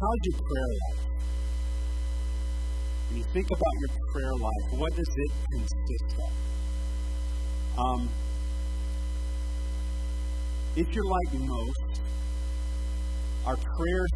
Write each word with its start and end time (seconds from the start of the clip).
how's 0.00 0.18
your 0.24 0.38
prayer 0.38 0.70
life? 0.82 1.06
When 3.08 3.18
you 3.18 3.24
think 3.32 3.46
about 3.46 3.74
your 3.80 3.90
prayer 4.12 4.34
life, 4.40 4.78
what 4.78 4.94
does 4.94 5.12
it 5.16 5.32
consist 5.52 6.18
of? 6.18 6.32
Um, 7.78 8.08
if 10.76 10.94
you're 10.94 11.04
like 11.04 11.32
most, 11.34 12.00
our 13.46 13.56
prayers 13.56 14.10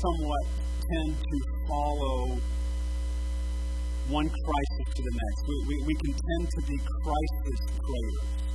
somewhat 0.00 0.46
tend 0.88 1.18
to 1.18 1.38
follow 1.68 2.38
one 4.08 4.28
crisis 4.28 4.94
to 4.94 5.02
the 5.02 5.12
next. 5.12 5.42
We, 5.48 5.56
we, 5.68 5.84
we 5.86 5.94
can 5.94 6.14
tend 6.14 6.48
to 6.48 6.60
be 6.66 6.78
crisis 7.04 7.60
prayers. 7.76 8.47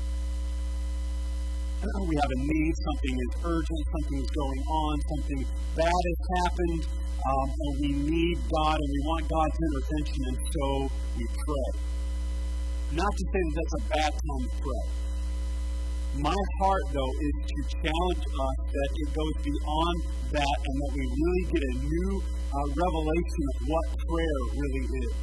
We 1.84 2.16
have 2.16 2.32
a 2.32 2.40
need, 2.48 2.74
something 2.80 3.12
is 3.12 3.32
urgent, 3.44 3.82
something 3.92 4.20
is 4.24 4.32
going 4.32 4.62
on, 4.72 4.94
something 5.04 5.42
bad 5.76 5.92
has 5.92 6.20
happened, 6.40 6.82
um, 6.88 7.48
and 7.52 7.74
we 7.84 7.92
need 8.08 8.38
God 8.48 8.80
and 8.80 8.88
we 8.88 9.02
want 9.04 9.28
God's 9.28 9.58
intervention, 9.60 10.20
and 10.32 10.38
so 10.48 10.66
we 11.20 11.26
pray. 11.28 11.72
Not 12.96 13.12
to 13.12 13.24
say 13.28 13.42
that 13.44 13.56
that's 13.60 13.76
a 13.76 13.84
bad 14.00 14.12
time 14.16 14.44
to 14.48 14.52
pray. 14.64 14.86
My 16.24 16.40
heart, 16.64 16.86
though, 16.96 17.14
is 17.20 17.36
to 17.52 17.60
challenge 17.84 18.26
us 18.32 18.58
that 18.64 18.90
it 19.04 19.10
goes 19.12 19.36
beyond 19.44 19.98
that 20.40 20.58
and 20.64 20.76
that 20.88 20.92
we 20.96 21.04
really 21.04 21.44
get 21.52 21.64
a 21.68 21.74
new 21.84 22.12
uh, 22.24 22.68
revelation 22.80 23.44
of 23.52 23.58
what 23.68 23.86
prayer 24.08 24.40
really 24.56 24.86
is. 25.04 25.16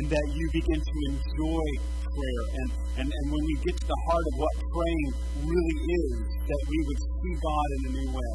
And 0.00 0.04
that 0.08 0.26
you 0.32 0.44
begin 0.56 0.80
to 0.80 0.96
enjoy 1.12 1.68
prayer. 2.10 2.44
And, 2.60 2.68
and, 3.00 3.08
and 3.08 3.24
when 3.30 3.42
we 3.46 3.54
get 3.62 3.74
to 3.78 3.86
the 3.86 4.00
heart 4.06 4.24
of 4.30 4.34
what 4.42 4.54
praying 4.70 5.08
really 5.46 5.78
is, 5.94 6.12
that 6.50 6.62
we 6.66 6.78
would 6.86 7.00
see 7.00 7.34
God 7.38 7.68
in 7.70 7.80
a 7.80 7.92
new 7.96 8.10
way. 8.14 8.32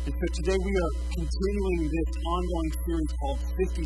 And 0.00 0.14
so 0.16 0.26
today 0.40 0.58
we 0.58 0.72
are 0.80 0.92
continuing 1.12 1.80
this 1.86 2.10
ongoing 2.24 2.72
series 2.82 3.10
called 3.20 3.40
52. 3.52 3.84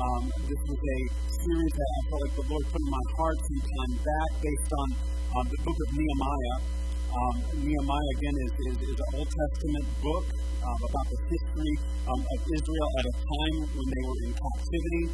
Um, 0.00 0.22
this 0.48 0.62
was 0.64 0.80
a 0.80 0.98
series 1.28 1.72
that 1.76 1.90
I 1.90 2.00
felt 2.08 2.20
like 2.24 2.34
the 2.40 2.46
Lord 2.46 2.64
put 2.72 2.80
in 2.80 2.90
my 2.90 3.06
heart 3.20 3.38
some 3.42 3.60
time 3.60 3.94
back 4.00 4.30
based 4.40 4.70
on 4.70 4.88
um, 5.34 5.46
the 5.50 5.60
book 5.66 5.78
of 5.78 5.88
Nehemiah. 5.92 6.79
Um, 7.10 7.36
Nehemiah, 7.58 8.10
again, 8.22 8.36
is, 8.38 8.52
is, 8.70 8.76
is, 8.86 8.94
an 8.94 9.10
Old 9.18 9.26
Testament 9.26 9.86
book 9.98 10.24
um, 10.62 10.78
about 10.78 11.06
the 11.10 11.18
history 11.26 11.74
um, 12.06 12.22
of 12.22 12.38
Israel 12.38 12.88
at 13.02 13.04
a 13.10 13.14
time 13.18 13.56
when 13.66 13.86
they 13.90 14.02
were 14.06 14.20
in 14.30 14.32
captivity. 14.38 15.04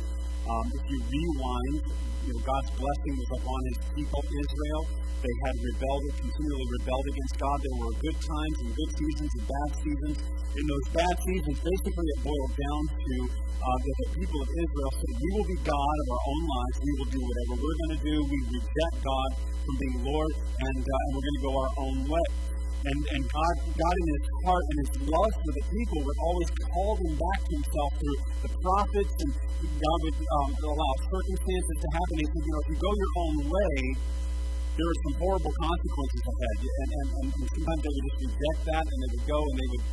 Um, 0.44 0.67
if 0.77 0.84
you 0.92 0.98
rewind, 1.00 1.77
you 2.28 2.33
know, 2.36 2.42
God's 2.44 2.70
blessing 2.77 3.14
was 3.17 3.30
upon 3.41 3.61
his 3.72 3.78
people, 3.97 4.20
Israel. 4.28 4.83
They 5.24 5.34
had 5.48 5.56
rebelled, 5.56 6.05
continually 6.20 6.69
rebelled 6.84 7.06
against 7.17 7.34
God. 7.41 7.56
There 7.64 7.78
were 7.80 7.94
good 7.97 8.19
times 8.20 8.56
and 8.61 8.70
good 8.77 8.92
seasons 8.92 9.33
and 9.33 9.44
bad 9.48 9.70
seasons. 9.80 10.17
In 10.52 10.64
those 10.69 10.86
bad 10.92 11.14
seasons, 11.24 11.56
basically 11.64 12.08
it 12.12 12.20
boiled 12.20 12.55
down 12.61 12.83
to 12.92 13.14
uh, 13.56 13.78
that 13.80 13.97
the 14.05 14.08
people 14.20 14.41
of 14.44 14.50
Israel 14.52 14.92
said, 15.00 15.14
We 15.17 15.28
will 15.33 15.48
be 15.48 15.58
God 15.64 15.97
of 15.97 16.08
our 16.12 16.24
own 16.28 16.42
lives. 16.44 16.77
We 16.77 16.92
will 17.00 17.11
do 17.17 17.22
whatever 17.24 17.52
we're 17.56 17.78
going 17.80 17.94
to 17.97 18.02
do. 18.05 18.17
We 18.20 18.39
reject 18.52 18.97
God 19.00 19.30
from 19.67 19.74
being 19.83 19.98
Lord, 20.06 20.33
and, 20.39 20.83
uh, 20.86 21.02
and 21.02 21.11
we're 21.11 21.27
going 21.27 21.39
to 21.41 21.44
go 21.47 21.52
our 21.58 21.72
own 21.83 21.86
way. 22.06 22.29
And, 22.87 23.01
and 23.19 23.23
God, 23.27 23.55
God 23.67 23.95
in 23.98 24.06
His 24.15 24.27
heart 24.47 24.65
and 24.70 24.77
His 24.79 24.92
love 25.11 25.33
for 25.42 25.53
the 25.59 25.65
people 25.75 25.98
would 26.06 26.20
always 26.23 26.51
call 26.70 26.92
them 27.03 27.15
back 27.19 27.39
to 27.42 27.53
Himself 27.59 27.91
through 27.98 28.19
the 28.47 28.51
prophets, 28.62 29.15
and 29.27 29.31
God 29.67 29.98
would 30.07 30.19
um, 30.23 30.51
allow 30.70 30.92
circumstances 31.11 31.77
to 31.83 31.89
happen. 31.91 32.14
He 32.23 32.27
said, 32.31 32.42
you 32.47 32.53
know, 32.55 32.62
if 32.62 32.69
you 32.70 32.79
go 32.79 32.91
your 32.95 33.14
own 33.27 33.37
way, 33.51 33.75
there 34.77 34.87
are 34.87 35.01
some 35.09 35.17
horrible 35.19 35.55
consequences 35.57 36.23
ahead. 36.31 36.57
And, 36.62 36.91
and, 36.95 37.09
and 37.27 37.48
sometimes 37.51 37.81
they 37.83 37.92
would 37.97 38.07
just 38.07 38.20
reject 38.23 38.61
that, 38.70 38.84
and 38.87 38.98
they 39.03 39.11
would 39.19 39.27
go 39.27 39.41
and 39.41 39.57
they 39.57 39.69
would 39.73 39.84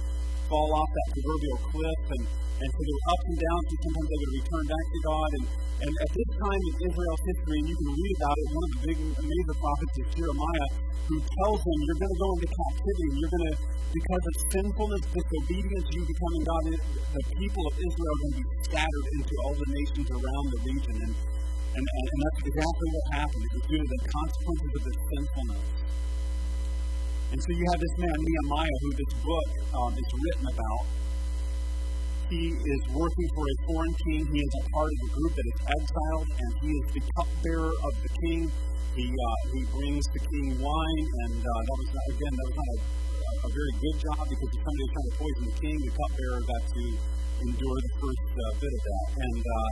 fall 0.48 0.70
off 0.76 0.90
that 0.90 1.08
proverbial 1.14 1.60
cliff. 1.72 2.04
And, 2.14 2.24
and 2.24 2.70
so 2.70 2.80
there 2.80 2.96
were 2.96 3.08
ups 3.14 3.26
and 3.28 3.38
downs, 3.40 3.68
and 3.68 3.80
sometimes 3.84 4.08
they 4.08 4.20
would 4.24 4.34
return 4.40 4.66
back 4.70 4.86
to 4.94 5.00
God. 5.04 5.30
And, 5.34 5.46
and 5.84 5.94
at 5.94 6.12
this 6.14 6.30
time 6.40 6.62
in 6.64 6.76
Israel's 6.88 7.24
history, 7.28 7.58
and 7.60 7.68
you 7.68 7.78
can 7.78 7.92
read 7.92 8.14
about 8.18 8.36
it, 8.40 8.48
one 8.54 8.64
of 8.64 8.72
the 8.74 8.82
big 8.88 8.98
major 9.04 9.56
prophets 9.58 9.96
is 10.00 10.08
Jeremiah, 10.16 10.70
who 11.04 11.16
tells 11.20 11.60
them, 11.60 11.78
You're 11.84 12.00
going 12.00 12.14
to 12.14 12.22
go 12.24 12.30
into 12.40 12.50
captivity. 12.50 13.10
You're 13.20 13.34
going 13.34 13.48
to, 13.52 13.56
because 13.94 14.24
of 14.24 14.36
sinfulness, 14.48 15.04
disobedience, 15.12 15.86
you 15.92 16.02
becoming 16.08 16.44
God, 16.48 16.64
the 16.72 17.24
people 17.36 17.64
of 17.68 17.74
Israel 17.76 18.12
are 18.14 18.22
going 18.24 18.34
to 18.34 18.40
be 18.40 18.48
scattered 18.64 19.08
into 19.20 19.34
all 19.44 19.56
the 19.60 19.70
nations 19.70 20.08
around 20.08 20.46
the 20.50 20.60
region. 20.64 20.96
And, 21.04 21.14
and, 21.14 21.86
and, 21.86 22.06
and 22.08 22.20
that's 22.24 22.42
exactly 22.48 22.88
what 22.94 23.06
happened. 23.18 23.44
It 23.44 23.54
was 23.54 23.66
due 23.66 23.82
to 23.82 23.90
the 23.90 24.02
consequences 24.08 24.72
of 24.72 24.82
their 24.88 25.00
sinfulness. 25.04 25.83
And 27.34 27.42
so 27.42 27.50
you 27.50 27.66
have 27.66 27.82
this 27.82 27.98
man, 27.98 28.14
Nehemiah, 28.14 28.78
who 28.86 28.90
this 28.94 29.14
book 29.26 29.50
um, 29.74 29.90
is 29.98 30.06
written 30.06 30.46
about. 30.54 30.86
He 32.30 32.54
is 32.54 32.82
working 32.94 33.28
for 33.34 33.42
a 33.50 33.56
foreign 33.66 33.96
king. 34.06 34.22
He 34.30 34.38
is 34.38 34.54
a 34.62 34.64
part 34.70 34.86
of 34.94 35.00
a 35.02 35.10
group 35.18 35.34
that 35.34 35.48
is 35.50 35.60
exiled, 35.66 36.30
and 36.30 36.50
he 36.62 36.70
is 36.78 36.86
the 36.94 37.02
cupbearer 37.18 37.74
of 37.74 37.94
the 38.06 38.12
king. 38.22 38.54
He, 38.94 39.10
uh, 39.10 39.38
he 39.50 39.66
brings 39.74 40.06
the 40.14 40.22
king 40.30 40.62
wine, 40.62 41.06
and 41.26 41.42
uh, 41.42 41.50
that 41.58 41.78
was 41.82 41.90
not, 41.90 42.06
again, 42.14 42.34
that 42.38 42.46
was 42.54 42.58
not 42.62 42.70
a, 42.70 42.78
a 43.42 43.50
very 43.50 43.74
good 43.82 43.98
job 43.98 44.24
because 44.30 44.50
if 44.54 44.62
somebody 44.62 44.84
was 44.86 44.94
trying 44.94 45.10
to 45.10 45.16
poison 45.18 45.44
the 45.50 45.58
king, 45.58 45.76
the 45.90 45.94
cupbearer 45.98 46.42
got 46.46 46.64
to 46.70 46.84
endure 47.50 47.78
the 47.82 47.94
first 47.98 48.30
uh, 48.30 48.44
bit 48.62 48.74
of 48.78 48.82
that. 48.86 49.06
And 49.26 49.42
uh, 49.42 49.70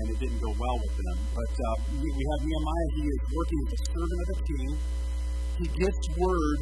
and 0.00 0.06
it 0.12 0.18
didn't 0.20 0.40
go 0.40 0.52
well 0.56 0.76
with 0.80 0.96
them. 0.96 1.18
But 1.32 1.52
uh, 1.56 1.68
we, 1.92 2.08
we 2.08 2.24
have 2.24 2.40
Nehemiah. 2.40 2.88
He 3.00 3.04
is 3.04 3.22
working 3.32 3.60
as 3.64 3.70
a 3.72 3.80
servant 3.84 4.18
of 4.20 4.28
the 4.32 4.40
king. 4.44 4.70
He 5.56 5.66
gets 5.72 6.00
word 6.20 6.58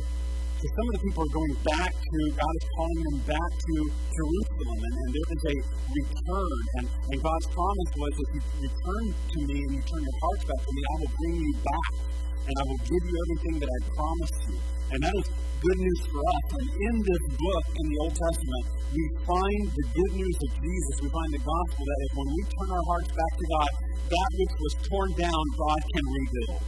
so 0.64 0.72
some 0.80 0.88
of 0.88 0.94
the 0.96 1.04
people 1.04 1.20
are 1.28 1.34
going 1.36 1.56
back 1.60 1.92
to, 1.92 2.18
God 2.40 2.54
is 2.56 2.66
calling 2.72 3.00
them 3.04 3.18
back 3.36 3.50
to 3.52 3.74
Jerusalem, 4.16 4.78
and, 4.80 4.94
and 4.96 5.10
there 5.12 5.28
is 5.36 5.42
a 5.44 5.56
return. 5.92 6.60
And, 6.80 6.84
and 6.88 7.18
God's 7.20 7.48
promise 7.52 7.92
was 8.00 8.12
if 8.16 8.28
you 8.32 8.40
return 8.64 9.04
to 9.12 9.38
me 9.44 9.56
and 9.60 9.70
you 9.76 9.82
turn 9.84 10.00
your 10.00 10.18
hearts 10.24 10.44
back 10.48 10.60
to 10.64 10.72
me, 10.72 10.80
I 10.88 10.94
will 11.04 11.14
bring 11.20 11.36
you 11.36 11.52
back, 11.68 11.92
and 12.48 12.54
I 12.56 12.64
will 12.64 12.80
give 12.80 13.02
you 13.04 13.12
everything 13.12 13.54
that 13.60 13.68
I 13.76 13.78
promised 13.92 14.40
you. 14.48 14.56
And 14.88 14.98
that 15.04 15.14
is 15.20 15.26
good 15.36 15.78
news 15.84 16.00
for 16.08 16.20
us. 16.32 16.46
And 16.56 16.68
in 16.80 16.94
this 17.12 17.24
book, 17.36 17.64
in 17.68 17.84
the 17.84 17.98
Old 18.00 18.14
Testament, 18.16 18.64
we 18.88 19.04
find 19.20 19.62
the 19.68 19.86
good 20.00 20.12
news 20.16 20.38
of 20.48 20.50
Jesus. 20.64 20.94
We 21.04 21.08
find 21.12 21.30
the 21.36 21.44
gospel 21.44 21.82
that 21.84 22.00
if 22.08 22.12
when 22.16 22.28
we 22.32 22.42
turn 22.56 22.68
our 22.72 22.86
hearts 22.88 23.10
back 23.12 23.32
to 23.36 23.46
God, 23.52 23.70
that 24.16 24.30
which 24.32 24.54
was 24.64 24.72
torn 24.88 25.10
down, 25.28 25.42
God 25.60 25.80
can 25.92 26.04
rebuild. 26.08 26.64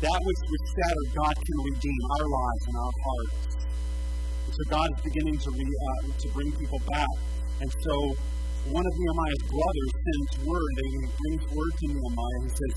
That 0.00 0.20
which 0.24 0.42
was 0.48 0.62
shattered, 0.72 1.08
God 1.12 1.36
can 1.36 1.58
redeem 1.60 2.00
our 2.16 2.24
lives 2.24 2.64
and 2.72 2.76
our 2.80 2.94
hearts. 3.04 3.52
And 4.48 4.52
so 4.56 4.62
God 4.72 4.88
is 4.96 5.00
beginning 5.04 5.36
to, 5.44 5.50
re, 5.52 5.68
uh, 5.68 6.08
to 6.16 6.26
bring 6.32 6.48
people 6.56 6.80
back. 6.88 7.16
And 7.60 7.68
so 7.68 7.94
one 8.72 8.80
of 8.80 8.92
Nehemiah's 8.96 9.44
brothers 9.44 9.92
sends 10.00 10.32
word, 10.48 10.70
they 10.80 10.88
brings 11.04 11.44
word 11.52 11.72
to 11.76 11.86
Nehemiah. 11.92 12.40
He 12.44 12.48
says, 12.48 12.74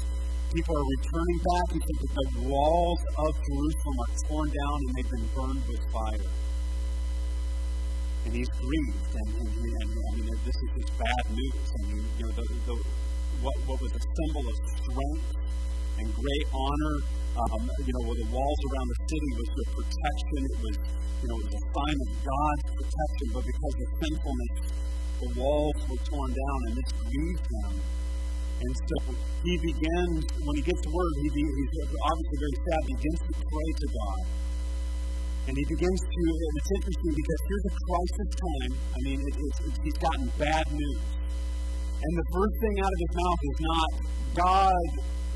people 0.51 0.75
are 0.75 0.87
returning 0.99 1.39
back. 1.47 1.67
He 1.71 1.79
says 1.79 1.97
the 2.11 2.47
walls 2.51 3.01
of 3.15 3.31
Jerusalem 3.39 3.97
are 4.03 4.11
torn 4.27 4.49
down 4.51 4.77
and 4.83 4.91
they've 4.95 5.11
been 5.15 5.27
burned 5.31 5.63
with 5.63 5.83
fire. 5.95 6.29
And 8.27 8.31
he's 8.35 8.51
grieved. 8.51 9.11
And, 9.15 9.29
and, 9.31 9.47
and 9.47 9.89
I 9.95 10.11
mean, 10.19 10.27
this 10.43 10.55
is 10.59 10.69
just 10.75 10.91
bad 10.99 11.23
news. 11.31 11.67
I 11.71 11.81
mean, 11.87 12.03
you 12.19 12.23
know, 12.27 12.31
the, 12.35 12.45
the, 12.67 12.75
what, 13.39 13.55
what 13.63 13.79
was 13.79 13.91
a 13.95 14.03
symbol 14.03 14.43
of 14.43 14.55
strength 14.75 15.39
and 15.99 16.05
great 16.13 16.45
honor. 16.53 16.95
Um, 17.33 17.65
you 17.81 17.93
know, 17.97 18.13
the 18.13 18.29
walls 18.29 18.61
around 18.69 18.87
the 18.93 18.99
city 19.09 19.31
was 19.41 19.49
the 19.57 19.65
protection. 19.73 20.39
It 20.53 20.59
was, 20.61 20.75
you 21.21 21.27
know, 21.33 21.37
it 21.41 21.45
was 21.49 21.55
a 21.57 21.65
sign 21.73 21.97
of 21.97 22.09
God's 22.21 22.65
protection. 22.77 23.25
But 23.33 23.43
because 23.49 23.75
of 23.81 23.87
sinfulness, 24.05 24.53
the 25.17 25.29
walls 25.41 25.79
were 25.89 26.01
torn 26.05 26.29
down, 26.29 26.59
and 26.69 26.73
this 26.77 26.89
grieved 26.93 27.47
him. 27.47 27.73
And 28.63 28.73
so 28.77 28.95
he 29.43 29.53
begins, 29.59 30.23
when 30.45 30.55
he 30.55 30.63
gets 30.63 30.83
word, 30.87 31.13
he, 31.19 31.27
he's 31.33 31.73
obviously 31.99 32.37
very 32.37 32.57
sad, 32.63 32.79
begins 32.85 33.19
to 33.27 33.33
pray 33.43 33.69
to 33.81 33.87
God. 33.91 34.23
And 35.43 35.53
he 35.57 35.65
begins 35.67 35.99
to, 35.99 36.23
and 36.23 36.53
it's 36.55 36.71
interesting 36.79 37.13
because 37.17 37.41
here's 37.49 37.65
a 37.67 37.75
crisis 37.75 38.29
time. 38.31 38.71
I 38.95 38.99
mean, 39.03 39.19
it, 39.19 39.35
it, 39.35 39.53
it, 39.67 39.73
he's 39.83 39.99
gotten 39.99 40.31
bad 40.39 40.65
news. 40.71 41.03
And 41.99 42.13
the 42.15 42.27
first 42.31 42.55
thing 42.63 42.75
out 42.79 42.91
of 42.93 42.99
his 43.03 43.13
mouth 43.15 43.41
is 43.43 43.57
not, 43.59 43.89
God, 44.37 44.87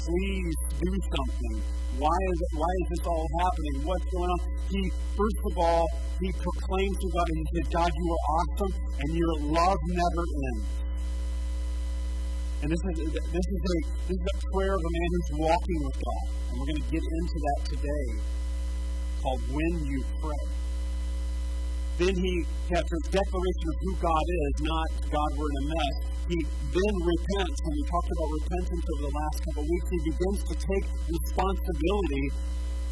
please 0.07 0.55
do 0.79 0.91
something. 1.11 1.55
Why 1.99 2.17
is 2.31 2.37
it, 2.39 2.51
why 2.55 2.71
is 2.81 2.87
this 2.95 3.03
all 3.07 3.27
happening? 3.43 3.75
What's 3.83 4.07
going 4.07 4.29
on? 4.29 4.41
He 4.71 4.81
first 5.17 5.41
of 5.51 5.53
all 5.57 5.85
he 6.21 6.29
proclaims 6.31 6.97
to 6.97 7.07
God 7.11 7.25
and 7.27 7.37
he 7.37 7.45
says, 7.51 7.67
God, 7.73 7.91
you 7.91 8.05
are 8.15 8.23
awesome 8.37 8.73
and 9.01 9.09
your 9.13 9.33
love 9.51 9.79
never 9.91 10.23
ends. 10.47 10.69
And 12.61 12.67
this 12.71 12.81
is 12.89 12.95
this 13.13 13.47
is 13.53 13.61
a 13.61 13.77
this 14.07 14.17
is 14.17 14.27
a 14.33 14.37
prayer 14.55 14.73
of 14.73 14.81
a 14.81 14.91
man 14.95 15.09
who's 15.11 15.31
walking 15.45 15.79
with 15.83 15.97
God. 15.99 16.25
And 16.49 16.53
we're 16.57 16.69
going 16.71 16.81
to 16.81 16.89
get 16.89 17.03
into 17.03 17.37
that 17.47 17.59
today 17.75 18.07
called 19.21 19.41
When 19.51 19.73
You 19.85 20.03
Pray. 20.21 20.66
Then 21.97 22.13
he, 22.13 22.33
after 22.69 22.93
a 22.93 23.05
declaration 23.09 23.65
of 23.73 23.77
who 23.81 23.93
God 23.97 24.25
is, 24.29 24.53
not 24.61 24.89
God, 25.09 25.29
we're 25.33 25.49
in 25.49 25.57
a 25.57 25.67
mess, 25.73 25.95
he 26.29 26.37
then 26.45 26.95
repents, 27.01 27.57
and 27.57 27.73
we 27.73 27.83
talked 27.89 28.11
about 28.13 28.29
repentance 28.37 28.85
over 28.93 29.03
the 29.09 29.15
last 29.17 29.37
couple 29.49 29.61
of 29.63 29.69
weeks. 29.71 29.87
He 29.89 30.01
begins 30.13 30.39
to 30.45 30.55
take 30.61 30.85
responsibility 31.09 32.25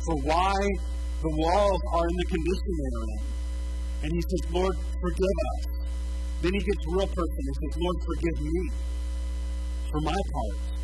for 0.09 0.15
why 0.25 0.57
the 1.21 1.31
walls 1.37 1.81
are 1.93 2.05
in 2.09 2.15
the 2.17 2.27
condition 2.33 2.71
they 2.73 2.91
are 2.97 3.07
in. 3.13 3.23
And 4.05 4.09
he 4.09 4.21
says, 4.25 4.43
Lord, 4.49 4.73
forgive 4.73 5.37
us. 5.53 5.61
Then 6.41 6.51
he 6.53 6.61
gets 6.65 6.83
real 6.89 7.05
personal. 7.05 7.45
He 7.45 7.55
says, 7.61 7.73
Lord, 7.77 7.97
forgive 8.09 8.37
me 8.41 8.57
for 9.91 10.01
my 10.01 10.19
part. 10.33 10.74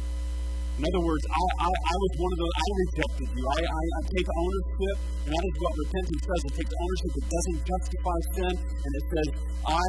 In 0.80 0.84
other 0.88 1.04
words, 1.04 1.24
I, 1.28 1.44
I, 1.68 1.70
I 1.70 1.96
was 2.00 2.12
one 2.16 2.32
of 2.32 2.40
those, 2.42 2.56
I 2.56 2.68
rejected 2.72 3.28
you. 3.36 3.44
I, 3.44 3.60
I, 3.60 3.84
I 3.84 4.02
take 4.08 4.28
ownership, 4.32 4.96
and 5.28 5.30
that 5.36 5.44
is 5.46 5.56
what 5.62 5.72
repentance 5.78 6.24
does. 6.26 6.42
It 6.48 6.54
takes 6.58 6.74
ownership. 6.74 7.12
It 7.12 7.28
doesn't 7.28 7.60
justify 7.68 8.18
sin, 8.34 8.54
and 8.56 8.92
it 8.96 9.06
says, 9.12 9.28
I 9.68 9.88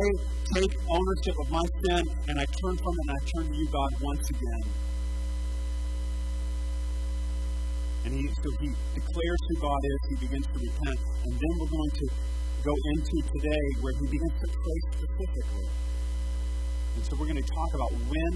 take 0.53 0.73
ownership 0.91 1.37
of 1.39 1.49
my 1.49 1.67
sin, 1.87 2.03
and 2.29 2.35
I 2.37 2.47
turn 2.61 2.75
from 2.77 2.93
it, 2.93 3.03
and 3.09 3.13
I 3.15 3.21
turn 3.31 3.45
to 3.49 3.57
you, 3.57 3.69
God, 3.73 3.91
once 4.03 4.27
again. 4.37 4.65
And 8.05 8.11
he, 8.19 8.27
so 8.27 8.49
he 8.59 8.69
declares 8.99 9.41
who 9.49 9.55
God 9.63 9.81
is, 9.87 9.99
he 10.11 10.17
begins 10.27 10.47
to 10.51 10.59
repent, 10.59 10.99
and 10.99 11.33
then 11.33 11.53
we're 11.63 11.73
going 11.73 11.95
to 12.03 12.07
go 12.67 12.75
into 12.75 13.17
today 13.39 13.65
where 13.81 13.95
he 13.97 14.07
begins 14.11 14.37
to 14.45 14.49
pray 14.51 14.79
specifically. 14.99 15.69
And 16.97 17.03
so 17.07 17.17
we're 17.17 17.31
going 17.31 17.43
to 17.43 17.49
talk 17.49 17.71
about 17.75 17.93
when 18.11 18.33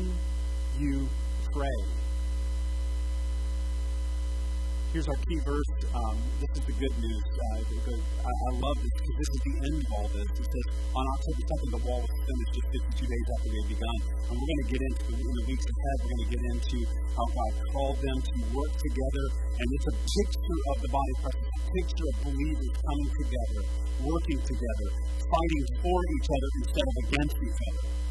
you 0.78 1.08
pray. 1.52 2.05
Here's 4.96 5.12
our 5.12 5.22
key 5.28 5.36
verse. 5.44 5.72
Um, 5.92 6.16
this 6.40 6.48
is 6.56 6.64
the 6.64 6.72
good 6.72 6.96
news. 7.04 7.24
Uh, 7.36 7.60
I, 7.60 8.32
I, 8.32 8.50
love 8.56 8.80
this 8.80 8.94
because 8.96 9.16
this 9.20 9.28
is 9.28 9.40
the 9.44 9.54
end 9.68 9.78
of 9.84 9.90
all 9.92 10.08
this. 10.08 10.24
It 10.40 10.48
says, 10.48 10.66
on 10.96 11.04
October 11.04 11.42
2nd, 11.52 11.68
the 11.76 11.82
wall 11.84 12.00
was 12.00 12.16
finished 12.24 12.52
just 12.56 13.04
52 13.04 13.04
days 13.04 13.26
after 13.36 13.48
they 13.52 13.60
had 13.60 13.68
begun. 13.76 13.98
And 14.24 14.32
we're 14.40 14.48
going 14.56 14.62
to 14.64 14.70
get 14.72 14.80
into, 14.88 15.12
in 15.20 15.34
the 15.36 15.44
weeks 15.52 15.66
ahead, 15.68 15.96
we're 16.00 16.12
going 16.16 16.24
to 16.24 16.32
get 16.32 16.44
into 16.48 16.78
how 17.12 17.26
God 17.28 17.52
called 17.76 17.98
them 18.00 18.18
to 18.24 18.34
work 18.56 18.72
together. 18.72 19.24
And 19.60 19.66
it's 19.68 19.88
a 19.92 19.96
picture 20.00 20.60
of 20.72 20.76
the 20.80 20.88
body 20.88 21.12
of 21.12 21.18
Christ, 21.28 21.44
a 21.44 21.60
picture 21.76 22.06
of 22.08 22.16
believers 22.32 22.72
coming 22.80 23.10
together, 23.20 23.62
working 24.00 24.40
together, 24.48 24.88
fighting 25.12 25.64
for 25.84 25.98
each 26.16 26.28
other 26.32 26.48
instead 26.64 26.86
of 26.88 26.94
against 27.04 27.36
each 27.44 27.60
other 27.68 28.05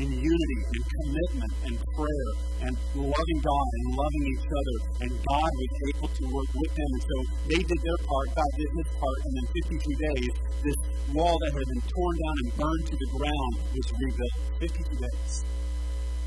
in 0.00 0.08
unity 0.08 0.60
and 0.72 0.82
commitment 0.88 1.52
and 1.68 1.74
prayer 1.92 2.30
and 2.64 2.72
loving 2.96 3.40
God 3.44 3.68
and 3.76 3.84
loving 3.92 4.24
each 4.32 4.48
other. 4.48 4.76
And 5.04 5.10
God 5.12 5.50
was 5.52 5.72
able 5.92 6.08
to 6.08 6.24
work 6.32 6.50
with 6.56 6.72
them. 6.72 6.90
And 6.96 7.04
so 7.04 7.16
they 7.52 7.60
did 7.60 7.80
their 7.84 8.00
part, 8.08 8.26
God 8.32 8.52
did 8.56 8.70
his 8.72 8.88
part, 8.96 9.18
and 9.28 9.34
in 9.36 9.46
52 9.68 10.06
days, 10.08 10.32
this 10.64 10.78
wall 11.12 11.36
that 11.36 11.52
had 11.52 11.66
been 11.68 11.84
torn 11.92 12.14
down 12.16 12.36
and 12.40 12.48
burned 12.56 12.84
to 12.88 12.96
the 12.96 13.08
ground 13.12 13.52
was 13.68 13.88
rebuilt. 13.92 14.36
52 14.64 14.96
days. 14.96 15.32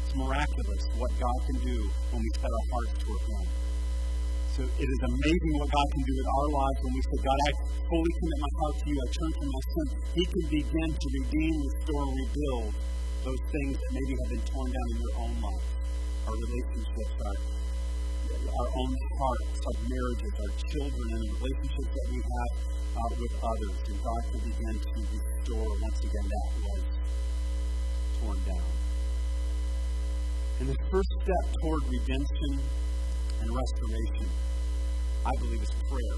It's 0.05 0.13
miraculous 0.13 0.83
what 1.01 1.11
God 1.17 1.39
can 1.49 1.57
do 1.65 1.77
when 2.13 2.21
we 2.21 2.29
set 2.37 2.51
our 2.53 2.67
hearts 2.69 2.93
toward 3.01 3.23
Him. 3.25 3.45
So 4.55 4.61
it 4.63 4.87
is 4.87 5.01
amazing 5.03 5.53
what 5.59 5.67
God 5.73 5.87
can 5.89 6.03
do 6.05 6.15
in 6.15 6.27
our 6.31 6.47
lives 6.53 6.77
when 6.85 6.93
we 6.95 7.01
say, 7.01 7.17
God, 7.17 7.39
I 7.43 7.51
fully 7.91 8.13
commit 8.23 8.39
my 8.39 8.53
heart 8.61 8.75
to 8.77 8.85
you. 8.87 8.97
I 9.01 9.07
turn 9.09 9.31
from 9.35 9.49
my 9.51 9.63
sin. 9.67 9.87
He 10.15 10.23
can 10.31 10.43
begin 10.53 10.89
to 10.95 11.07
redeem, 11.11 11.53
restore, 11.65 12.03
and 12.07 12.15
rebuild 12.15 12.71
those 13.25 13.41
things 13.49 13.73
that 13.73 13.89
maybe 13.89 14.13
have 14.21 14.29
been 14.37 14.45
torn 14.53 14.69
down 14.69 14.87
in 14.93 14.97
your 15.01 15.15
own 15.25 15.33
life, 15.41 15.67
our 16.29 16.37
relationships, 16.45 17.15
our, 17.25 17.37
our 18.37 18.69
own 18.69 18.93
hearts, 19.17 19.57
our 19.65 19.77
marriages, 19.81 20.33
our 20.45 20.53
children, 20.69 21.05
and 21.09 21.21
the 21.25 21.31
relationships 21.41 21.89
that 21.89 22.07
we 22.13 22.19
have 22.21 22.53
uh, 22.93 23.11
with 23.17 23.33
others. 23.41 23.75
And 23.89 23.97
God 23.97 24.21
can 24.29 24.41
begin 24.45 24.75
to 24.77 24.99
restore 25.09 25.69
once 25.73 25.99
again 26.05 26.25
that 26.29 26.49
was 26.53 26.85
torn 28.21 28.39
down. 28.45 28.69
And 30.61 30.69
the 30.69 30.77
first 30.93 31.11
step 31.25 31.45
toward 31.65 31.81
redemption 31.89 32.51
and 33.41 33.47
restoration, 33.49 34.29
I 35.25 35.33
believe, 35.41 35.65
is 35.65 35.73
prayer. 35.89 36.17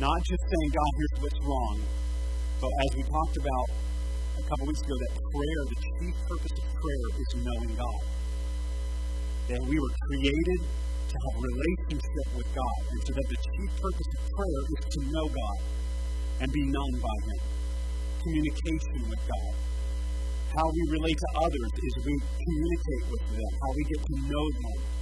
Not 0.00 0.18
just 0.24 0.42
saying, 0.48 0.70
God, 0.72 0.90
here's 0.96 1.16
what's 1.28 1.40
wrong, 1.44 1.76
but 2.56 2.72
as 2.72 2.90
we 2.96 3.02
talked 3.04 3.36
about 3.36 3.89
a 4.40 4.48
couple 4.48 4.66
weeks 4.66 4.80
ago 4.80 4.96
that 4.96 5.12
prayer, 5.20 5.60
the 5.68 5.78
chief 5.84 6.16
purpose 6.24 6.54
of 6.56 6.66
prayer 6.80 7.06
is 7.20 7.30
knowing 7.44 7.72
God. 7.76 8.00
That 9.52 9.62
we 9.68 9.76
were 9.76 9.94
created 10.08 10.60
to 10.64 11.14
have 11.20 11.34
a 11.36 11.42
relationship 11.44 12.28
with 12.32 12.48
God. 12.56 12.78
And 12.88 13.00
so 13.04 13.10
that 13.20 13.26
the 13.28 13.38
chief 13.40 13.70
purpose 13.76 14.10
of 14.16 14.22
prayer 14.32 14.62
is 14.72 14.82
to 14.96 15.00
know 15.12 15.26
God 15.28 15.58
and 16.40 16.48
be 16.52 16.64
known 16.72 16.92
by 17.04 17.16
Him. 17.28 17.40
Communication 18.24 19.00
with 19.12 19.22
God. 19.28 19.52
How 20.56 20.66
we 20.66 20.82
relate 20.88 21.18
to 21.20 21.30
others 21.44 21.70
is 21.76 21.92
we 22.04 22.14
communicate 22.16 23.04
with 23.12 23.24
them, 23.36 23.50
how 23.60 23.70
we 23.76 23.82
get 23.86 24.00
to 24.02 24.16
know 24.24 24.46
them. 24.50 24.99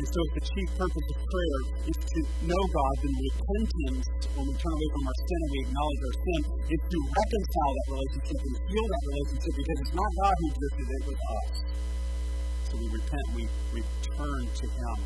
And 0.00 0.08
so 0.08 0.16
if 0.16 0.32
the 0.32 0.44
chief 0.48 0.68
purpose 0.80 1.08
of 1.12 1.18
prayer 1.28 1.60
is 1.92 1.98
to 2.00 2.20
know 2.48 2.62
God, 2.72 2.94
then 3.04 3.12
repentance, 3.20 4.08
when 4.32 4.48
we 4.48 4.54
turn 4.56 4.72
away 4.72 4.90
from 4.96 5.04
our 5.04 5.18
sin 5.20 5.40
and 5.44 5.50
we 5.52 5.60
acknowledge 5.60 6.00
our 6.08 6.16
sin, 6.24 6.40
is 6.72 6.82
to 6.88 6.98
reconcile 7.04 7.72
that 7.76 7.86
relationship 7.92 8.38
and 8.40 8.54
heal 8.64 8.86
that 8.88 9.04
relationship 9.12 9.52
because 9.60 9.78
it's 9.84 9.96
not 10.00 10.10
God 10.24 10.34
who 10.40 10.48
drifted 10.56 10.88
it, 10.88 11.02
with 11.04 11.20
us. 11.20 11.52
So 12.64 12.72
we 12.80 12.86
repent, 12.96 13.26
we 13.36 13.44
return 13.76 14.42
to 14.48 14.64
Him 14.72 14.96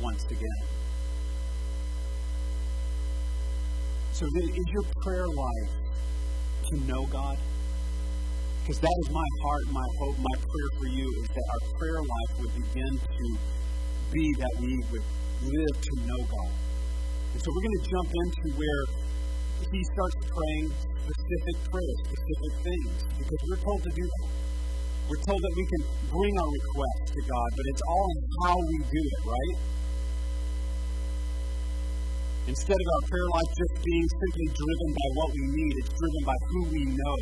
once 0.00 0.24
again. 0.32 0.62
So 4.16 4.24
is 4.32 4.68
your 4.72 4.86
prayer 5.04 5.28
life 5.28 5.72
to 6.72 6.74
know 6.88 7.04
God? 7.04 7.36
Because 8.64 8.80
that 8.80 8.96
is 9.04 9.12
my 9.12 9.28
heart, 9.44 9.64
my 9.76 9.88
hope, 10.00 10.16
my 10.16 10.36
prayer 10.40 10.70
for 10.80 10.88
you 10.88 11.04
is 11.20 11.28
that 11.36 11.46
our 11.52 11.62
prayer 11.76 12.00
life 12.00 12.32
would 12.40 12.54
begin 12.56 12.96
to 12.96 13.26
be 14.12 14.26
that 14.38 14.54
we 14.60 14.72
would 14.90 15.06
live 15.44 15.74
to 15.80 15.92
know 16.04 16.20
God. 16.24 16.52
And 17.32 17.38
so 17.38 17.46
we're 17.52 17.64
going 17.68 17.78
to 17.80 17.88
jump 17.88 18.10
into 18.10 18.44
where 18.58 18.82
he 19.68 19.80
starts 19.84 20.18
praying 20.32 20.66
specific 21.08 21.56
prayers, 21.68 21.98
specific 22.08 22.52
things, 22.64 22.92
because 23.20 23.40
we're 23.48 23.62
told 23.64 23.80
to 23.84 23.92
do 23.92 24.04
that. 24.04 24.28
We're 25.08 25.24
told 25.24 25.40
that 25.40 25.54
we 25.56 25.64
can 25.64 25.82
bring 26.12 26.34
our 26.36 26.50
requests 26.52 27.16
to 27.16 27.20
God, 27.24 27.48
but 27.56 27.64
it's 27.72 27.84
all 27.88 28.06
in 28.12 28.20
how 28.44 28.56
we 28.60 28.76
do 28.92 29.02
it, 29.08 29.22
right? 29.24 29.56
Instead 32.48 32.76
of 32.80 32.88
our 32.96 33.04
prayer 33.08 33.28
life 33.28 33.50
just 33.56 33.74
being 33.84 34.08
simply 34.08 34.46
driven 34.56 34.88
by 34.96 35.08
what 35.20 35.28
we 35.32 35.44
need, 35.52 35.72
it's 35.84 35.92
driven 35.92 36.22
by 36.24 36.38
who 36.48 36.60
we 36.72 36.82
know. 36.96 37.20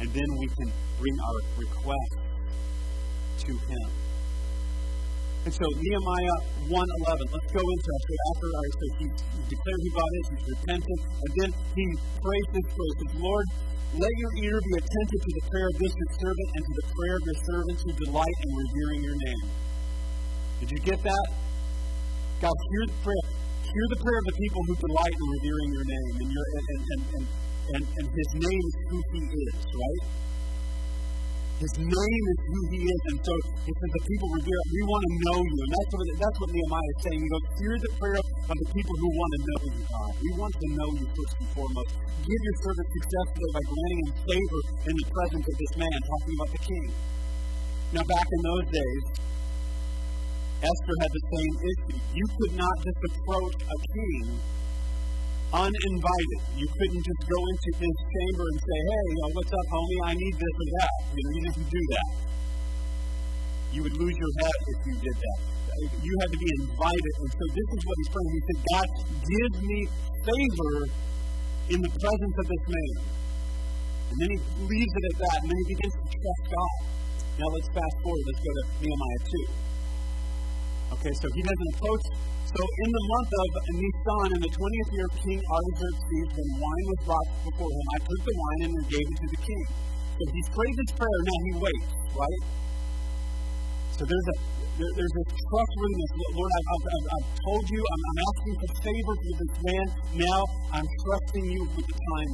And 0.00 0.08
then 0.12 0.28
we 0.40 0.46
can 0.48 0.72
bring 1.00 1.16
our 1.20 1.40
requests 1.60 2.20
to 3.44 3.52
Him. 3.52 4.05
And 5.46 5.54
so 5.54 5.62
Nehemiah 5.62 6.38
1.11, 6.66 6.74
let's 6.74 7.50
go 7.54 7.62
into 7.62 7.90
it. 7.94 8.02
So 8.02 8.14
after 8.34 8.48
I 8.50 8.66
so 8.66 8.86
he, 8.98 9.06
he 9.06 9.40
declared 9.46 9.78
who 9.78 9.90
God 9.94 10.10
is, 10.10 10.24
he's 10.26 10.46
repentant, 10.58 11.00
and 11.06 11.30
then 11.38 11.50
he 11.70 11.86
prays 12.18 12.46
this 12.50 12.66
prayer. 12.74 12.90
He 12.90 13.06
says, 13.06 13.14
Lord, 13.22 13.46
let 13.94 14.10
your 14.10 14.32
ear 14.42 14.58
be 14.58 14.74
attentive 14.74 15.22
to 15.22 15.32
the 15.38 15.44
prayer 15.46 15.68
of 15.70 15.76
this 15.78 15.94
your 15.94 16.10
servant 16.18 16.48
and 16.50 16.62
to 16.66 16.72
the 16.82 16.86
prayer 16.98 17.14
of 17.14 17.24
your 17.30 17.40
servants 17.46 17.80
who 17.86 17.90
delight 17.94 18.36
in 18.42 18.50
revering 18.58 19.02
your 19.06 19.18
name. 19.22 19.46
Did 20.66 20.68
you 20.74 20.80
get 20.82 20.98
that? 21.06 21.26
God, 22.42 22.56
hear 22.74 22.84
the 22.90 22.98
prayer. 23.06 23.26
Hear 23.70 23.86
the 23.94 24.00
prayer 24.02 24.18
of 24.18 24.26
the 24.26 24.36
people 24.42 24.60
who 24.66 24.74
delight 24.82 25.14
in 25.14 25.26
revering 25.30 25.70
your 25.78 25.86
name. 25.86 26.12
And, 26.26 26.28
your, 26.34 26.46
and, 26.58 26.66
and, 26.66 27.02
and, 27.06 27.24
and, 27.70 27.82
and 27.86 28.06
his 28.10 28.30
name 28.34 28.64
is 28.66 28.76
who 28.90 28.98
he 29.14 29.20
is, 29.30 29.58
right? 29.62 30.02
His 31.56 31.72
name 31.80 32.24
is 32.36 32.38
who 32.52 32.60
he 32.68 32.80
is. 32.84 33.02
And 33.08 33.18
so 33.24 33.32
he 33.64 33.72
says, 33.72 33.90
the 33.96 34.04
people 34.04 34.28
revere, 34.28 34.60
we 34.76 34.82
want 34.84 35.02
to 35.08 35.12
know 35.24 35.38
you. 35.40 35.56
And 35.64 35.70
that's 35.72 35.90
what, 35.96 36.04
that's 36.20 36.36
what 36.36 36.48
Nehemiah 36.52 36.90
is 36.92 36.98
saying. 37.00 37.20
He 37.24 37.28
goes, 37.32 37.44
hear 37.56 37.74
the 37.80 37.92
prayer 37.96 38.20
of 38.20 38.56
the 38.60 38.68
people 38.76 38.94
who 39.00 39.08
want 39.08 39.30
to 39.32 39.40
know 39.40 39.60
you, 39.72 39.82
God. 39.88 40.12
We 40.20 40.30
want 40.36 40.52
to 40.52 40.68
know 40.76 40.88
you 41.00 41.06
first 41.16 41.34
and 41.40 41.48
foremost. 41.56 41.92
Give 41.96 42.40
your 42.44 42.56
servant 42.60 42.88
success 42.92 43.26
today 43.32 43.52
by 43.56 43.64
granting 43.72 44.00
him 44.04 44.10
favor 44.20 44.62
in 44.84 44.94
the 45.00 45.06
presence 45.08 45.46
of 45.48 45.56
this 45.56 45.72
man, 45.80 45.96
talking 45.96 46.32
about 46.36 46.50
the 46.52 46.62
king. 46.66 46.86
Now, 47.96 48.04
back 48.04 48.26
in 48.28 48.40
those 48.44 48.66
days, 48.76 49.04
Esther 50.60 50.96
had 51.00 51.12
the 51.16 51.24
same 51.32 51.54
issue. 51.56 51.98
You 52.12 52.26
could 52.36 52.54
not 52.60 52.76
just 52.84 53.00
approach 53.00 53.56
a 53.64 53.78
king 53.96 54.24
uninvited. 55.52 56.40
You 56.58 56.66
couldn't 56.66 57.02
just 57.06 57.22
go 57.28 57.38
into 57.38 57.70
his 57.78 57.96
chamber 58.02 58.44
and 58.50 58.58
say, 58.58 58.78
hey, 58.82 59.04
you 59.06 59.18
know, 59.22 59.30
what's 59.36 59.52
up, 59.52 59.66
homie? 59.70 60.00
I 60.06 60.12
need 60.14 60.34
this 60.34 60.54
or 60.58 60.68
that. 60.80 60.92
You 61.14 61.20
know, 61.22 61.32
you 61.36 61.42
didn't 61.46 61.70
do 61.70 61.82
that. 61.94 62.10
You 63.76 63.80
would 63.84 63.96
lose 64.00 64.16
your 64.16 64.32
head 64.42 64.58
if 64.74 64.78
you 64.86 64.94
did 65.06 65.16
that. 65.16 65.38
You 66.00 66.12
had 66.24 66.30
to 66.32 66.40
be 66.40 66.50
invited. 66.64 67.12
And 67.20 67.30
so 67.30 67.44
this 67.52 67.68
is 67.76 67.80
what 67.84 67.94
he's 68.00 68.10
praying. 68.10 68.32
He 68.32 68.42
said, 68.46 68.60
God, 68.72 68.88
give 69.20 69.52
me 69.60 69.78
favor 70.24 70.74
in 71.76 71.78
the 71.82 71.92
presence 71.92 72.36
of 72.40 72.46
this 72.48 72.64
man. 72.66 72.96
And 74.06 74.16
then 74.22 74.30
he 74.32 74.38
leaves 74.70 74.92
it 74.96 75.04
at 75.12 75.16
that, 75.18 75.36
and 75.42 75.48
then 75.50 75.58
he 75.66 75.66
begins 75.74 75.94
to 75.98 76.06
trust 76.06 76.44
God. 76.46 76.74
Now 77.36 77.48
let's 77.52 77.68
fast 77.74 77.96
forward. 78.00 78.22
Let's 78.24 78.40
go 78.40 78.52
to 78.54 78.64
Nehemiah 78.80 79.22
2. 79.26 79.66
Okay, 80.96 81.12
so 81.20 81.26
he 81.34 81.42
doesn't 81.42 81.70
approach 81.76 82.04
so 82.56 82.64
in 82.64 82.88
the 82.88 83.04
month 83.12 83.30
of 83.36 83.48
Nisan, 83.76 84.28
in 84.32 84.40
the 84.40 84.48
20th 84.48 84.90
year 84.96 85.04
of 85.04 85.14
King 85.20 85.40
Artaxerxes, 85.44 86.28
when 86.32 86.48
wine 86.56 86.86
was 86.88 87.00
brought 87.04 87.28
before 87.44 87.68
him, 87.68 87.86
I 87.92 87.98
took 88.00 88.20
the 88.24 88.32
wine 88.32 88.60
and 88.64 88.74
gave 88.88 89.04
it 89.04 89.18
to 89.20 89.28
the 89.28 89.40
king. 89.44 89.64
So 90.16 90.22
he 90.24 90.40
prays 90.56 90.76
his 90.80 90.90
prayer, 90.96 91.18
now 91.20 91.38
he 91.44 91.52
waits, 91.60 91.92
right? 92.16 92.42
So 93.92 94.08
there's 94.08 94.28
a 94.32 94.36
there, 94.76 94.92
there's 94.92 95.14
this 95.20 95.30
trustworthiness. 95.36 96.10
Lord, 96.36 96.52
I've, 96.52 96.68
I've, 96.68 97.06
I've 97.16 97.28
told 97.48 97.64
you, 97.64 97.80
I'm, 97.80 98.02
I'm 98.08 98.20
asking 98.28 98.54
for 98.60 98.70
favor 98.84 99.14
for 99.20 99.32
this 99.40 99.54
man. 99.64 99.86
Now 100.20 100.40
I'm 100.72 100.88
trusting 101.04 101.46
you 101.48 101.62
with 101.76 101.86
the 101.88 101.96
time. 101.96 102.32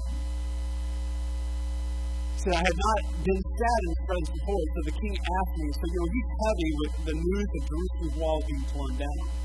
So 2.42 2.46
I 2.50 2.62
had 2.62 2.78
not 2.78 2.98
been 3.22 3.42
sad 3.42 3.80
in 3.86 3.92
presence 4.06 4.30
before, 4.34 4.64
so 4.74 4.78
the 4.86 4.96
king 4.98 5.14
asked 5.14 5.56
me, 5.62 5.66
so 5.70 5.84
you 5.86 5.98
know, 5.98 6.08
he's 6.10 6.30
heavy 6.42 6.70
with 6.78 6.92
the 7.10 7.14
news 7.14 7.48
of 7.54 7.62
Jerusalem's 7.70 8.14
wall 8.18 8.38
being 8.42 8.66
torn 8.74 8.94
down. 8.98 9.41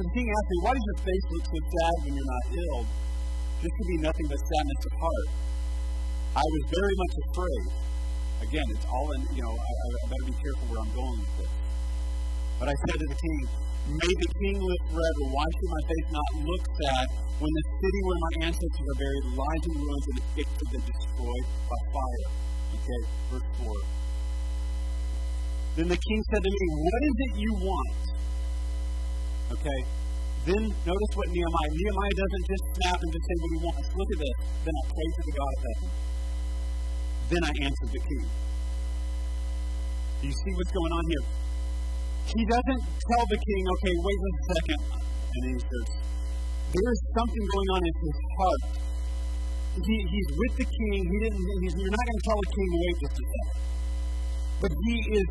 So 0.00 0.08
the 0.08 0.16
king 0.16 0.32
asked 0.32 0.48
me, 0.48 0.58
why 0.64 0.72
does 0.72 0.86
your 0.88 1.00
face 1.04 1.24
look 1.28 1.44
so 1.44 1.60
sad 1.60 1.94
when 2.00 2.12
you're 2.16 2.32
not 2.32 2.44
ill? 2.56 2.80
This 3.60 3.68
could 3.68 3.90
be 3.92 4.00
nothing 4.00 4.26
but 4.32 4.40
sadness 4.40 4.80
of 4.88 4.94
heart. 4.96 5.28
I 6.40 6.46
was 6.56 6.62
very 6.72 6.94
much 6.96 7.14
afraid. 7.28 7.66
Again, 8.48 8.64
it's 8.72 8.86
all 8.88 9.12
in, 9.12 9.20
you 9.36 9.44
know, 9.44 9.52
I, 9.52 9.72
I 10.00 10.04
better 10.08 10.24
be 10.24 10.36
careful 10.40 10.64
where 10.72 10.80
I'm 10.80 10.92
going 10.96 11.20
with 11.20 11.34
this. 11.44 11.52
But 12.56 12.72
I 12.72 12.74
said 12.80 12.96
to 12.96 13.06
the 13.12 13.20
king, 13.20 13.40
May 13.92 14.12
the 14.24 14.30
king 14.40 14.56
live 14.64 14.84
forever. 14.88 15.22
Why 15.36 15.44
should 15.52 15.68
my 15.68 15.84
face 15.84 16.08
not 16.16 16.30
look 16.48 16.64
sad 16.80 17.06
when 17.36 17.52
the 17.52 17.64
city 17.68 18.00
where 18.08 18.20
my 18.24 18.32
ancestors 18.48 18.86
are 18.88 19.00
buried 19.04 19.26
lies 19.36 19.62
in 19.68 19.74
ruins 19.84 20.06
and 20.08 20.18
have 20.32 20.70
been 20.80 20.84
destroyed 20.88 21.46
by 21.68 21.80
fire? 21.92 22.28
Okay, 22.72 23.00
verse 23.36 23.48
4. 23.68 23.68
Then 25.76 25.92
the 25.92 26.00
king 26.00 26.20
said 26.32 26.40
to 26.40 26.48
me, 26.48 26.66
What 26.88 27.02
is 27.04 27.16
it 27.20 27.32
you 27.36 27.52
want? 27.68 28.10
Okay, 29.50 29.80
then 30.46 30.62
notice 30.86 31.12
what 31.18 31.26
Nehemiah, 31.26 31.72
Nehemiah 31.74 32.14
doesn't 32.16 32.44
just 32.46 32.64
snap 32.78 32.98
and 33.02 33.10
just 33.10 33.24
say 33.26 33.36
what 33.42 33.50
he 33.50 33.58
wants. 33.66 33.86
Look 33.98 34.10
at 34.14 34.18
this. 34.22 34.36
Then 34.62 34.74
I 34.78 34.84
prayed 34.88 35.12
to 35.18 35.22
the 35.26 35.34
God 35.34 35.50
of 35.50 35.60
heaven. 35.66 35.88
Then 37.30 37.42
I 37.44 37.52
answered 37.66 37.90
the 37.90 38.02
king. 38.06 38.26
Do 40.20 40.22
you 40.28 40.36
see 40.36 40.52
what's 40.54 40.70
going 40.70 40.92
on 40.94 41.04
here? 41.10 41.24
He 42.30 42.42
doesn't 42.46 42.82
tell 42.86 43.24
the 43.26 43.40
king, 43.42 43.62
okay, 43.74 43.94
wait 43.98 44.20
a 44.22 44.32
second. 44.54 44.80
And 45.34 45.42
he 45.50 45.56
says, 45.58 45.86
there's 46.70 47.00
something 47.18 47.44
going 47.50 47.70
on 47.74 47.80
in 47.82 47.94
his 47.98 48.18
heart. 48.38 48.62
He, 49.82 49.96
he's 50.14 50.30
with 50.30 50.54
the 50.62 50.68
king. 50.70 50.98
He 51.10 51.16
didn't, 51.26 51.42
he's, 51.62 51.74
you're 51.74 51.94
not 51.94 52.04
going 52.06 52.20
to 52.22 52.26
tell 52.30 52.38
the 52.38 52.52
king 52.54 52.70
wait 52.70 52.96
just 53.02 53.16
a 53.18 53.26
second. 53.26 53.60
But 54.62 54.70
he 54.86 54.96
is, 55.18 55.28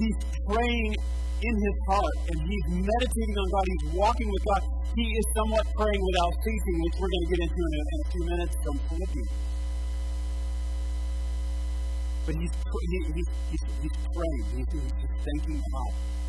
he's 0.00 0.18
praying 0.48 0.92
in 1.40 1.54
his 1.56 1.76
heart 1.88 2.16
and 2.28 2.38
he's 2.44 2.66
meditating 2.68 3.36
on 3.40 3.48
God. 3.48 3.64
He's 3.64 3.86
walking 3.96 4.28
with 4.28 4.44
God. 4.44 4.62
He 4.96 5.06
is 5.06 5.26
somewhat 5.36 5.66
praying 5.72 6.02
without 6.04 6.32
ceasing, 6.44 6.76
which 6.84 6.96
we're 7.00 7.12
going 7.12 7.24
to 7.24 7.30
get 7.32 7.40
into 7.48 7.60
in 7.60 7.72
a, 7.72 7.82
in 7.82 7.98
a 8.00 8.08
few 8.10 8.24
minutes 8.28 8.54
from 8.60 8.76
Philippians. 8.90 9.32
But 12.26 12.34
he's, 12.36 12.52
he, 12.52 12.98
he's, 13.16 13.30
he's, 13.50 13.64
he's 13.80 13.96
praying. 14.12 14.44
He's, 14.54 14.70
he's 14.70 15.12
thanking 15.24 15.58
God 15.72 16.19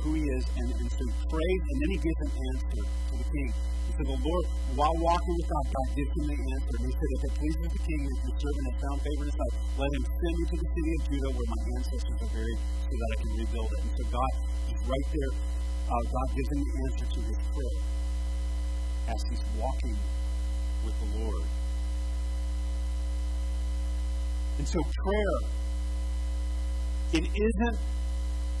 who 0.00 0.16
he 0.16 0.24
is, 0.24 0.44
and, 0.56 0.68
and 0.72 0.88
so 0.88 1.02
he 1.04 1.14
prays, 1.28 1.60
and 1.68 1.76
then 1.80 1.90
he 1.92 1.98
gives 2.00 2.20
an 2.24 2.32
answer 2.32 2.82
to 2.84 3.14
the 3.20 3.28
king. 3.28 3.50
He 3.86 3.92
said, 3.98 4.06
The 4.06 4.20
Lord, 4.22 4.44
while 4.78 4.96
walking 5.02 5.34
with 5.34 5.48
God, 5.50 5.64
God 5.66 5.88
gives 5.98 6.12
him 6.14 6.24
the 6.30 6.38
answer. 6.40 6.74
And 6.80 6.84
he 6.88 6.94
said, 6.94 7.10
If 7.10 7.22
it 7.26 7.32
pleases 7.36 7.68
the 7.74 7.82
king, 7.84 8.00
your 8.06 8.36
servant 8.38 8.64
has 8.70 8.76
found 8.80 8.98
favor 9.02 9.22
in 9.24 9.28
his 9.28 9.36
sight, 9.36 9.54
let 9.76 9.90
him 9.90 10.04
send 10.06 10.34
me 10.38 10.44
to 10.46 10.56
the 10.56 10.68
city 10.70 10.90
of 10.94 11.00
Judah 11.10 11.30
where 11.36 11.48
my 11.50 11.62
ancestors 11.74 12.18
are 12.22 12.32
buried, 12.32 12.60
so 12.60 12.92
that 12.96 13.08
I 13.10 13.16
can 13.20 13.30
rebuild 13.34 13.70
it. 13.70 13.80
And 13.84 13.92
so 13.92 14.02
God 14.08 14.32
is 14.70 14.80
right 14.86 15.08
there. 15.10 15.32
Uh, 15.90 16.02
God 16.06 16.28
gives 16.38 16.50
him 16.54 16.60
the 16.64 16.74
answer 16.86 17.06
to 17.10 17.20
his 17.20 17.38
prayer 17.50 17.76
as 19.10 19.20
he's 19.26 19.44
walking 19.58 19.96
with 20.86 20.96
the 21.02 21.08
Lord. 21.18 21.44
And 24.58 24.66
so 24.68 24.78
prayer, 25.02 25.36
it 27.12 27.26
isn't 27.26 27.78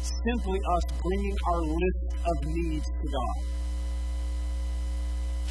simply 0.02 0.58
us 0.58 0.84
bringing 0.96 1.36
our 1.52 1.62
list 1.62 2.02
of 2.24 2.36
needs 2.48 2.88
to 2.88 3.06
God. 3.10 3.38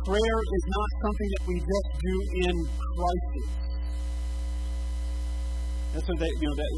Prayer 0.05 0.39
is 0.41 0.63
not 0.65 0.89
something 1.03 1.29
that 1.29 1.43
we 1.45 1.55
just 1.59 1.89
do 2.01 2.15
in 2.49 2.55
crisis. 2.97 3.49
And 5.89 6.01
so 6.05 6.13
that, 6.13 6.31
you 6.37 6.45
know, 6.45 6.55
that, 6.55 6.69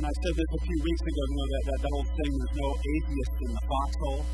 and 0.00 0.04
I 0.04 0.12
said 0.12 0.32
this 0.36 0.50
a 0.52 0.60
few 0.64 0.78
weeks 0.84 1.02
ago, 1.04 1.22
you 1.28 1.36
know, 1.36 1.48
that, 1.52 1.62
that, 1.68 1.78
that 1.84 1.92
old 1.94 2.08
saying, 2.08 2.34
there's 2.34 2.56
no 2.64 2.70
atheist 2.72 3.34
in 3.44 3.50
the 3.52 3.64
foxhole. 3.68 4.24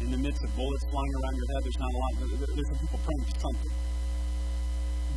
In 0.00 0.08
the 0.16 0.20
midst 0.24 0.40
of 0.40 0.50
bullets 0.56 0.84
flying 0.88 1.14
around 1.20 1.34
your 1.36 1.48
head, 1.52 1.60
there's 1.60 1.80
not 1.80 1.92
a 1.92 1.98
lot, 2.00 2.12
there's 2.24 2.68
some 2.72 2.80
people 2.80 3.00
praying 3.04 3.24
for 3.28 3.36
something. 3.36 3.89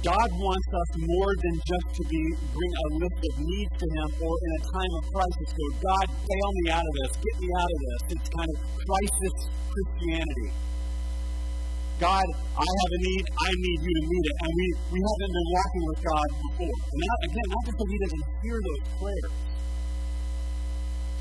God 0.03 0.29
wants 0.35 0.67
us 0.67 0.89
more 0.99 1.31
than 1.31 1.55
just 1.63 1.87
to 1.95 2.03
be 2.11 2.21
bring 2.51 2.73
a 2.75 2.87
list 2.99 3.19
of 3.23 3.33
needs 3.39 3.71
to 3.71 3.87
Him 3.87 4.07
or 4.19 4.35
in 4.35 4.51
a 4.51 4.61
time 4.67 4.93
of 4.99 5.03
crisis 5.15 5.47
go, 5.55 5.65
God, 5.79 6.05
bail 6.11 6.49
me 6.59 6.65
out 6.75 6.83
of 6.83 6.93
this, 6.99 7.11
get 7.23 7.35
me 7.39 7.47
out 7.55 7.71
of 7.71 7.79
this. 7.79 7.99
It's 8.11 8.27
kind 8.35 8.49
of 8.51 8.57
crisis 8.83 9.35
Christianity. 9.47 10.49
God, 12.03 12.27
I 12.35 12.67
have 12.67 12.91
a 12.91 12.99
need, 12.99 13.23
I 13.31 13.49
need 13.55 13.79
you 13.79 13.93
to 13.95 14.03
meet 14.11 14.25
it. 14.27 14.35
And 14.43 14.51
we, 14.51 14.67
we 14.91 14.99
haven't 14.99 15.33
been 15.39 15.49
walking 15.55 15.83
with 15.87 15.99
God 16.03 16.27
before. 16.35 16.77
And 16.83 16.99
not, 16.99 17.19
again, 17.23 17.47
not 17.47 17.63
just 17.63 17.75
because 17.79 17.91
He 17.95 17.99
doesn't 18.03 18.25
hear 18.43 18.57
those 18.59 18.83
prayers. 18.99 19.33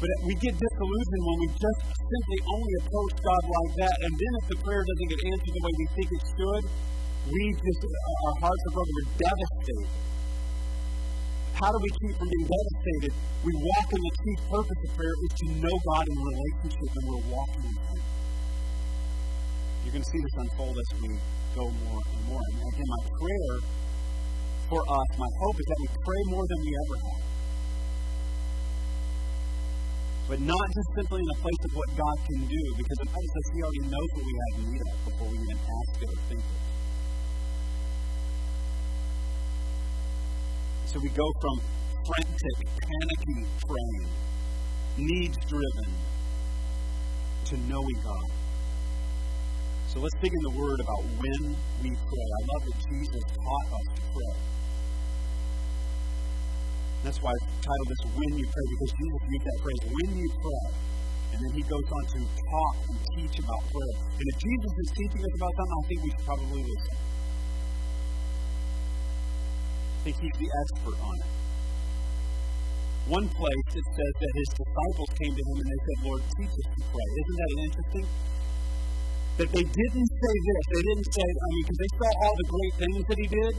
But 0.02 0.10
we 0.26 0.32
get 0.42 0.54
disillusioned 0.58 1.22
when 1.22 1.36
we 1.38 1.48
just 1.54 1.80
simply 1.86 2.38
only 2.50 2.74
approach 2.82 3.14
God 3.14 3.42
like 3.46 3.72
that. 3.86 3.94
And 4.02 4.10
then 4.10 4.32
if 4.42 4.44
the 4.50 4.58
prayer 4.66 4.82
doesn't 4.82 5.08
get 5.14 5.20
answered 5.30 5.54
the 5.54 5.62
way 5.62 5.72
we 5.78 5.86
think 5.94 6.08
it 6.10 6.24
should, 6.34 6.64
we 7.22 7.42
just, 7.54 7.80
our 7.86 8.36
hearts 8.42 8.62
are 8.66 8.74
broken. 8.74 8.92
We're 8.98 9.14
devastated. 9.22 9.90
How 11.54 11.70
do 11.70 11.78
we 11.78 11.90
keep 11.94 12.18
from 12.18 12.26
being 12.26 12.48
devastated? 12.50 13.12
We 13.46 13.52
walk 13.54 13.86
in 13.94 14.00
the 14.02 14.14
chief 14.18 14.38
purpose 14.50 14.80
of 14.82 14.90
prayer 14.98 15.14
is 15.14 15.32
to 15.38 15.46
know 15.62 15.74
God 15.86 16.04
in 16.10 16.16
relationship, 16.18 16.90
and 16.90 17.04
we're 17.06 17.26
walking 17.30 17.62
with 17.62 17.82
Him. 17.86 18.02
You're 19.86 19.94
going 19.94 20.06
to 20.06 20.10
see 20.10 20.22
this 20.22 20.36
unfold 20.42 20.74
as 20.74 20.90
we 20.98 21.10
go 21.54 21.64
more 21.70 22.02
and 22.02 22.22
more. 22.26 22.42
And 22.42 22.58
again, 22.66 22.88
my 22.90 23.02
prayer 23.14 23.54
for 24.66 24.82
us, 24.82 25.08
my 25.14 25.30
hope 25.46 25.56
is 25.62 25.66
that 25.70 25.78
we 25.78 25.88
pray 26.02 26.22
more 26.34 26.46
than 26.50 26.58
we 26.66 26.70
ever 26.74 26.96
have. 27.06 27.22
But 30.26 30.38
not 30.42 30.66
just 30.74 30.88
simply 30.98 31.20
in 31.22 31.30
a 31.30 31.38
place 31.46 31.62
of 31.62 31.72
what 31.78 31.88
God 31.94 32.16
can 32.26 32.40
do, 32.50 32.62
because 32.74 32.98
the 33.06 33.10
Bible 33.10 33.30
says 33.30 33.46
He 33.54 33.58
already 33.62 33.84
knows 33.86 34.10
what 34.18 34.24
we 34.26 34.34
have 34.34 34.54
need 34.66 34.80
of 34.82 34.94
before 35.06 35.28
we 35.30 35.38
even 35.38 35.58
ask 35.62 35.92
it 36.02 36.10
or 36.10 36.20
think 36.26 36.42
it. 36.42 36.71
So 40.92 41.00
we 41.00 41.08
go 41.08 41.24
from 41.40 41.56
frantic, 42.04 42.56
panicky 42.68 43.48
praying, 43.64 44.08
needs 45.00 45.38
driven, 45.48 45.88
to 47.48 47.56
knowing 47.64 47.98
God. 48.04 48.28
So 49.88 50.00
let's 50.00 50.12
dig 50.20 50.28
in 50.36 50.52
the 50.52 50.60
Word 50.60 50.80
about 50.84 51.00
when 51.16 51.56
we 51.80 51.96
pray. 51.96 52.26
I 52.28 52.40
love 52.52 52.62
that 52.68 52.76
Jesus 52.92 53.24
taught 53.24 53.68
us 53.72 53.86
to 53.96 54.02
pray. 54.12 54.34
That's 57.04 57.22
why 57.24 57.32
I 57.32 57.40
titled 57.40 57.88
this 57.88 58.12
When 58.12 58.32
You 58.36 58.44
Pray, 58.52 58.66
because 58.76 58.92
Jesus 58.92 59.20
used 59.32 59.46
that 59.48 59.58
phrase, 59.64 59.80
when 59.96 60.10
you 60.20 60.28
pray. 60.44 60.66
And 61.32 61.38
then 61.40 61.52
he 61.56 61.62
goes 61.72 61.88
on 61.88 62.04
to 62.04 62.20
talk 62.20 62.76
and 62.84 62.98
teach 63.16 63.40
about 63.40 63.64
prayer. 63.72 63.96
And 64.12 64.26
if 64.28 64.36
Jesus 64.44 64.72
is 64.76 64.88
teaching 64.92 65.24
us 65.24 65.34
about 65.40 65.52
something, 65.56 65.72
I 65.72 65.84
think 65.88 65.98
we 66.04 66.10
should 66.12 66.26
probably 66.28 66.62
listen 66.68 67.11
think 70.02 70.18
he's 70.18 70.38
the 70.38 70.50
expert 70.50 70.98
on 70.98 71.14
it. 71.22 71.30
One 73.06 73.26
place 73.26 73.68
it 73.74 73.86
says 73.86 74.14
that 74.18 74.32
his 74.34 74.50
disciples 74.62 75.10
came 75.18 75.34
to 75.34 75.42
him 75.42 75.56
and 75.58 75.68
they 75.70 75.80
said, 75.82 75.98
Lord, 76.06 76.22
teach 76.38 76.54
us 76.54 76.68
to 76.70 76.80
pray. 76.90 77.08
Isn't 77.18 77.38
that 77.38 77.52
interesting? 77.62 78.06
That 79.42 79.48
they 79.50 79.64
didn't 79.66 80.10
say 80.12 80.34
this. 80.38 80.62
They 80.70 80.82
didn't 80.86 81.10
say, 81.10 81.26
I 81.26 81.46
mean, 81.50 81.62
because 81.66 81.80
they 81.82 81.92
saw 81.98 82.10
all 82.22 82.34
the 82.38 82.48
great 82.50 82.74
things 82.78 83.02
that 83.10 83.18
he 83.18 83.28
did. 83.30 83.54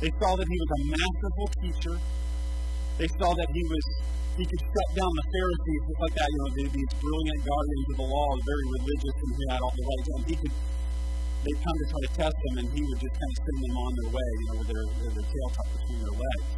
They 0.00 0.12
saw 0.20 0.30
that 0.36 0.48
he 0.48 0.56
was 0.56 0.70
a 0.76 0.82
masterful 0.92 1.48
teacher. 1.60 1.96
They 2.96 3.08
saw 3.20 3.32
that 3.32 3.48
he 3.52 3.62
was 3.64 3.84
he 4.36 4.44
could 4.44 4.60
shut 4.68 4.88
down 4.92 5.12
the 5.16 5.26
Pharisees, 5.32 5.80
just 5.88 5.96
like 5.96 6.14
that, 6.20 6.28
you 6.28 6.38
know, 6.44 6.50
these 6.68 6.92
brilliant 7.00 7.40
guardians 7.40 7.86
of 7.88 7.96
the 8.04 8.08
law, 8.12 8.28
very 8.36 8.66
religious, 8.76 9.16
and 9.16 9.32
he 9.32 9.44
had 9.48 9.60
all 9.64 9.72
the 9.72 9.84
right. 9.88 10.04
And 10.12 10.24
he 10.28 10.36
could 10.36 10.54
they'd 11.46 11.62
come 11.62 11.76
to 11.78 11.86
try 11.86 12.00
to 12.02 12.12
test 12.18 12.38
him, 12.42 12.54
and 12.58 12.66
he 12.74 12.82
would 12.82 12.98
just 12.98 13.14
kind 13.14 13.30
of 13.30 13.38
send 13.38 13.58
them 13.62 13.74
on 13.78 13.90
their 13.94 14.10
way, 14.10 14.28
you 14.34 14.46
know, 14.50 14.56
with 14.58 14.68
their, 14.74 14.84
with 14.98 15.14
their 15.14 15.28
tail 15.30 15.48
tucked 15.54 15.72
between 15.78 16.00
their 16.02 16.16
legs. 16.18 16.48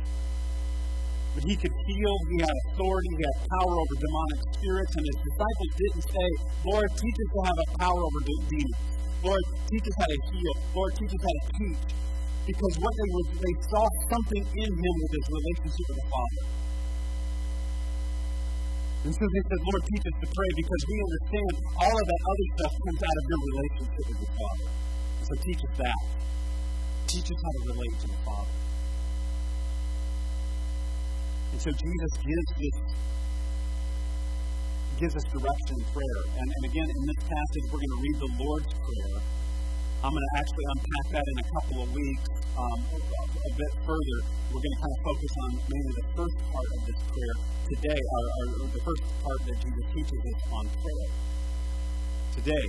But 1.37 1.43
he 1.45 1.55
could 1.55 1.75
heal, 1.87 2.15
he 2.33 2.37
had 2.41 2.57
authority, 2.73 3.11
he 3.15 3.23
had 3.23 3.37
power 3.53 3.75
over 3.77 3.95
demonic 4.01 4.41
spirits, 4.57 4.93
and 4.97 5.05
his 5.05 5.19
disciples 5.29 5.71
didn't 5.77 6.07
say, 6.09 6.29
Lord, 6.65 6.89
teach 6.89 7.19
us 7.21 7.29
to 7.37 7.41
have 7.45 7.59
a 7.61 7.69
power 7.79 8.01
over 8.01 8.21
demons. 8.27 8.81
Lord, 9.23 9.45
teach 9.69 9.87
us 9.87 9.97
how 10.01 10.09
to 10.09 10.19
heal. 10.33 10.55
Lord, 10.73 10.93
teach 10.97 11.13
us 11.13 11.23
how 11.23 11.35
to 11.37 11.45
teach. 11.53 11.85
Because 12.49 12.75
what 12.81 12.95
they 12.97 13.09
were, 13.13 13.27
they 13.45 13.55
saw 13.69 13.85
something 14.09 14.41
in 14.41 14.71
him 14.73 14.95
with 15.05 15.13
his 15.21 15.27
relationship 15.29 15.85
with 15.85 15.99
the 16.01 16.09
Father. 16.09 16.45
And 19.05 19.15
so 19.15 19.23
they 19.23 19.43
said, 19.47 19.61
Lord, 19.63 19.83
teach 19.87 20.05
us 20.11 20.17
to 20.19 20.27
pray 20.27 20.51
because 20.59 20.83
we 20.91 20.97
understand 20.99 21.53
all 21.79 21.95
of 21.95 22.07
that 22.09 22.23
other 22.27 22.47
stuff 22.59 22.73
comes 22.83 23.01
out 23.07 23.17
of 23.19 23.25
your 23.31 23.41
relationship 23.47 24.05
with 24.11 24.21
the 24.27 24.31
Father. 24.35 24.69
So 25.23 25.33
teach 25.39 25.61
us 25.63 25.75
that. 25.79 26.03
Teach 27.07 27.29
us 27.31 27.39
how 27.39 27.53
to 27.55 27.63
relate 27.73 27.97
to 28.03 28.07
the 28.11 28.21
Father. 28.27 28.55
And 31.53 31.61
so 31.63 31.71
Jesus 31.71 32.13
gives 32.19 32.49
this 32.59 32.77
gives 34.99 35.15
us 35.15 35.25
direction 35.31 35.75
in 35.79 35.85
prayer. 35.95 36.21
And, 36.35 36.49
and 36.51 36.63
again, 36.67 36.89
in 36.91 37.03
this 37.07 37.23
passage, 37.23 37.65
we're 37.71 37.79
going 37.79 37.95
to 37.95 38.03
read 38.03 38.19
the 38.19 38.33
Lord's 38.43 38.73
Prayer. 38.75 39.38
I'm 39.99 40.15
going 40.15 40.23
to 40.23 40.35
actually 40.39 40.67
unpack 40.79 41.07
that 41.11 41.27
in 41.27 41.37
a 41.43 41.47
couple 41.59 41.83
of 41.83 41.89
weeks 41.91 42.23
um, 42.55 42.79
a 42.87 43.53
bit 43.59 43.73
further. 43.83 44.19
We're 44.47 44.63
going 44.63 44.77
to 44.79 44.83
kind 44.83 44.95
of 44.95 45.01
focus 45.03 45.33
on 45.43 45.51
mainly 45.59 45.95
the 45.99 46.07
first 46.15 46.39
part 46.55 46.69
of 46.71 46.81
this 46.87 47.01
prayer 47.03 47.37
today, 47.67 47.99
or, 47.99 48.23
or, 48.63 48.69
the 48.79 48.83
first 48.87 49.03
part 49.27 49.41
that 49.43 49.57
Jesus 49.59 49.87
teaches 49.91 50.21
us 50.23 50.41
on 50.55 50.65
prayer 50.71 51.07
today. 52.31 52.67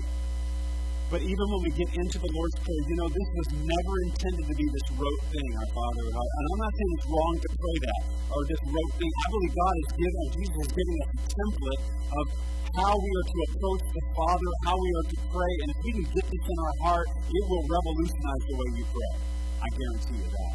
But 1.09 1.25
even 1.25 1.45
when 1.49 1.61
we 1.65 1.73
get 1.73 1.89
into 1.89 2.21
the 2.21 2.29
Lord's 2.29 2.57
Prayer, 2.61 2.83
you 2.85 2.95
know, 3.01 3.09
this 3.09 3.29
was 3.33 3.49
never 3.65 3.93
intended 4.05 4.45
to 4.45 4.53
be 4.53 4.65
this 4.69 4.87
rote 4.93 5.23
thing, 5.33 5.49
our 5.57 5.69
Father. 5.73 6.05
And 6.05 6.45
I'm 6.45 6.61
not 6.61 6.73
saying 6.77 6.91
it's 7.01 7.09
wrong 7.09 7.33
to 7.41 7.49
pray 7.49 7.77
that, 7.81 8.01
or 8.29 8.41
this 8.45 8.61
rote 8.69 8.93
thing. 8.93 9.09
I 9.09 9.25
believe 9.33 9.53
God 9.57 9.73
has 9.73 9.89
given, 9.97 10.23
Jesus 10.37 10.57
has 10.61 10.71
given 10.77 10.95
us 11.01 11.09
a 11.09 11.21
template 11.33 11.83
of 12.13 12.25
how 12.77 12.93
we 12.93 13.09
are 13.09 13.25
to 13.25 13.37
approach 13.49 13.83
the 13.89 14.03
Father, 14.13 14.49
how 14.69 14.77
we 14.77 14.89
are 15.01 15.07
to 15.09 15.17
pray. 15.33 15.53
And 15.65 15.67
if 15.73 15.77
we 15.81 15.91
can 15.97 16.05
get 16.13 16.25
this 16.29 16.45
in 16.45 16.57
our 16.61 16.75
heart, 16.85 17.07
it 17.09 17.43
will 17.49 17.65
revolutionize 17.65 18.43
the 18.45 18.55
way 18.61 18.69
you 18.77 18.85
pray. 18.93 19.13
I 19.65 19.67
guarantee 19.73 20.19
you 20.21 20.29
that. 20.29 20.53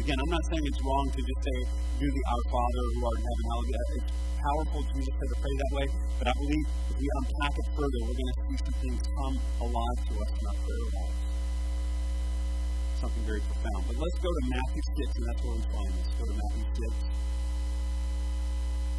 Again, 0.00 0.16
I'm 0.16 0.32
not 0.32 0.44
saying 0.48 0.64
it's 0.72 0.80
wrong 0.80 1.06
to 1.12 1.20
just 1.20 1.40
say, 1.44 1.58
do 2.00 2.08
the 2.08 2.24
Our 2.32 2.44
Father 2.48 2.84
who 2.96 3.00
art 3.04 3.20
in 3.20 3.28
heaven, 3.28 3.44
It's 4.00 4.12
powerful. 4.40 4.80
Jesus 4.92 5.12
said 5.12 5.28
to 5.28 5.38
pray 5.40 5.54
that 5.60 5.72
way. 5.76 5.86
But 6.20 6.26
I 6.28 6.34
believe 6.36 6.66
if 6.90 6.96
we 6.96 7.06
unpack 7.06 7.54
it 7.56 7.68
further, 7.76 7.98
we're 8.04 8.16
going 8.16 8.32
to 8.32 8.38
see 8.48 8.58
some 8.60 8.76
things 8.80 9.00
come 9.04 9.36
alive 9.68 9.98
to 10.08 10.12
us 10.20 10.30
in 10.32 10.44
our 10.48 10.58
prayer 10.64 10.86
life. 11.00 11.18
Something 13.00 13.24
very 13.24 13.42
profound. 13.44 13.82
But 13.88 13.96
let's 14.00 14.18
go 14.20 14.30
to 14.32 14.42
Matthew 14.48 14.82
6, 14.84 15.16
and 15.16 15.24
that's 15.28 15.40
where 15.44 15.54
we 15.56 15.64
find 15.70 15.92
this. 15.96 16.08
Go 16.16 16.24
to 16.28 16.36
Matthew 16.36 16.64
6. 16.64 16.70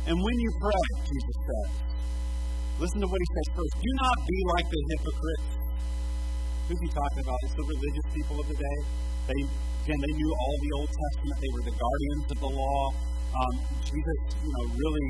And 0.01 0.15
when 0.17 0.37
you 0.41 0.49
pray, 0.57 0.85
Jesus 1.05 1.37
says, 1.45 1.71
listen 2.81 2.99
to 3.01 3.09
what 3.09 3.21
he 3.21 3.29
says 3.37 3.47
first. 3.53 3.73
Do 3.77 3.91
not 4.01 4.17
be 4.25 4.39
like 4.57 4.67
the 4.69 4.81
hypocrites. 4.97 5.49
Who's 6.65 6.81
he 6.81 6.89
talking 6.89 7.21
about? 7.21 7.37
It's 7.45 7.57
the 7.57 7.67
religious 7.67 8.07
people 8.13 8.41
of 8.41 8.47
the 8.49 8.57
day. 8.57 8.77
They 9.29 9.41
Again, 9.81 9.97
they 9.97 10.13
knew 10.13 10.29
all 10.29 10.57
the 10.61 10.71
Old 10.77 10.91
Testament. 10.93 11.37
They 11.41 11.51
were 11.57 11.65
the 11.65 11.73
guardians 11.73 12.25
of 12.29 12.37
the 12.37 12.51
law. 12.53 12.81
Um, 13.31 13.55
Jesus, 13.87 14.19
you 14.43 14.51
know, 14.51 14.65
really, 14.75 15.07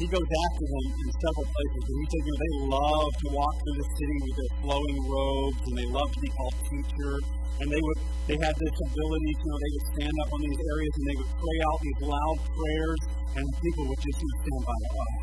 he 0.00 0.06
goes 0.08 0.24
after 0.24 0.64
them 0.64 0.86
in 0.88 1.08
several 1.20 1.46
places. 1.48 1.82
And 1.84 1.96
he 2.00 2.06
says, 2.08 2.22
you 2.24 2.32
know, 2.32 2.40
they 2.40 2.54
love 2.72 3.10
to 3.12 3.28
walk 3.36 3.54
through 3.60 3.76
the 3.76 3.88
city 3.92 4.16
with 4.24 4.36
their 4.36 4.52
flowing 4.64 4.98
robes, 5.04 5.60
and 5.68 5.74
they 5.76 5.88
love 5.92 6.08
to 6.08 6.20
be 6.20 6.30
called 6.32 6.56
teacher. 6.68 7.12
And 7.56 7.66
they 7.72 7.80
would, 7.80 7.98
they 8.28 8.36
had 8.36 8.52
this 8.52 8.76
ability, 8.88 9.30
you 9.32 9.48
know, 9.48 9.58
they 9.60 9.72
would 9.72 9.86
stand 9.96 10.16
up 10.20 10.28
on 10.28 10.40
these 10.44 10.60
areas 10.76 10.92
and 10.92 11.04
they 11.08 11.16
would 11.16 11.32
pray 11.40 11.58
out 11.64 11.78
these 11.80 12.00
loud 12.04 12.38
prayers, 12.52 13.00
and 13.36 13.44
people 13.64 13.84
would 13.88 14.02
just 14.04 14.20
stand 14.20 14.62
by, 14.64 14.78
oh, 14.92 15.16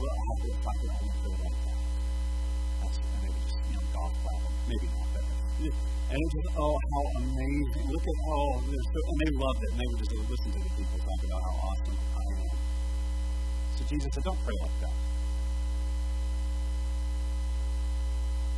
well, 0.00 0.08
I 0.08 0.20
have 0.24 0.40
to 0.40 0.50
talk 0.64 0.78
like 0.80 0.96
that. 0.96 1.76
That's, 2.80 2.96
would 2.96 3.36
just, 3.36 3.60
you 3.68 3.76
know, 3.76 3.84
golf 3.92 4.16
them. 4.16 4.40
Maybe 4.68 4.88
not, 4.96 5.08
but 5.12 5.95
and 6.06 6.18
it 6.22 6.30
was, 6.38 6.46
oh, 6.54 6.76
how 6.78 7.04
amazing. 7.18 7.84
Look 7.90 8.06
at, 8.06 8.16
so, 8.22 8.98
and 9.10 9.18
they 9.26 9.32
loved 9.34 9.58
it. 9.58 9.70
And 9.74 9.78
they 9.82 9.88
would 9.90 10.00
just 10.06 10.14
listen 10.14 10.50
to 10.54 10.60
the 10.62 10.72
people 10.78 10.98
talk 11.02 11.20
about 11.26 11.42
how 11.42 11.54
awesome 11.66 11.98
I 11.98 12.24
am. 12.30 12.54
So 13.74 13.80
Jesus 13.90 14.06
said, 14.14 14.22
don't 14.22 14.38
pray 14.46 14.54
like 14.62 14.78
that. 14.86 14.96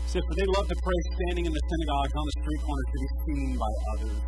He 0.04 0.08
said, 0.12 0.24
for 0.28 0.34
they 0.36 0.44
love 0.44 0.68
to 0.68 0.76
pray 0.76 0.98
standing 1.16 1.44
in 1.48 1.52
the 1.56 1.64
synagogues 1.72 2.14
on 2.20 2.24
the 2.28 2.36
street 2.36 2.60
corners 2.68 2.88
to 2.92 2.98
be 3.00 3.10
seen 3.24 3.50
by 3.56 3.72
others. 3.96 4.18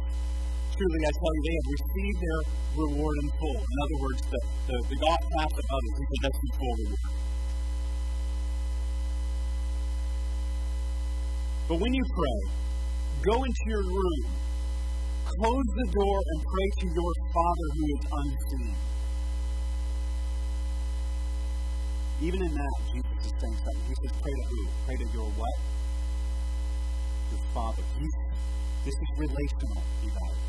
Truly, 0.81 1.01
I 1.05 1.13
tell 1.13 1.33
you, 1.37 1.43
they 1.45 1.57
have 1.61 1.69
received 1.77 2.19
their 2.25 2.41
reward 2.73 3.17
in 3.21 3.29
full. 3.37 3.61
In 3.61 3.79
other 3.85 3.99
words, 4.01 4.21
the, 4.33 4.41
the, 4.65 4.77
the 4.97 4.97
God 4.97 5.21
path 5.37 5.55
of 5.61 5.67
others, 5.69 5.93
he 5.93 6.05
said, 6.09 6.21
that's 6.25 6.41
the 6.41 6.51
full 6.57 6.77
reward. 6.89 7.17
But 11.69 11.77
when 11.85 11.93
you 11.93 12.05
pray, 12.17 12.39
Go 13.21 13.37
into 13.45 13.65
your 13.67 13.85
room, 13.85 14.33
close 15.29 15.69
the 15.77 15.89
door, 15.93 16.19
and 16.25 16.41
pray 16.41 16.69
to 16.81 16.87
your 16.89 17.13
Father 17.37 17.67
who 17.77 17.85
is 17.85 18.03
unseen. 18.17 18.77
Even 22.23 22.41
in 22.41 22.53
that, 22.55 22.77
Jesus 22.89 23.21
is 23.21 23.33
saying 23.37 23.59
something. 23.61 23.85
He 23.89 23.95
says, 24.01 24.17
Pray 24.25 24.33
to 24.33 24.45
who? 24.49 24.61
Pray 24.87 24.97
to 24.97 25.09
your 25.13 25.29
what? 25.37 25.57
Your 27.29 27.45
Father. 27.53 27.83
He's, 28.01 28.17
this 28.89 28.97
is 28.97 29.11
relational, 29.19 29.83
you 30.01 30.11
guys. 30.17 30.41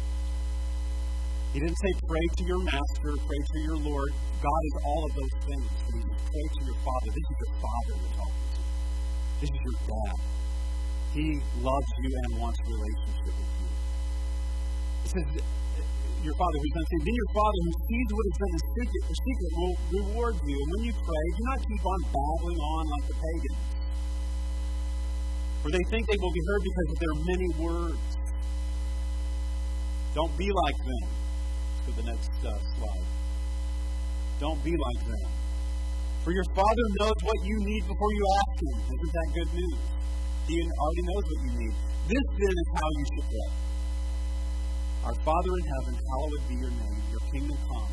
He 1.52 1.60
didn't 1.60 1.76
say 1.76 1.92
pray 2.08 2.26
to 2.38 2.44
your 2.46 2.64
master, 2.64 3.12
pray 3.28 3.42
to 3.52 3.60
your 3.68 3.78
Lord. 3.84 4.12
God 4.40 4.62
is 4.64 4.76
all 4.86 5.04
of 5.04 5.12
those 5.12 5.36
things. 5.44 5.68
Says, 5.92 6.08
pray 6.08 6.48
to 6.56 6.62
your 6.72 6.80
Father. 6.88 7.08
This 7.12 7.28
is 7.28 7.38
your 7.44 7.56
Father 7.60 7.94
we're 8.00 8.16
talking 8.16 8.48
to. 8.56 8.62
This 9.44 9.50
is 9.52 9.60
your 9.60 9.76
dad. 9.92 10.41
He 11.12 11.44
loves 11.60 11.92
you 12.00 12.12
and 12.24 12.30
wants 12.40 12.60
a 12.60 12.66
relationship 12.72 13.34
with 13.36 13.52
you. 13.60 13.70
It 15.04 15.10
says, 15.12 15.44
your 16.24 16.38
Father 16.38 16.58
who's 16.62 16.76
unseen. 16.78 17.02
Then 17.02 17.18
your 17.18 17.32
Father 17.34 17.60
who 17.66 17.74
sees 17.90 18.08
what 18.14 18.26
is 18.30 18.38
done 18.38 18.54
in 18.54 18.62
secret, 18.62 19.02
the 19.10 19.18
secret 19.18 19.52
will 19.58 19.76
reward 19.92 20.36
you. 20.46 20.56
And 20.56 20.70
when 20.72 20.82
you 20.86 20.94
pray, 20.94 21.26
do 21.36 21.44
not 21.50 21.60
keep 21.66 21.84
on 21.84 22.00
babbling 22.14 22.62
on 22.62 22.84
like 22.94 23.06
the 23.10 23.18
pagans. 23.18 23.62
For 25.62 25.70
they 25.70 25.86
think 25.90 26.02
they 26.10 26.20
will 26.22 26.34
be 26.34 26.44
heard 26.46 26.62
because 26.64 26.90
of 26.94 26.98
their 27.02 27.16
many 27.26 27.50
words. 27.58 28.08
Don't 30.14 30.36
be 30.38 30.50
like 30.50 30.80
them. 30.80 31.06
To 31.82 31.92
the 31.98 32.06
next 32.06 32.30
uh, 32.46 32.54
slide. 32.78 33.10
Don't 34.40 34.62
be 34.64 34.78
like 34.78 35.02
them. 35.06 35.30
For 36.24 36.32
your 36.32 36.46
Father 36.54 36.86
knows 37.02 37.18
what 37.26 37.40
you 37.42 37.58
need 37.66 37.82
before 37.90 38.12
you 38.14 38.24
ask 38.38 38.56
Him. 38.62 38.78
Isn't 38.86 39.14
that 39.14 39.30
good 39.34 39.52
news? 39.58 39.82
He 40.48 40.56
already 40.58 41.04
knows 41.06 41.26
what 41.30 41.40
you 41.46 41.52
need. 41.62 41.76
This 42.10 42.26
then 42.38 42.56
is 42.58 42.70
how 42.74 42.90
you 42.92 43.06
should 43.12 43.28
pray. 43.30 43.50
Our 45.02 45.18
Father 45.26 45.54
in 45.58 45.66
heaven, 45.66 45.94
hallowed 45.98 46.44
be 46.50 46.56
your 46.62 46.74
name. 46.78 47.02
Your 47.10 47.24
kingdom 47.34 47.58
come. 47.70 47.92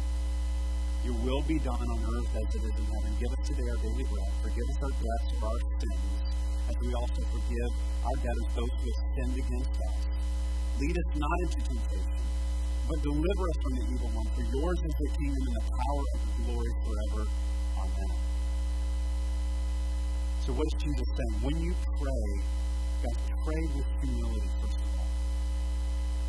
Your 1.04 1.16
will 1.24 1.42
be 1.46 1.58
done 1.62 1.78
on 1.78 2.00
earth 2.04 2.30
as 2.36 2.48
it 2.52 2.62
is 2.68 2.74
in 2.74 2.86
heaven. 2.88 3.10
Give 3.16 3.30
us 3.32 3.42
today 3.46 3.68
our 3.68 3.80
daily 3.80 4.06
bread. 4.10 4.30
Forgive 4.42 4.66
us 4.68 4.78
our 4.82 4.94
debts 4.98 5.28
of 5.32 5.40
our 5.46 5.60
sins, 5.78 6.04
as 6.68 6.76
we 6.82 6.90
also 6.92 7.22
forgive 7.32 7.72
our 8.02 8.16
debtors, 8.18 8.48
those 8.58 8.74
who 8.76 8.88
have 8.92 9.00
sinned 9.14 9.36
against 9.38 9.74
us. 9.78 9.96
Lead 10.82 10.96
us 10.98 11.10
not 11.16 11.38
into 11.48 11.60
temptation, 11.64 12.22
but 12.90 12.98
deliver 13.00 13.44
us 13.48 13.58
from 13.62 13.72
the 13.78 13.84
evil 13.94 14.10
one. 14.12 14.28
For 14.34 14.44
yours 14.44 14.78
is 14.84 14.94
the 14.98 15.10
kingdom 15.16 15.42
and 15.48 15.56
the 15.58 15.66
power 15.68 16.04
and 16.12 16.20
the 16.22 16.32
glory 16.44 16.72
forever. 16.82 17.22
So 20.48 20.56
what 20.56 20.64
is 20.64 20.80
Jesus 20.80 21.08
saying? 21.12 21.36
When 21.44 21.56
you 21.60 21.76
pray, 22.00 22.24
guys, 23.04 23.20
pray 23.44 23.62
with 23.68 23.84
humility, 24.00 24.48
first 24.64 24.80
of 24.80 24.88
all. 24.96 25.12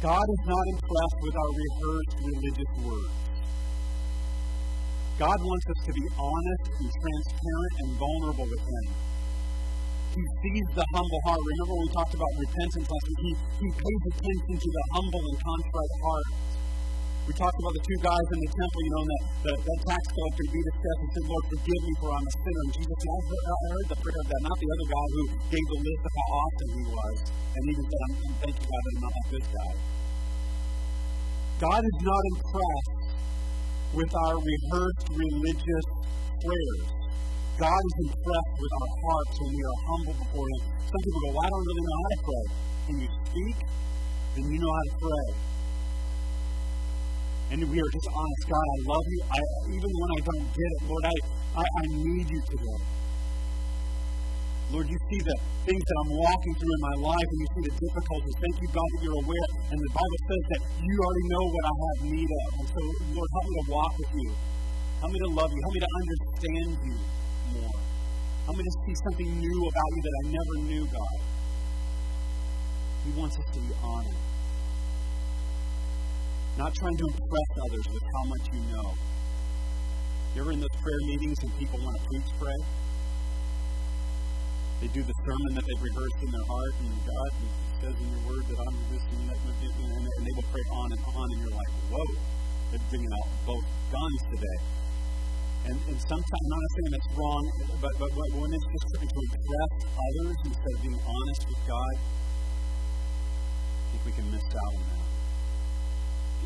God 0.04 0.28
is 0.28 0.44
not 0.44 0.66
impressed 0.76 1.20
with 1.24 1.36
our 1.40 1.52
rehearsed 1.56 2.16
religious 2.28 2.72
words. 2.84 3.16
God 5.24 5.40
wants 5.40 5.66
us 5.72 5.80
to 5.88 5.92
be 5.96 6.06
honest 6.20 6.64
and 6.68 6.88
transparent 7.00 7.74
and 7.80 7.90
vulnerable 7.96 8.44
with 8.44 8.60
Him. 8.60 8.88
He 10.12 10.24
sees 10.44 10.68
the 10.76 10.84
humble 11.00 11.22
heart. 11.24 11.40
Remember 11.40 11.74
when 11.80 11.88
we 11.88 11.92
talked 11.96 12.16
about 12.20 12.32
repentance 12.44 12.88
last 12.92 13.08
week? 13.08 13.24
He, 13.24 13.32
he 13.40 13.68
pays 13.72 14.04
attention 14.04 14.56
to 14.60 14.70
the 14.76 14.84
humble 15.00 15.24
and 15.32 15.38
contrite 15.40 15.96
heart. 16.04 16.28
We 17.30 17.38
talked 17.38 17.62
about 17.62 17.78
the 17.78 17.86
two 17.86 18.00
guys 18.02 18.26
in 18.34 18.40
the 18.42 18.50
temple, 18.58 18.82
you 18.82 18.90
know, 18.90 19.02
and 19.06 19.12
that, 19.14 19.24
the, 19.46 19.54
the 19.62 19.76
tax 19.86 20.02
collector 20.18 20.46
beat 20.50 20.66
his 20.66 20.78
chest 20.82 20.98
and 20.98 21.10
said, 21.14 21.26
Lord, 21.30 21.46
forgive 21.46 21.82
me 21.86 21.94
for 22.02 22.10
I'm 22.10 22.26
a 22.26 22.34
sinner. 22.42 22.64
And 22.66 22.74
Jesus 22.74 22.98
said, 23.06 23.12
I 23.14 23.22
heard, 23.30 23.46
I 23.46 23.58
heard 23.70 23.88
the 23.94 24.00
prayer 24.02 24.18
of 24.18 24.28
that, 24.34 24.42
not 24.50 24.58
the 24.58 24.70
other 24.74 24.88
guy 24.90 25.06
who 25.14 25.22
gave 25.54 25.66
the 25.70 25.80
list 25.86 26.02
of 26.10 26.14
how 26.18 26.28
awesome 26.42 26.72
he 26.74 26.84
was. 26.90 27.18
And 27.54 27.62
he 27.70 27.74
said, 27.78 28.02
I'm, 28.02 28.14
thank 28.34 28.56
you, 28.58 28.66
God, 28.66 28.82
that 28.82 28.94
I'm 28.98 29.04
not 29.06 29.14
like 29.14 29.30
this 29.30 29.48
guy. 29.54 29.72
God 31.70 31.82
is 31.86 31.98
not 32.02 32.24
impressed 32.34 32.98
with 33.94 34.12
our 34.26 34.36
rehearsed 34.42 35.08
religious 35.14 35.88
prayers. 36.42 36.86
God 37.62 37.82
is 37.94 37.98
impressed 38.10 38.56
with 38.58 38.74
our 38.74 38.92
hearts 39.06 39.34
when 39.38 39.52
we 39.54 39.62
are 39.70 39.80
humble 39.86 40.16
before 40.18 40.48
Him. 40.50 40.62
Some 40.82 41.02
people 41.06 41.22
go, 41.22 41.30
well, 41.38 41.46
I 41.46 41.50
don't 41.54 41.66
really 41.70 41.86
know 41.86 41.98
how 42.02 42.10
to 42.10 42.22
pray. 42.26 42.46
When 42.90 42.96
you 43.06 43.10
speak, 43.22 43.58
then 44.34 44.46
you 44.50 44.58
know 44.66 44.74
how 44.74 44.86
to 44.90 44.96
pray 44.98 45.49
and 47.50 47.66
we 47.66 47.78
are 47.82 47.92
just 47.92 48.10
honest. 48.14 48.44
God, 48.46 48.62
I 48.62 48.78
love 48.86 49.06
you. 49.10 49.20
I, 49.26 49.40
even 49.74 49.90
when 49.90 50.10
I 50.14 50.20
don't 50.22 50.46
get 50.54 50.70
it, 50.70 50.82
Lord, 50.86 51.04
I, 51.10 51.16
I, 51.58 51.64
I 51.66 51.84
need 51.98 52.28
you 52.30 52.42
today. 52.46 52.82
Lord, 54.70 54.86
you 54.86 55.00
see 55.10 55.22
the 55.26 55.38
things 55.66 55.82
that 55.82 55.98
I'm 56.06 56.14
walking 56.14 56.54
through 56.62 56.74
in 56.78 56.84
my 56.94 56.98
life, 57.10 57.26
and 57.26 57.40
you 57.42 57.48
see 57.58 57.64
the 57.74 57.76
difficulties. 57.90 58.36
Thank 58.38 58.56
you, 58.62 58.70
God, 58.70 58.86
that 58.86 59.02
you're 59.02 59.18
aware. 59.26 59.50
And 59.66 59.80
the 59.82 59.94
Bible 59.98 60.20
says 60.30 60.44
that 60.54 60.62
you 60.78 60.94
already 60.94 61.26
know 61.26 61.44
what 61.50 61.64
I 61.66 61.74
have 61.74 61.98
need 62.06 62.30
of. 62.30 62.50
And 62.54 62.68
so, 62.70 62.82
Lord, 63.18 63.30
help 63.34 63.46
me 63.50 63.54
to 63.58 63.66
walk 63.74 63.94
with 63.98 64.14
you. 64.14 64.30
Help 65.02 65.10
me 65.10 65.20
to 65.26 65.32
love 65.34 65.50
you. 65.50 65.60
Help 65.66 65.74
me 65.74 65.82
to 65.82 65.92
understand 65.98 66.70
you 66.86 66.98
more. 67.58 67.78
Help 68.46 68.56
me 68.62 68.64
to 68.70 68.76
see 68.86 68.96
something 69.10 69.30
new 69.42 69.60
about 69.66 69.90
you 69.90 70.02
that 70.06 70.16
I 70.22 70.24
never 70.38 70.56
knew, 70.70 70.84
God. 70.86 71.18
He 73.10 73.12
wants 73.18 73.42
us 73.42 73.50
to 73.58 73.60
be 73.66 73.74
honored. 73.82 74.29
Not 76.60 76.76
trying 76.76 76.98
to 77.00 77.08
impress 77.08 77.50
others 77.56 77.86
with 77.88 78.04
how 78.04 78.24
much 78.28 78.46
you 78.52 78.60
know. 78.68 78.92
You 80.36 80.44
ever 80.44 80.52
in 80.52 80.60
those 80.60 80.76
prayer 80.84 81.02
meetings 81.08 81.40
and 81.40 81.56
people 81.56 81.80
want 81.80 81.96
to 81.96 82.04
preach 82.12 82.30
pray? 82.36 82.60
They 84.84 84.92
do 84.92 85.00
the 85.00 85.16
sermon 85.24 85.56
that 85.56 85.64
they've 85.64 85.84
rehearsed 85.88 86.20
in 86.20 86.28
their 86.36 86.48
heart, 86.52 86.74
and 86.84 86.92
God 87.08 87.32
says 87.80 87.96
in 87.96 88.08
your 88.12 88.24
word 88.28 88.44
that 88.44 88.60
I'm 88.60 88.76
that, 88.92 89.40
and 89.40 90.24
they 90.28 90.36
will 90.36 90.50
pray 90.52 90.66
on 90.76 90.88
and 90.92 91.04
on, 91.16 91.28
and 91.32 91.40
you're 91.48 91.56
like, 91.56 91.72
whoa, 91.96 92.08
they're 92.76 92.88
bringing 92.92 93.14
out 93.24 93.28
both 93.48 93.64
guns 93.88 94.22
today. 94.36 94.60
And, 95.72 95.80
and 95.80 95.96
sometimes, 95.96 96.44
I'm 96.44 96.60
not 96.60 96.72
saying 96.76 96.92
that's 96.92 97.12
wrong, 97.16 97.44
but, 97.80 97.94
but, 98.04 98.12
but 98.20 98.28
when 98.36 98.52
it's 98.52 98.68
just 98.68 98.86
trying 99.00 99.08
to 99.08 99.20
impress 99.32 99.72
others 99.96 100.38
instead 100.44 100.74
of 100.76 100.82
being 100.84 101.00
honest 101.08 101.42
with 101.48 101.62
God, 101.64 101.96
I 103.80 103.86
think 103.96 104.04
we 104.04 104.12
can 104.12 104.28
miss 104.28 104.44
out 104.44 104.76
on 104.76 104.84
that. 104.92 105.09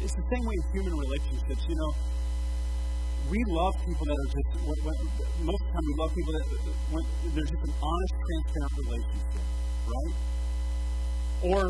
It's 0.02 0.16
the 0.16 0.28
same 0.32 0.44
way 0.46 0.56
in 0.58 0.66
human 0.74 0.96
relationships. 0.98 1.64
You 1.68 1.76
know, 1.76 1.92
we 3.30 3.40
love 3.48 3.74
people 3.86 4.06
that 4.08 4.18
are 4.18 4.32
just, 4.34 4.50
when, 4.66 4.80
when, 4.84 4.96
most 5.46 5.62
of 5.62 5.68
the 5.68 5.74
time 5.74 5.86
we 5.86 5.96
love 6.02 6.12
people 6.16 6.34
that, 6.34 6.46
when 6.92 7.04
there's 7.36 7.52
just 7.52 7.64
an 7.64 7.76
honest, 7.78 8.14
transparent 8.24 8.74
relationship, 8.84 9.44
right? 9.88 10.16
Or 11.44 11.62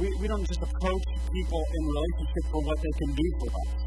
we, 0.00 0.06
we 0.20 0.26
don't 0.28 0.46
just 0.46 0.60
approach 0.60 1.06
people 1.32 1.62
in 1.62 1.82
relationship 1.86 2.44
for 2.52 2.60
what 2.60 2.78
they 2.80 2.92
can 3.00 3.10
do 3.14 3.26
for 3.40 3.48
us. 3.56 3.85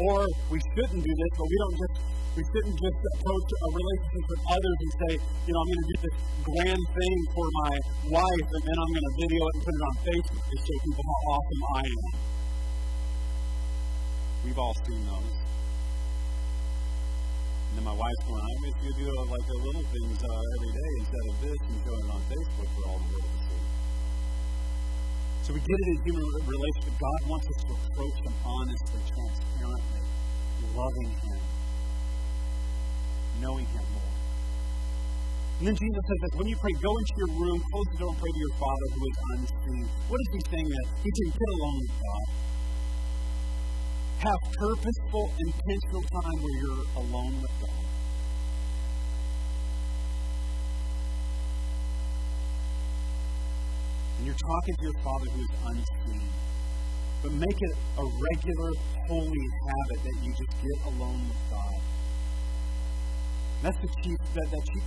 Or 0.00 0.24
we 0.48 0.58
shouldn't 0.72 1.02
do 1.04 1.12
this, 1.12 1.32
but 1.36 1.44
we 1.44 1.56
don't 1.60 1.76
just 1.76 1.96
we 2.36 2.42
shouldn't 2.46 2.78
just 2.78 3.00
approach 3.10 3.48
a 3.52 3.68
relationship 3.74 4.24
with 4.30 4.42
others 4.54 4.78
and 4.80 4.92
say, 5.02 5.12
you 5.18 5.52
know, 5.52 5.60
I'm 5.60 5.66
going 5.66 5.82
to 5.82 5.90
do 5.90 5.98
this 5.98 6.16
grand 6.46 6.84
thing 6.94 7.18
for 7.34 7.46
my 7.66 7.74
wife, 8.16 8.48
and 8.54 8.62
then 8.64 8.76
I'm 8.80 8.90
going 8.94 9.08
to 9.10 9.14
video 9.18 9.42
it 9.42 9.52
and 9.58 9.62
put 9.66 9.74
it 9.74 9.82
on 9.82 9.94
Facebook 10.06 10.42
to 10.46 10.56
show 10.62 10.76
people 10.78 11.04
how 11.10 11.20
awesome 11.34 11.62
I 11.74 11.82
am. 11.90 12.06
We've 14.46 14.60
all 14.62 14.76
seen 14.86 15.02
those. 15.10 15.36
And 17.68 17.72
then 17.76 17.84
my 17.84 17.96
wife's 17.98 18.24
going, 18.30 18.40
I 18.46 18.54
wish 18.62 18.76
you 18.78 18.92
do 18.94 19.10
like 19.26 19.46
the 19.50 19.58
little 19.66 19.86
things 19.90 20.18
uh, 20.22 20.54
every 20.54 20.70
day 20.70 20.90
instead 21.02 21.24
of 21.28 21.36
this 21.42 21.58
and 21.66 21.76
showing 21.82 22.04
it 22.06 22.14
on 22.14 22.22
Facebook 22.30 22.70
for 22.78 22.82
all 22.88 22.98
the 23.04 23.10
world. 23.10 23.39
So 25.42 25.54
we 25.54 25.60
get 25.60 25.78
it 25.80 25.88
in 25.90 25.98
human 26.06 26.26
relationship. 26.46 26.94
God 27.00 27.20
wants 27.26 27.46
us 27.50 27.58
to 27.64 27.72
approach 27.74 28.16
Him 28.24 28.34
honestly, 28.44 29.00
transparently, 29.10 30.02
loving 30.76 31.12
Him 31.16 31.40
knowing 33.40 33.64
Him 33.64 33.84
more. 33.96 34.14
And 35.60 35.68
then 35.68 35.76
Jesus 35.76 36.02
says 36.08 36.20
that 36.24 36.32
when 36.40 36.48
you 36.48 36.56
pray, 36.56 36.72
go 36.80 36.92
into 36.92 37.14
your 37.20 37.32
room, 37.36 37.58
close 37.72 37.88
the 37.92 37.98
door, 38.00 38.12
and 38.12 38.20
pray 38.20 38.32
to 38.32 38.40
your 38.40 38.56
Father 38.56 38.86
who 38.96 39.02
is 39.04 39.18
unseen. 39.36 39.84
What 40.08 40.18
is 40.20 40.28
he 40.32 40.40
saying 40.48 40.68
that? 40.68 40.86
He's 41.04 41.16
saying, 41.20 41.32
get 41.36 41.50
alone 41.56 41.76
with 41.80 41.94
God. 42.00 42.26
Have 44.20 44.42
purposeful, 44.56 45.24
intentional 45.36 46.04
time 46.04 46.38
where 46.40 46.56
you're 46.64 46.84
alone 46.96 47.34
with 47.40 47.54
God. 47.60 47.79
And 54.20 54.28
you're 54.28 54.36
talking 54.36 54.76
to 54.76 54.84
your 54.84 55.00
Father 55.00 55.32
who 55.32 55.40
is 55.40 55.54
unseen. 55.64 56.28
But 57.24 57.32
make 57.40 57.56
it 57.56 57.74
a 57.96 58.04
regular, 58.04 58.70
holy 59.08 59.46
habit 59.64 59.98
that 60.04 60.16
you 60.20 60.28
just 60.36 60.52
get 60.60 60.78
alone 60.92 61.24
with 61.24 61.40
God. 61.48 61.80
That's 63.64 63.80
the 63.80 63.88
chief, 64.04 64.20
that, 64.36 64.44
that 64.44 64.62
chief 64.76 64.84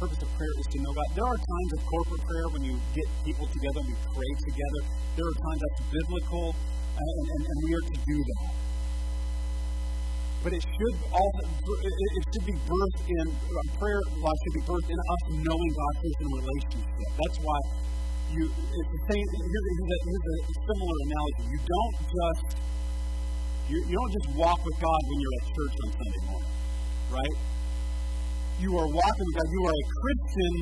purpose 0.00 0.16
of 0.24 0.32
prayer 0.32 0.54
is 0.64 0.68
to 0.72 0.78
know 0.80 0.96
God. 0.96 1.04
There 1.12 1.28
are 1.28 1.36
times 1.36 1.70
of 1.76 1.80
corporate 1.92 2.24
prayer 2.24 2.48
when 2.56 2.64
you 2.64 2.80
get 2.96 3.04
people 3.20 3.44
together 3.52 3.84
and 3.84 3.88
we 3.92 3.96
pray 4.16 4.32
together. 4.48 4.80
There 5.12 5.28
are 5.28 5.36
times 5.44 5.60
that's 5.60 5.80
biblical, 5.92 6.56
uh, 6.56 7.04
and, 7.04 7.26
and, 7.36 7.42
and 7.52 7.58
we 7.68 7.70
are 7.76 7.84
to 7.84 7.96
do 8.00 8.16
that. 8.16 8.48
But 10.40 10.56
it 10.56 10.64
should 10.64 10.96
also 11.12 11.44
it, 11.84 12.24
should 12.32 12.48
be 12.48 12.56
birthed 12.64 13.04
in 13.12 13.26
uh, 13.28 13.60
prayer. 13.76 14.00
Life 14.24 14.40
should 14.40 14.56
be 14.56 14.64
birthed 14.64 14.88
in 14.88 14.96
us 14.96 15.22
knowing 15.36 15.70
God 15.76 15.94
is 16.00 16.16
in 16.16 16.28
relationship. 16.32 17.10
That's 17.20 17.38
why 17.44 17.60
you. 18.34 18.44
It's 18.46 18.90
the 18.90 19.02
same. 19.10 19.26
Here's 19.30 19.66
a, 19.66 19.74
here's 19.80 20.26
a 20.30 20.38
similar 20.66 20.96
analogy. 21.06 21.44
You 21.54 21.60
don't 21.60 21.96
just 22.06 22.46
you, 23.70 23.76
you 23.86 23.94
don't 23.94 24.12
just 24.12 24.28
walk 24.34 24.58
with 24.64 24.76
God 24.82 25.00
when 25.06 25.18
you're 25.20 25.36
at 25.38 25.46
church 25.50 25.74
on 25.78 25.88
Sunday 25.94 26.22
morning, 26.26 26.54
right? 27.10 27.36
you 28.60 28.76
are 28.76 28.84
walking 28.92 29.24
with 29.24 29.36
God. 29.40 29.48
You 29.48 29.62
are 29.64 29.72
a 29.72 29.86
Christian 29.88 30.54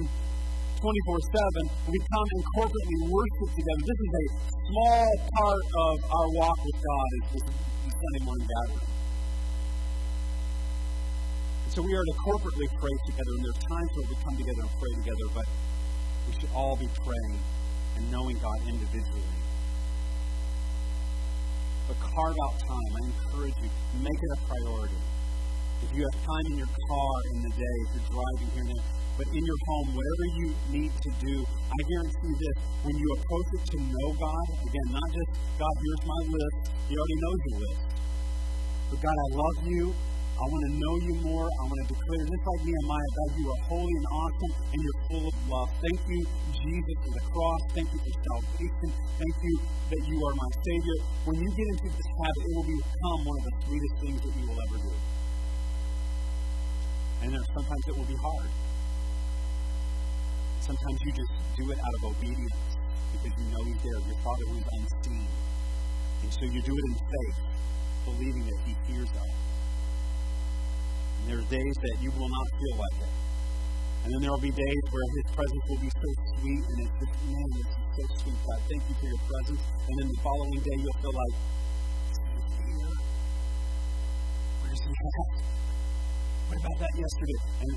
24 0.78 1.18
7. 1.35 1.90
We 1.90 1.98
come 1.98 2.28
and 2.31 2.42
corporately 2.54 2.98
worship 3.11 3.48
together. 3.59 3.83
This 3.83 3.98
is 3.98 4.12
a 4.14 4.26
small 4.70 5.09
part 5.35 5.64
of 5.66 5.94
our 6.07 6.28
walk 6.38 6.59
with 6.62 6.78
God, 6.78 7.09
is 7.18 7.42
this 7.42 7.46
Sunday 7.90 8.22
morning 8.22 8.46
gathering. 8.46 8.90
So 11.74 11.83
we 11.83 11.90
are 11.90 12.07
to 12.07 12.16
corporately 12.22 12.70
pray 12.78 12.94
together, 13.11 13.33
and 13.35 13.42
there's 13.42 13.62
times 13.66 13.90
where 13.98 14.07
we 14.07 14.16
come 14.22 14.37
together 14.38 14.62
and 14.62 14.72
pray 14.78 14.92
together, 15.02 15.26
but 15.35 15.46
we 16.31 16.33
should 16.38 16.52
all 16.54 16.78
be 16.78 16.87
praying 17.02 17.42
and 17.98 18.06
knowing 18.14 18.38
God 18.38 18.58
individually. 18.70 19.38
But 21.90 21.98
carve 21.98 22.38
out 22.46 22.56
time. 22.62 22.90
I 22.94 23.02
encourage 23.11 23.58
you, 23.58 23.70
make 23.98 24.20
it 24.22 24.30
a 24.32 24.40
priority. 24.46 25.02
If 25.82 25.90
you 25.94 26.02
have 26.06 26.16
time 26.22 26.46
in 26.54 26.56
your 26.62 26.70
car 26.70 27.14
in 27.34 27.38
the 27.42 27.52
day, 27.58 27.76
if 27.82 27.90
you're 27.98 28.11
driving 28.14 28.50
here 28.54 28.66
there, 28.70 28.84
but 29.18 29.26
in 29.34 29.42
your 29.42 29.61
home, 29.66 29.88
whatever 29.98 30.24
you 30.38 30.46
need 30.70 30.92
to 30.94 31.11
do, 31.18 31.34
I 31.42 31.80
guarantee 31.90 32.34
this, 32.38 32.56
when 32.87 32.94
you 32.94 33.08
approach 33.18 33.48
it 33.58 33.62
to 33.66 33.76
know 33.82 34.08
God, 34.14 34.46
again, 34.62 34.88
not 34.94 35.08
just, 35.11 35.30
God, 35.58 35.74
here's 35.82 36.04
my 36.06 36.20
list, 36.30 36.58
He 36.87 36.94
already 36.94 37.18
knows 37.18 37.40
your 37.50 37.58
list. 37.66 37.82
But 38.90 38.98
God, 39.02 39.16
I 39.18 39.28
love 39.34 39.58
you. 39.66 39.84
I 40.38 40.46
want 40.46 40.62
to 40.70 40.72
know 40.79 40.94
you 41.03 41.14
more. 41.27 41.51
I 41.51 41.62
want 41.66 41.79
to 41.83 41.88
declare, 41.90 42.22
just 42.22 42.44
like 42.46 42.62
Nehemiah, 42.62 43.11
God, 43.11 43.31
you 43.42 43.46
are 43.51 43.62
holy 43.66 43.94
and 43.98 44.07
awesome, 44.07 44.53
and 44.70 44.79
you're 44.79 45.01
full 45.11 45.24
of 45.27 45.35
love. 45.51 45.70
Thank 45.83 45.98
you, 46.07 46.20
Jesus, 46.55 46.96
for 47.03 47.12
the 47.18 47.24
cross. 47.27 47.62
Thank 47.74 47.88
you 47.90 47.98
for 48.07 48.14
salvation. 48.22 48.88
Thank 49.18 49.37
you 49.42 49.55
that 49.66 50.03
you 50.07 50.16
are 50.22 50.35
my 50.38 50.51
Savior. 50.62 50.98
When 51.27 51.37
you 51.42 51.51
get 51.59 51.66
into 51.74 51.88
this 51.90 52.11
habit, 52.22 52.42
it 52.46 52.55
will 52.55 52.70
become 52.70 53.18
one 53.27 53.35
of 53.35 53.44
the 53.51 53.55
sweetest 53.66 53.94
things 53.98 54.18
that 54.22 54.35
you 54.38 54.44
will 54.46 54.61
ever 54.62 54.79
do. 54.79 54.94
And 57.18 57.29
then 57.35 57.44
sometimes 57.59 57.83
it 57.90 57.94
will 57.98 58.07
be 58.07 58.20
hard. 58.22 58.51
Sometimes 60.62 60.98
you 61.03 61.11
just 61.18 61.35
do 61.59 61.64
it 61.66 61.79
out 61.83 61.94
of 61.98 62.03
obedience 62.14 62.62
because 63.11 63.35
you 63.42 63.46
know 63.51 63.62
He's 63.66 63.83
there, 63.83 63.98
your 64.07 64.20
Father 64.22 64.44
who 64.55 64.62
is 64.62 64.68
unseen. 64.70 65.27
And 66.22 66.31
so 66.31 66.42
you 66.46 66.62
do 66.62 66.74
it 66.79 66.85
in 66.87 66.96
faith, 67.11 67.38
believing 68.07 68.46
that 68.46 68.59
He 68.62 68.72
hears 68.87 69.11
us. 69.11 69.47
There 71.28 71.36
are 71.36 71.48
days 71.52 71.76
that 71.84 71.96
you 72.00 72.08
will 72.16 72.32
not 72.32 72.46
feel 72.56 72.74
like 72.80 72.98
it. 73.04 73.12
And 74.04 74.08
then 74.16 74.20
there 74.24 74.32
will 74.32 74.40
be 74.40 74.48
days 74.48 74.84
where 74.88 75.08
His 75.20 75.28
presence 75.36 75.64
will 75.68 75.82
be 75.84 75.92
so 75.92 76.08
sweet, 76.40 76.64
and 76.64 76.76
it's 76.88 76.94
just, 77.04 77.14
man, 77.28 77.48
this 77.52 77.68
is 77.68 77.84
so 77.92 78.04
sweet, 78.24 78.38
God. 78.48 78.60
Thank 78.64 78.82
you 78.88 78.94
for 78.96 79.06
your 79.12 79.22
presence. 79.28 79.60
And 79.60 79.94
then 80.00 80.08
the 80.08 80.20
following 80.24 80.60
day, 80.64 80.76
you'll 80.80 81.00
feel 81.04 81.12
like, 81.12 81.36
here? 82.64 82.94
Where's 84.64 84.80
He 84.80 84.88
at? 84.88 85.36
What 86.48 86.56
about 86.64 86.78
that 86.80 86.94
yesterday? 86.96 87.40
And 87.60 87.76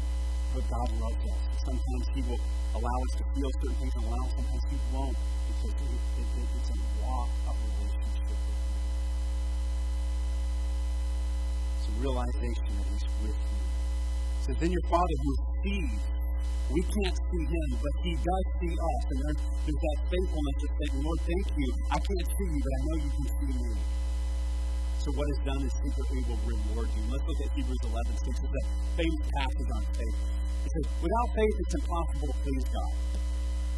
but 0.56 0.64
God 0.68 0.90
loves 1.00 1.24
us. 1.28 1.42
Sometimes 1.64 2.06
He 2.16 2.22
will 2.28 2.44
allow 2.76 2.98
us 3.04 3.14
to 3.20 3.24
feel 3.36 3.52
certain 3.60 3.78
things 3.84 3.94
and 4.00 4.04
allow 4.04 4.24
sometimes 4.32 4.64
He 4.68 4.78
won't 4.96 5.16
because 5.48 5.76
it, 5.76 5.92
it, 5.92 6.28
it, 6.40 6.48
it's 6.56 6.70
a 6.72 6.80
walk 7.04 7.32
of 7.48 7.56
relationship 7.68 8.32
with 8.32 8.60
Him. 8.64 8.80
It's 11.76 11.88
a 11.88 11.91
realization 12.02 12.72
that 12.82 12.88
He's 12.90 13.08
with 13.22 13.38
you. 13.38 13.62
Says, 14.42 14.58
then 14.58 14.72
your 14.74 14.86
Father 14.90 15.16
who 15.22 15.34
sees, 15.62 16.02
we 16.74 16.82
can't 16.82 17.18
see 17.30 17.44
Him, 17.46 17.70
but 17.78 17.94
He 18.02 18.14
does 18.18 18.46
see 18.58 18.74
us. 18.74 19.04
And 19.14 19.18
there's, 19.22 19.42
there's 19.70 19.82
that 19.86 20.00
faithfulness 20.10 20.58
of 20.66 20.72
saying, 20.82 20.96
Lord, 21.06 21.20
thank 21.22 21.46
you. 21.54 21.70
I 21.94 22.00
can't 22.02 22.28
see 22.34 22.48
you, 22.50 22.62
but 22.66 22.74
I 22.74 22.82
know 22.82 22.96
you 23.06 23.12
can 23.12 23.28
see 23.38 23.54
me. 23.54 23.74
So 25.02 25.08
what 25.18 25.28
is 25.34 25.40
done 25.46 25.62
is 25.66 25.74
secretly 25.82 26.22
will 26.30 26.42
reward 26.46 26.90
you. 26.94 27.02
Let's 27.10 27.26
look 27.26 27.40
at 27.42 27.50
Hebrews 27.58 27.84
11, 27.90 28.22
6. 28.22 28.22
It's 28.22 28.54
a 28.54 28.66
famous 29.02 29.26
passage 29.34 29.70
on 29.74 29.84
faith. 29.98 30.18
It 30.62 30.70
says, 30.78 30.86
without 31.02 31.28
faith, 31.34 31.56
it's 31.58 31.76
impossible 31.82 32.28
to 32.30 32.38
please 32.46 32.66
God. 32.70 32.94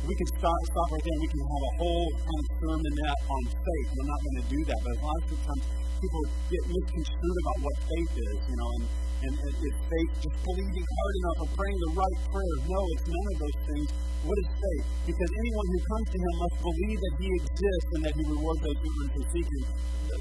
We 0.04 0.16
can 0.20 0.30
stop, 0.36 0.60
stop 0.68 0.88
right 0.92 1.00
there 1.00 1.20
we 1.24 1.30
can 1.32 1.44
have 1.48 1.64
a 1.64 1.74
whole 1.80 2.10
kind 2.12 2.40
of 2.44 2.48
sermonette 2.60 3.22
on 3.24 3.44
faith. 3.56 3.88
I'm 3.96 4.10
not 4.12 4.20
going 4.20 4.38
to 4.44 4.48
do 4.52 4.60
that, 4.68 4.80
but 4.84 4.92
a 4.92 5.00
lot 5.00 5.16
of 5.24 5.40
times 5.48 5.64
people 6.04 6.24
get 6.52 6.64
misconstrued 6.68 7.38
about 7.48 7.58
what 7.64 7.76
faith 7.88 8.14
is, 8.20 8.38
you 8.52 8.58
know, 8.60 8.70
and, 8.76 8.84
and, 9.24 9.34
and 9.40 9.54
is 9.56 9.78
faith 9.88 10.12
just 10.20 10.38
believing 10.44 10.84
hard 10.84 11.14
enough 11.24 11.38
or 11.40 11.50
praying 11.56 11.80
the 11.80 11.92
right 11.96 12.18
prayers? 12.28 12.62
No, 12.68 12.82
it's 12.92 13.08
none 13.08 13.28
of 13.32 13.38
those 13.40 13.60
things. 13.72 13.88
What 14.28 14.38
is 14.40 14.50
faith? 14.52 14.86
Because 15.08 15.32
anyone 15.32 15.68
who 15.72 15.80
comes 15.84 16.08
to 16.12 16.18
him 16.20 16.34
must 16.44 16.58
believe 16.60 17.00
that 17.00 17.14
he 17.24 17.28
exists 17.40 17.90
and 17.96 18.02
that 18.04 18.14
he 18.20 18.24
rewards 18.36 18.62
those 18.64 18.80
who 18.84 18.90
are 19.24 19.32
seeking 19.32 19.64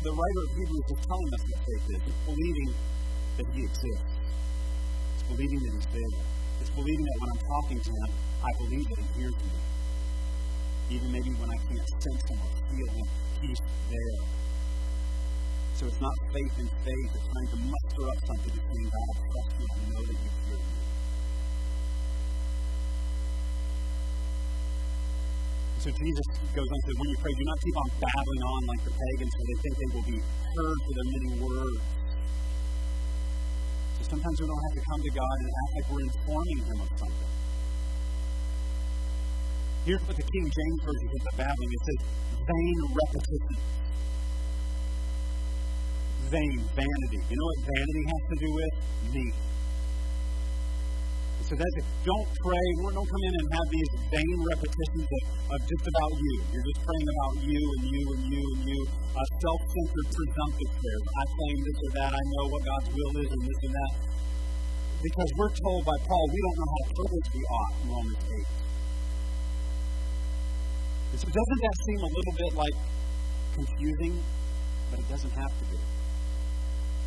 the 0.00 0.10
writer 0.10 0.42
of 0.42 0.50
Hebrews 0.56 0.86
is 0.88 1.00
telling 1.04 1.30
us 1.30 1.42
what 1.46 1.58
faith 1.62 1.84
is. 1.92 2.00
It's 2.10 2.22
believing 2.26 2.70
that 3.36 3.46
He 3.52 3.60
exists. 3.62 4.12
It's 5.14 5.26
believing 5.28 5.60
that 5.62 5.72
He's 5.78 5.90
there. 5.92 6.14
It's 6.58 6.72
believing 6.72 7.06
that 7.06 7.18
when 7.20 7.28
I'm 7.30 7.42
talking 7.44 7.78
to 7.82 7.90
Him, 7.92 8.10
I 8.40 8.50
believe 8.56 8.86
that 8.88 8.98
He 8.98 9.08
hears 9.20 9.36
me. 9.36 9.52
Even 10.96 11.08
maybe 11.12 11.30
when 11.38 11.50
I 11.50 11.58
can't 11.70 11.86
sense 12.02 12.22
Him 12.24 12.38
or 12.40 12.50
feel 12.66 12.88
Him, 12.88 13.06
He's 13.46 13.62
there. 13.92 14.20
So 15.82 15.90
so 15.90 15.90
it's 15.90 15.98
not 15.98 16.14
faith 16.30 16.54
in 16.62 16.68
faith. 16.86 17.10
It's 17.10 17.26
trying 17.26 17.50
to 17.50 17.58
muster 17.58 18.04
up 18.06 18.18
something 18.22 18.54
to 18.54 18.60
saying, 18.62 18.86
God, 18.86 19.02
I 19.02 19.18
trust 19.18 19.50
you. 19.58 19.66
I 19.66 19.82
know 19.82 20.02
that 20.06 20.14
you 20.14 20.30
hear 20.46 20.58
me. 20.62 20.78
So 25.82 25.88
Jesus 25.90 26.26
goes 26.54 26.70
on 26.70 26.78
to 26.78 26.84
say, 26.86 26.94
when 27.02 27.08
you 27.10 27.18
pray, 27.18 27.34
do 27.34 27.42
not 27.50 27.58
keep 27.58 27.76
on 27.82 27.88
babbling 27.98 28.42
on 28.46 28.60
like 28.70 28.82
the 28.86 28.94
pagans, 28.94 29.32
for 29.34 29.42
they 29.42 29.58
think 29.58 29.74
they 29.74 29.90
will 29.90 30.06
be 30.06 30.18
heard 30.22 30.78
for 30.86 30.92
their 30.94 31.08
many 31.18 31.30
words. 31.50 31.82
So 33.98 34.00
sometimes 34.06 34.36
we 34.38 34.46
don't 34.46 34.62
have 34.70 34.76
to 34.78 34.84
come 34.86 35.00
to 35.02 35.12
God 35.18 35.34
and 35.34 35.50
act 35.50 35.70
like 35.74 35.86
we're 35.90 36.06
informing 36.06 36.60
Him 36.62 36.78
of 36.78 36.90
something. 36.94 37.30
Here's 39.82 40.02
what 40.06 40.14
the 40.14 40.26
King 40.30 40.46
James 40.46 40.78
Version 40.86 41.06
says 41.10 41.26
of 41.26 41.34
babbling. 41.42 41.70
It 41.74 41.82
says, 41.90 42.00
vain 42.38 42.78
repetition. 42.86 43.82
Vain, 46.32 46.58
vanity. 46.72 47.20
You 47.28 47.36
know 47.36 47.48
what 47.52 47.60
vanity 47.68 48.02
has 48.08 48.22
to 48.32 48.36
do 48.40 48.48
with? 48.56 48.72
Me. 49.12 49.24
So 51.44 51.58
that's 51.60 51.76
it. 51.76 51.84
Don't 52.08 52.28
pray. 52.40 52.66
Don't 52.80 53.04
come 53.04 53.24
in 53.28 53.34
and 53.36 53.46
have 53.52 53.68
these 53.68 53.90
vain 54.08 54.36
repetitions 54.40 55.04
of, 55.04 55.22
of 55.52 55.60
just 55.68 55.84
about 55.84 56.12
you. 56.16 56.34
You're 56.48 56.64
just 56.64 56.80
praying 56.80 57.08
about 57.12 57.34
you 57.44 57.60
and 57.60 57.82
you 57.84 58.02
and 58.16 58.22
you 58.32 58.42
and 58.56 58.62
you. 58.64 58.80
Uh, 59.12 59.20
self-centered 59.44 60.08
presumptive 60.08 60.70
prayers. 60.80 61.04
I 61.12 61.24
claim 61.36 61.56
this 61.68 61.76
or 61.76 61.90
that. 62.00 62.10
I 62.16 62.22
know 62.32 62.44
what 62.48 62.62
God's 62.64 62.88
will 62.96 63.12
is 63.20 63.28
and 63.28 63.42
this 63.44 63.60
and 63.68 63.74
that. 63.76 63.92
Because 65.04 65.30
we're 65.36 65.52
told 65.52 65.84
by 65.84 65.98
Paul 66.08 66.24
we 66.32 66.40
don't 66.40 66.56
know 66.56 66.70
how 66.72 66.84
privileged 66.96 67.30
we 67.36 67.42
ought 67.44 67.72
in 67.76 67.86
Romans 67.92 68.22
8. 68.32 68.62
And 71.12 71.18
so 71.20 71.26
doesn't 71.28 71.60
that 71.60 71.76
seem 71.84 72.00
a 72.00 72.10
little 72.16 72.34
bit 72.40 72.52
like 72.56 72.76
confusing? 73.52 74.14
But 74.88 75.04
it 75.04 75.08
doesn't 75.12 75.36
have 75.36 75.52
to 75.52 75.64
be. 75.68 75.76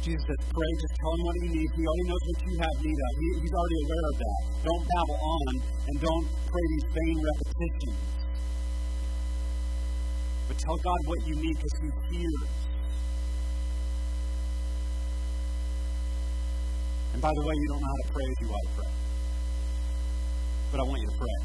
Jesus 0.06 0.22
says, 0.22 0.38
pray, 0.54 0.72
just 0.78 0.96
tell 1.02 1.14
him 1.18 1.24
what 1.26 1.36
he 1.42 1.48
needs. 1.50 1.72
He 1.74 1.82
already 1.82 2.06
knows 2.06 2.24
what 2.30 2.38
you 2.46 2.54
have 2.62 2.76
need 2.78 3.00
of. 3.02 3.12
He, 3.18 3.28
he's 3.42 3.56
already 3.58 3.80
aware 3.90 4.06
of 4.06 4.16
that. 4.22 4.40
Don't 4.62 4.84
babble 4.86 5.18
on 5.18 5.54
and 5.90 5.96
don't 5.98 6.26
pray 6.46 6.66
these 6.70 6.88
vain 6.94 7.18
repetitions. 7.26 8.02
But 10.46 10.56
tell 10.62 10.78
God 10.78 11.00
what 11.10 11.20
you 11.26 11.36
need 11.42 11.56
because 11.58 11.76
he 11.82 11.90
hears. 12.14 12.50
And 17.18 17.22
by 17.26 17.34
the 17.34 17.42
way, 17.42 17.56
you 17.58 17.68
don't 17.74 17.82
know 17.82 17.90
how 17.90 18.02
to 18.06 18.10
pray 18.14 18.26
as 18.30 18.38
you 18.46 18.48
ought 18.54 18.68
to 18.70 18.74
pray. 18.78 18.94
But 20.70 20.80
I 20.82 20.84
want 20.86 21.02
you 21.02 21.10
to 21.10 21.18
pray. 21.18 21.38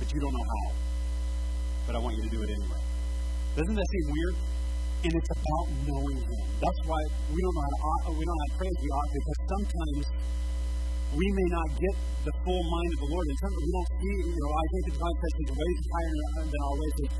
But 0.00 0.08
you 0.14 0.20
don't 0.20 0.32
know 0.32 0.48
how 0.48 0.88
but 1.88 1.96
I 1.96 2.00
want 2.00 2.16
you 2.16 2.22
to 2.22 2.28
do 2.28 2.42
it 2.42 2.50
anyway. 2.52 2.82
Doesn't 3.56 3.74
that 3.74 3.88
seem 3.88 4.12
weird? 4.12 4.36
And 4.98 5.12
it's 5.14 5.30
about 5.30 5.66
knowing 5.86 6.18
Him. 6.18 6.42
That's 6.58 6.82
why 6.90 7.00
we 7.30 7.38
don't 7.38 7.54
know 7.54 7.66
how 7.70 7.96
to, 8.02 8.10
we 8.18 8.24
don't 8.26 8.42
pray 8.58 8.66
as 8.66 8.78
we 8.82 8.90
ought 8.90 9.10
because 9.14 9.40
sometimes 9.46 10.04
we 11.14 11.26
may 11.32 11.48
not 11.54 11.68
get 11.78 11.94
the 12.26 12.34
full 12.42 12.62
mind 12.66 12.90
of 12.92 12.98
the 13.06 13.10
Lord. 13.14 13.26
And 13.30 13.38
sometimes 13.38 13.62
we 13.62 13.72
don't 13.78 13.92
see, 13.94 14.14
you 14.26 14.40
know, 14.42 14.52
I 14.58 14.64
think 14.68 14.82
the 14.90 14.94
says 14.98 15.34
His 15.38 15.50
ways 15.54 15.78
higher 15.86 16.14
than 16.50 16.60
our 16.66 16.76
ways, 16.82 16.96
His, 16.98 17.12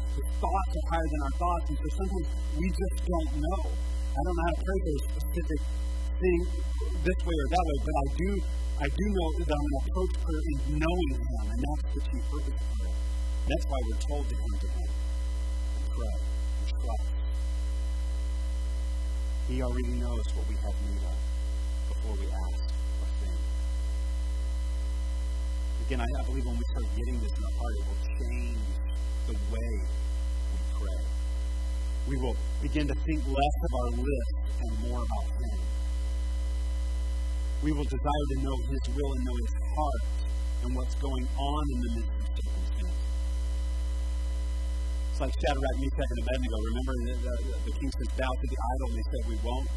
thoughts 0.42 0.72
are 0.74 0.86
higher 0.90 1.08
than 1.08 1.20
our 1.22 1.34
thoughts. 1.38 1.66
And 1.70 1.78
so 1.78 1.88
sometimes 2.02 2.28
we 2.58 2.66
just 2.66 2.96
don't 3.06 3.30
know. 3.46 3.62
I 3.70 4.20
don't 4.26 4.36
know 4.36 4.46
how 4.48 4.54
to 4.58 4.62
pray 4.66 4.78
for 4.82 4.92
a 4.92 5.00
specific 5.08 5.60
thing 6.18 6.38
this 7.06 7.20
way 7.22 7.36
or 7.38 7.48
that 7.54 7.64
way, 7.64 7.78
but 7.78 7.94
I 7.94 8.06
do 8.18 8.30
I 8.78 8.86
do 8.86 9.04
know 9.10 9.28
that 9.42 9.50
I'm 9.50 9.58
going 9.58 9.74
to 9.74 9.82
approach 9.90 10.14
prayer 10.22 10.42
in 10.54 10.78
knowing 10.78 11.10
Him, 11.18 11.44
and 11.50 11.58
that's 11.66 11.86
the 11.98 12.02
chief 12.10 12.22
purpose 12.30 12.54
of 12.54 12.68
prayer. 12.78 12.94
That's 13.50 13.66
why 13.66 13.78
we're 13.90 14.02
told 14.06 14.24
to 14.28 14.34
come 14.38 14.54
to 14.54 14.68
Him 14.70 14.86
and 14.86 15.86
pray 15.98 16.14
and 16.14 16.66
trust. 16.78 17.17
He 19.48 19.62
already 19.62 19.96
knows 19.96 20.26
what 20.37 20.46
we 20.46 20.54
have 20.61 20.76
need 20.84 21.00
of 21.08 21.16
before 21.88 22.16
we 22.20 22.28
ask 22.28 22.64
or 23.00 23.08
think. 23.24 23.40
Again, 25.87 26.00
I, 26.04 26.04
I 26.04 26.22
believe 26.28 26.44
when 26.44 26.58
we 26.58 26.64
start 26.68 26.84
getting 26.94 27.18
this 27.18 27.32
in 27.32 27.44
our 27.48 27.56
heart, 27.56 27.74
it 27.80 27.84
will 27.88 28.02
change 28.20 28.61
the 29.24 29.32
way 29.48 29.72
we 30.52 30.61
pray. 30.76 31.02
We 32.08 32.16
will 32.20 32.37
begin 32.61 32.88
to 32.88 32.94
think 33.08 33.24
less 33.24 33.56
of 33.64 33.72
our 33.80 33.90
list 33.96 34.34
and 34.61 34.72
more 34.84 35.00
about 35.00 35.28
Him. 35.40 35.61
We 37.62 37.72
will 37.72 37.88
desire 37.88 38.26
to 38.37 38.42
know 38.44 38.56
His 38.68 38.84
will 38.94 39.12
and 39.16 39.24
know 39.24 39.37
His 39.40 39.54
heart 39.64 40.28
and 40.64 40.76
what's 40.76 40.94
going 40.96 41.26
on 41.40 41.62
in 41.72 41.80
the 41.80 41.90
midst 41.96 42.17
it's 45.18 45.26
like 45.26 45.35
Shadrach, 45.42 45.76
Meshach, 45.83 46.11
and 46.14 46.20
Abednego. 46.22 46.59
Remember, 46.62 46.94
the, 46.94 47.14
the, 47.18 47.35
the 47.66 47.74
king 47.74 47.90
says, 47.90 48.11
bow 48.14 48.31
to 48.38 48.46
the 48.46 48.61
idol, 48.70 48.87
and 48.87 48.96
they 49.02 49.07
said, 49.11 49.22
we 49.26 49.38
won't. 49.42 49.74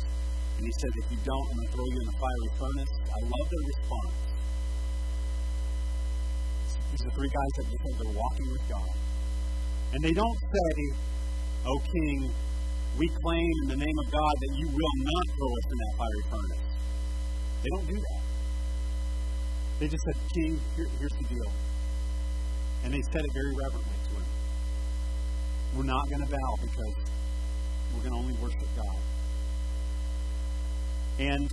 And 0.53 0.63
he 0.69 0.73
says, 0.77 0.93
if 1.01 1.07
you 1.09 1.19
don't, 1.25 1.45
I'm 1.49 1.57
going 1.57 1.65
to 1.65 1.73
throw 1.73 1.87
you 1.89 1.97
in 1.97 2.07
the 2.13 2.17
fiery 2.21 2.51
furnace. 2.61 2.93
I 3.09 3.19
love 3.25 3.47
their 3.49 3.65
response. 3.73 4.17
These 6.93 7.03
are 7.09 7.13
three 7.17 7.31
guys 7.33 7.51
that 7.57 7.65
said 7.73 7.93
they're 7.97 8.17
walking 8.21 8.47
with 8.53 8.65
God. 8.69 8.91
And 9.97 9.99
they 10.05 10.13
don't 10.13 10.39
say, 10.45 10.73
O 11.65 11.73
king, 11.89 12.17
we 13.01 13.09
claim 13.09 13.53
in 13.65 13.67
the 13.73 13.79
name 13.81 13.97
of 13.97 14.07
God 14.13 14.33
that 14.45 14.53
you 14.61 14.67
will 14.69 14.95
not 15.09 15.25
throw 15.25 15.51
us 15.57 15.67
in 15.73 15.77
that 15.81 15.93
fiery 15.97 16.25
furnace. 16.29 16.65
They 17.65 17.69
don't 17.73 17.87
do 17.89 17.97
that. 17.97 18.21
They 19.81 19.87
just 19.89 20.05
said, 20.05 20.17
King, 20.37 20.61
here, 20.77 20.89
here's 21.01 21.17
the 21.17 21.27
deal. 21.33 21.49
And 22.85 22.93
they 22.93 23.01
said 23.09 23.25
it 23.25 23.33
very 23.33 23.57
reverently. 23.57 24.00
We're 25.71 25.87
not 25.87 26.03
going 26.11 26.19
to 26.19 26.31
bow 26.31 26.51
because 26.59 26.95
we're 27.95 28.03
going 28.03 28.15
to 28.15 28.19
only 28.19 28.35
worship 28.43 28.67
God. 28.75 28.99
And 31.19 31.47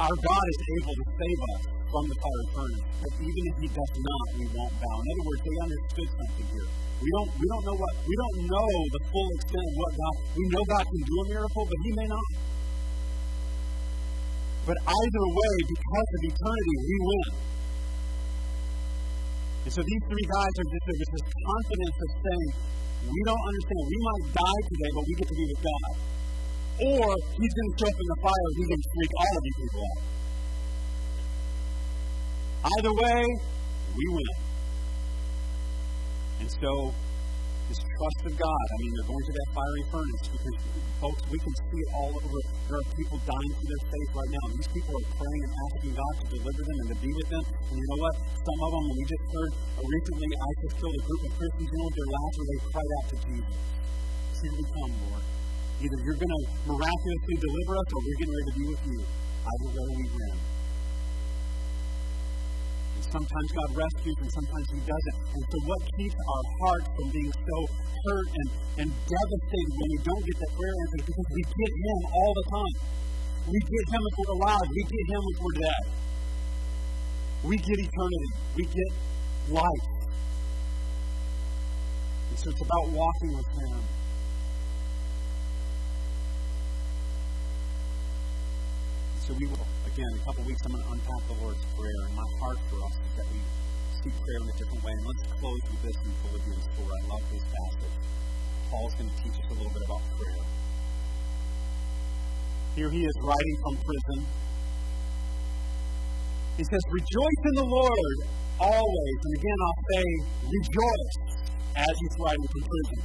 our 0.00 0.16
God 0.16 0.44
is 0.50 0.60
able 0.80 0.94
to 0.98 1.06
save 1.06 1.40
us 1.54 1.60
from 1.86 2.04
the 2.10 2.16
fire 2.18 2.46
furnace. 2.50 2.86
But 2.98 3.12
even 3.22 3.42
if 3.46 3.56
He 3.62 3.68
does 3.70 3.94
not, 3.94 4.26
we 4.42 4.46
won't 4.50 4.74
bow. 4.74 4.96
In 4.98 5.06
other 5.06 5.26
words, 5.26 5.42
they 5.46 5.56
understood 5.62 6.08
something 6.18 6.48
here. 6.50 6.68
We 6.98 7.08
don't, 7.14 7.30
we 7.38 7.46
don't 7.46 7.64
know 7.64 7.78
what 7.78 7.94
we 8.04 8.14
don't 8.14 8.38
know 8.44 8.70
the 8.90 9.02
full 9.08 9.28
extent 9.38 9.64
of 9.64 9.74
what 9.78 9.92
God. 9.94 10.14
We 10.34 10.44
know 10.50 10.62
God 10.66 10.84
can 10.84 11.02
do 11.06 11.14
a 11.14 11.26
miracle, 11.30 11.64
but 11.64 11.78
He 11.86 11.90
may 11.94 12.08
not. 12.10 12.28
But 14.66 14.78
either 14.82 15.24
way, 15.30 15.54
because 15.66 16.08
of 16.10 16.20
eternity, 16.26 16.76
we 16.90 16.96
win. 17.06 17.28
And 19.64 19.70
so 19.72 19.80
these 19.84 20.02
three 20.08 20.26
guys 20.26 20.52
are 20.56 20.68
just, 20.72 20.84
there's 20.88 21.12
this 21.20 21.26
confidence 21.30 21.96
of 22.00 22.10
saying, 22.20 22.50
we 23.00 23.20
don't 23.24 23.44
understand. 23.44 23.82
We 23.88 23.98
might 24.00 24.24
die 24.32 24.62
today, 24.70 24.90
but 24.96 25.02
we 25.04 25.12
get 25.16 25.28
to 25.28 25.36
be 25.36 25.46
with 25.48 25.62
God. 25.64 25.92
Or 26.80 27.06
he's 27.36 27.54
going 27.54 27.68
to 27.68 27.76
show 27.76 27.88
up 27.92 27.98
in 28.00 28.08
the 28.08 28.18
fire 28.24 28.44
and 28.48 28.56
he's 28.56 28.68
going 28.72 28.80
to 28.80 28.90
freak 28.96 29.12
all 29.20 29.34
of 29.36 29.42
you 29.44 29.54
people 29.60 29.82
out. 29.84 30.02
Either 32.60 32.92
way, 32.92 33.20
we 33.96 34.04
win. 34.16 34.36
And 36.40 36.50
so 36.50 36.72
this 37.70 37.78
trust 37.86 38.20
of 38.26 38.34
God. 38.34 38.64
I 38.66 38.76
mean, 38.82 38.92
they're 38.98 39.10
going 39.14 39.26
to 39.30 39.34
that 39.38 39.48
fiery 39.54 39.84
furnace 39.94 40.24
because, 40.26 40.56
folks, 40.98 41.22
we 41.30 41.38
can 41.38 41.54
see 41.54 41.78
it 41.78 41.90
all 41.94 42.10
over. 42.18 42.40
There 42.66 42.78
are 42.82 42.88
people 42.98 43.18
dying 43.22 43.52
for 43.54 43.66
their 43.70 43.82
faith 43.86 44.10
right 44.10 44.32
now. 44.34 44.44
These 44.58 44.70
people 44.74 44.92
are 44.98 45.06
praying 45.14 45.42
and 45.46 45.52
asking 45.54 45.92
God 45.94 46.14
to 46.18 46.24
deliver 46.34 46.62
them 46.66 46.78
and 46.82 46.88
to 46.90 46.98
be 46.98 47.10
with 47.14 47.28
them. 47.30 47.44
And 47.46 47.76
you 47.78 47.86
know 47.94 48.00
what? 48.02 48.14
Some 48.26 48.58
of 48.58 48.70
them, 48.74 48.84
we 48.90 49.04
just 49.06 49.26
heard 49.30 49.52
recently, 49.78 50.30
ISIS 50.34 50.72
killed 50.82 50.96
a 50.98 51.02
group 51.06 51.22
of 51.22 51.32
Christians. 51.38 51.68
You 51.70 51.78
know 51.78 51.90
their 51.94 52.10
last 52.10 52.32
where 52.34 52.48
they 52.50 52.58
cried 52.74 52.90
out 52.90 53.06
to 53.06 53.16
Jesus. 53.30 53.58
Here 54.40 54.56
come, 54.56 54.94
Lord. 55.06 55.24
Either 55.78 55.98
you're 56.00 56.20
going 56.20 56.34
to 56.34 56.42
miraculously 56.74 57.36
deliver 57.38 57.72
us 57.78 57.88
or 57.94 58.00
we're 58.02 58.18
getting 58.18 58.34
ready 58.34 58.48
to 58.50 58.56
be 58.58 58.66
with 58.66 58.82
you. 58.88 58.98
Either 59.46 59.68
way, 59.78 59.88
we 59.94 60.06
win. 60.10 60.59
Sometimes 63.10 63.50
God 63.50 63.70
rescues 63.74 64.14
and 64.22 64.30
sometimes 64.30 64.66
He 64.70 64.78
doesn't. 64.86 65.16
And 65.34 65.42
so, 65.42 65.56
what 65.66 65.82
keeps 65.98 66.14
our 66.14 66.44
hearts 66.62 66.88
from 66.94 67.10
being 67.10 67.32
so 67.34 67.58
hurt 68.06 68.28
and, 68.38 68.48
and 68.78 68.88
devastated 69.02 69.72
when 69.74 69.88
we 69.90 69.98
don't 70.06 70.24
get 70.30 70.36
that 70.38 70.52
prayer 70.54 70.76
answer 70.78 71.00
because 71.10 71.28
we 71.34 71.42
get 71.42 71.72
Him 71.74 71.98
all 72.06 72.32
the 72.38 72.46
time. 72.54 72.74
We 73.50 73.58
get 73.66 73.84
Him 73.90 74.02
if 74.06 74.14
we're 74.14 74.34
alive, 74.38 74.66
we 74.70 74.82
get 74.86 75.04
Him 75.10 75.22
if 75.26 75.38
we're 75.42 75.58
dead. 75.58 75.84
We 77.50 77.56
get 77.58 77.78
eternity, 77.82 78.30
we 78.54 78.64
get 78.70 78.90
life. 79.58 79.86
And 82.30 82.38
so, 82.38 82.50
it's 82.54 82.62
about 82.62 82.94
walking 82.94 83.30
with 83.34 83.50
Him. 83.58 83.82
So, 89.26 89.34
we 89.34 89.46
will 89.50 89.79
again, 89.94 90.10
in 90.14 90.18
a 90.20 90.24
couple 90.24 90.42
weeks, 90.46 90.62
I'm 90.64 90.72
going 90.72 90.84
to 90.84 90.92
unpack 90.94 91.22
the 91.26 91.38
Lord's 91.42 91.64
Prayer. 91.74 92.00
And 92.06 92.14
my 92.14 92.28
heart 92.38 92.58
for 92.70 92.78
us 92.86 92.94
is 92.94 93.12
that 93.18 93.26
we 93.30 93.40
see 94.02 94.12
prayer 94.22 94.40
in 94.42 94.48
a 94.48 94.56
different 94.56 94.82
way. 94.86 94.94
And 94.94 95.06
let's 95.06 95.24
close 95.38 95.62
with 95.66 95.82
this 95.82 95.98
in 95.98 96.10
Philippians 96.22 96.66
4. 96.78 96.86
I 96.86 97.02
love 97.10 97.24
this 97.30 97.44
passage. 97.44 97.96
Paul's 98.70 98.94
going 98.94 99.10
to 99.10 99.18
teach 99.18 99.34
us 99.34 99.48
a 99.50 99.56
little 99.58 99.74
bit 99.74 99.82
about 99.86 100.02
prayer. 100.14 100.44
Here 102.78 102.90
he 102.90 103.02
is 103.02 103.16
writing 103.26 103.56
from 103.66 103.74
prison. 103.82 104.18
He 106.54 106.64
says, 106.64 106.82
Rejoice 106.86 107.42
in 107.50 107.54
the 107.58 107.68
Lord 107.68 108.16
always. 108.62 109.18
And 109.26 109.32
again, 109.42 109.58
I'll 109.58 109.84
say, 109.90 110.06
rejoice 110.54 111.16
as 111.82 111.94
he's 111.98 112.16
writing 112.22 112.46
from 112.46 112.62
prison. 112.62 112.98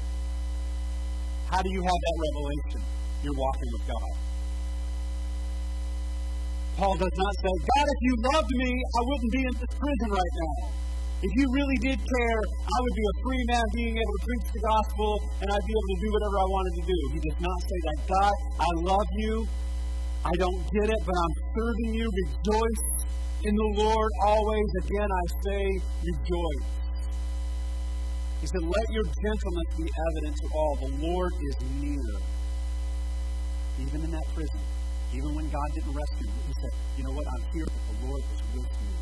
How 1.50 1.62
do 1.62 1.70
you 1.72 1.82
have 1.82 2.00
that 2.06 2.16
revelation? 2.30 2.96
you're 3.26 3.34
walking 3.34 3.70
with 3.74 3.88
God. 3.88 4.25
Paul 6.76 6.96
does 7.00 7.16
not 7.16 7.34
say, 7.40 7.54
God, 7.56 7.88
if 7.88 8.00
you 8.04 8.14
loved 8.36 8.52
me, 8.52 8.72
I 8.76 9.02
wouldn't 9.08 9.32
be 9.32 9.44
in 9.48 9.54
this 9.64 9.74
prison 9.80 10.10
right 10.12 10.36
now. 10.44 10.56
If 11.24 11.32
you 11.32 11.46
really 11.56 11.80
did 11.80 11.96
care, 11.96 12.42
I 12.52 12.78
would 12.84 12.96
be 13.00 13.06
a 13.08 13.16
free 13.24 13.44
man 13.48 13.66
being 13.74 13.96
able 13.96 14.14
to 14.20 14.24
preach 14.28 14.48
the 14.52 14.62
gospel 14.62 15.10
and 15.40 15.48
I'd 15.56 15.66
be 15.66 15.72
able 15.72 15.92
to 15.96 16.00
do 16.04 16.10
whatever 16.12 16.36
I 16.36 16.48
wanted 16.52 16.74
to 16.76 16.84
do. 16.84 17.00
He 17.16 17.20
does 17.24 17.40
not 17.40 17.60
say 17.64 17.80
that. 17.80 17.98
God, 18.12 18.36
I 18.60 18.70
love 18.84 19.10
you. 19.24 19.34
I 20.28 20.34
don't 20.36 20.62
get 20.76 20.88
it, 20.92 21.02
but 21.08 21.16
I'm 21.16 21.36
serving 21.56 21.92
you. 21.96 22.06
Rejoice 22.12 22.84
in 23.48 23.54
the 23.56 23.70
Lord 23.80 24.12
always. 24.28 24.70
Again, 24.84 25.08
I 25.08 25.24
say, 25.48 25.62
rejoice. 26.04 26.68
He 28.44 28.48
said, 28.52 28.64
Let 28.68 28.88
your 28.92 29.08
gentleness 29.08 29.70
be 29.80 29.88
evident 29.88 30.36
to 30.44 30.48
all. 30.52 30.74
The 30.84 30.92
Lord 31.08 31.32
is 31.40 31.56
near. 31.80 32.12
Even 33.80 34.04
in 34.04 34.12
that 34.12 34.28
prison, 34.36 34.62
even 35.14 35.36
when 35.36 35.48
God 35.50 35.68
didn't 35.76 35.94
rescue 35.94 36.28
him, 36.28 36.44
he 36.48 36.56
said, 36.62 36.74
You 36.98 37.04
know 37.06 37.14
what? 37.14 37.26
I'm 37.28 37.46
here, 37.54 37.68
but 37.68 37.84
the 37.86 37.98
Lord 38.08 38.24
is 38.24 38.42
with 38.56 38.72
me. 38.82 38.94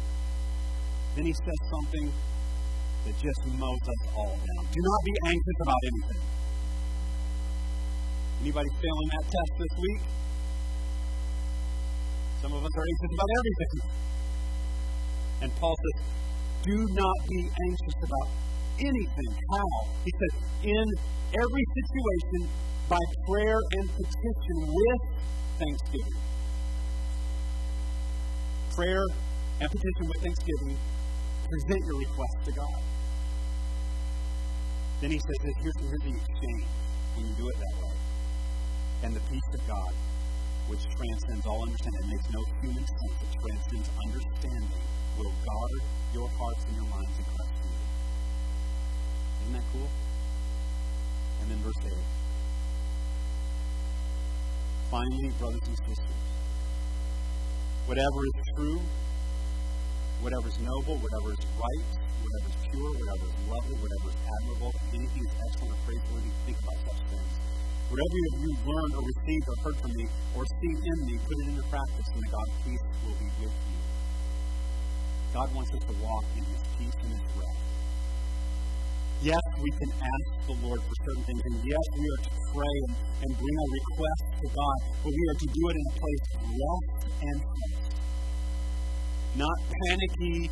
Then 1.15 1.25
he 1.25 1.33
says 1.33 1.59
something 1.69 2.07
that 3.05 3.15
just 3.19 3.41
mows 3.59 3.85
us 3.85 4.01
all 4.15 4.35
down. 4.35 4.63
Do 4.67 4.79
not 4.81 5.01
be 5.05 5.15
anxious 5.27 5.57
about 5.61 5.81
anything. 5.83 6.23
Anybody 8.41 8.69
failing 8.81 9.09
that 9.13 9.25
test 9.29 9.51
this 9.59 9.73
week? 9.79 10.01
Some 12.41 12.51
of 12.51 12.61
us 12.63 12.73
are 12.75 12.85
anxious 12.91 13.11
about 13.15 13.31
everything. 13.39 13.75
And 15.43 15.49
Paul 15.59 15.75
says, 15.75 15.97
Do 16.63 16.75
not 16.75 17.17
be 17.29 17.41
anxious 17.47 17.97
about 18.03 18.27
anything. 18.79 19.31
How? 19.51 19.67
He 20.03 20.11
says, 20.11 20.33
in 20.63 20.87
every 21.33 21.65
situation, 21.77 22.41
by 22.89 23.03
prayer 23.27 23.59
and 23.79 23.85
petition 23.89 24.57
with 24.59 25.01
thanksgiving. 25.59 26.19
Prayer 28.75 29.05
and 29.61 29.69
petition 29.69 30.05
with 30.07 30.19
thanksgiving. 30.21 30.77
Present 31.49 31.81
your 31.85 31.99
request 31.99 32.37
to 32.45 32.51
God. 32.53 32.81
Then 35.01 35.11
he 35.11 35.19
says 35.19 35.39
this 35.43 35.55
here's, 35.61 35.77
the 35.83 36.15
exchange 36.15 36.65
when 37.15 37.27
you 37.27 37.33
do 37.35 37.47
it 37.49 37.57
that 37.59 37.75
way. 37.83 37.95
And 39.03 39.15
the 39.15 39.19
peace 39.27 39.49
of 39.59 39.67
God, 39.67 39.93
which 40.67 40.79
transcends 40.95 41.45
all 41.45 41.61
understanding, 41.61 42.07
makes 42.07 42.29
no 42.31 42.41
human 42.61 42.85
sense, 42.87 43.17
it 43.19 43.31
transcends 43.35 43.89
understanding, 44.07 44.83
will 45.19 45.33
guard 45.43 45.81
your 46.13 46.29
hearts 46.39 46.63
and 46.65 46.75
your 46.75 46.87
minds 46.87 47.19
in 47.19 47.25
Christ 47.25 47.53
Jesus. 47.61 47.89
Isn't 49.43 49.53
that 49.53 49.67
cool? 49.73 49.89
And 51.41 51.51
then 51.51 51.57
verse 51.59 51.83
8. 51.85 52.22
Finally, 54.93 55.33
brothers 55.41 55.65
and 55.65 55.77
sisters, 55.89 56.21
whatever 57.89 58.19
is 58.29 58.37
true, 58.53 58.77
whatever 60.21 60.45
is 60.53 60.59
noble, 60.61 61.01
whatever 61.01 61.33
is 61.33 61.41
right, 61.57 61.89
whatever 62.21 62.47
is 62.53 62.57
pure, 62.69 62.93
whatever 63.01 63.25
is 63.25 63.37
lovely, 63.49 63.77
whatever 63.81 64.13
is 64.13 64.19
admirable, 64.21 64.69
anything 64.93 65.25
is 65.25 65.33
excellent 65.49 65.73
or 65.73 65.81
praiseworthy, 65.89 66.29
think 66.45 66.61
about 66.61 66.77
such 66.93 67.01
things. 67.09 67.33
Whatever 67.89 68.15
you 68.37 68.49
have 68.53 68.65
learned 68.69 68.93
or 68.93 69.03
received 69.17 69.45
or 69.49 69.57
heard 69.65 69.77
from 69.81 69.93
me 69.97 70.05
or 70.37 70.45
seen 70.61 70.77
in 70.77 70.97
me, 71.09 71.15
put 71.25 71.37
it 71.41 71.47
into 71.57 71.65
practice, 71.73 72.07
and 72.13 72.21
the 72.21 72.29
God 72.29 72.47
of 72.53 72.57
peace 72.61 72.85
will 73.01 73.17
be 73.17 73.29
with 73.41 73.57
you. 73.65 73.79
God 75.33 75.49
wants 75.57 75.73
us 75.73 75.81
to 75.89 75.95
walk 76.05 76.25
in 76.37 76.45
his 76.53 76.61
peace 76.77 76.97
and 77.01 77.17
his 77.17 77.25
rest. 77.33 77.72
Yes, 79.23 79.39
we 79.55 79.71
can 79.79 79.87
ask 80.03 80.27
the 80.51 80.55
Lord 80.67 80.83
for 80.83 80.95
certain 81.07 81.23
things, 81.23 81.39
and 81.47 81.55
yes, 81.63 81.85
we 81.95 82.03
are 82.11 82.21
to 82.27 82.31
pray 82.51 82.75
and, 82.91 82.93
and 83.23 83.31
bring 83.39 83.55
our 83.55 83.71
requests 83.71 84.27
to 84.35 84.47
God, 84.51 84.77
but 84.99 85.11
we 85.15 85.23
are 85.31 85.39
to 85.39 85.47
do 85.47 85.63
it 85.63 85.75
in 85.79 85.85
a 85.87 85.95
place 85.95 86.25
of 86.35 86.41
rest 86.43 86.91
and 87.23 87.37
peace. 87.39 87.87
Not 89.39 89.57
panicky, 89.63 90.51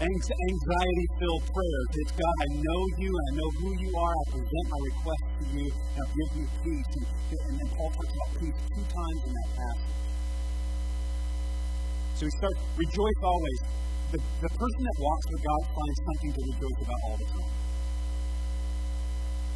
anxiety 0.00 1.06
filled 1.20 1.44
prayers. 1.44 1.88
It's 2.00 2.12
God, 2.16 2.36
I 2.40 2.48
know 2.56 2.80
you, 3.04 3.10
and 3.12 3.24
I 3.28 3.32
know 3.36 3.50
who 3.60 3.68
you 3.84 3.92
are. 3.92 4.14
I 4.16 4.24
present 4.32 4.64
my 4.72 4.80
request 4.80 5.24
to 5.36 5.44
you, 5.60 5.66
and 5.68 5.96
I'll 6.00 6.14
give 6.16 6.30
you 6.40 6.46
peace. 6.64 6.90
And, 6.96 7.04
and, 7.04 7.54
and 7.60 7.68
Paul 7.76 7.92
talks 7.92 8.12
about 8.16 8.30
peace 8.40 8.58
two 8.80 8.86
times 8.96 9.20
in 9.28 9.32
that 9.36 9.48
passage. 9.60 9.96
So 12.16 12.20
we 12.24 12.32
start, 12.32 12.56
rejoice 12.80 13.20
always. 13.20 13.60
The, 14.16 14.18
the 14.40 14.50
person 14.56 14.80
that 14.88 14.96
walks 15.04 15.26
with 15.36 15.42
God 15.44 15.62
finds 15.68 15.98
something 16.00 16.32
to 16.32 16.40
rejoice 16.48 16.78
about 16.80 17.00
all 17.04 17.18
the 17.20 17.28
time. 17.28 17.59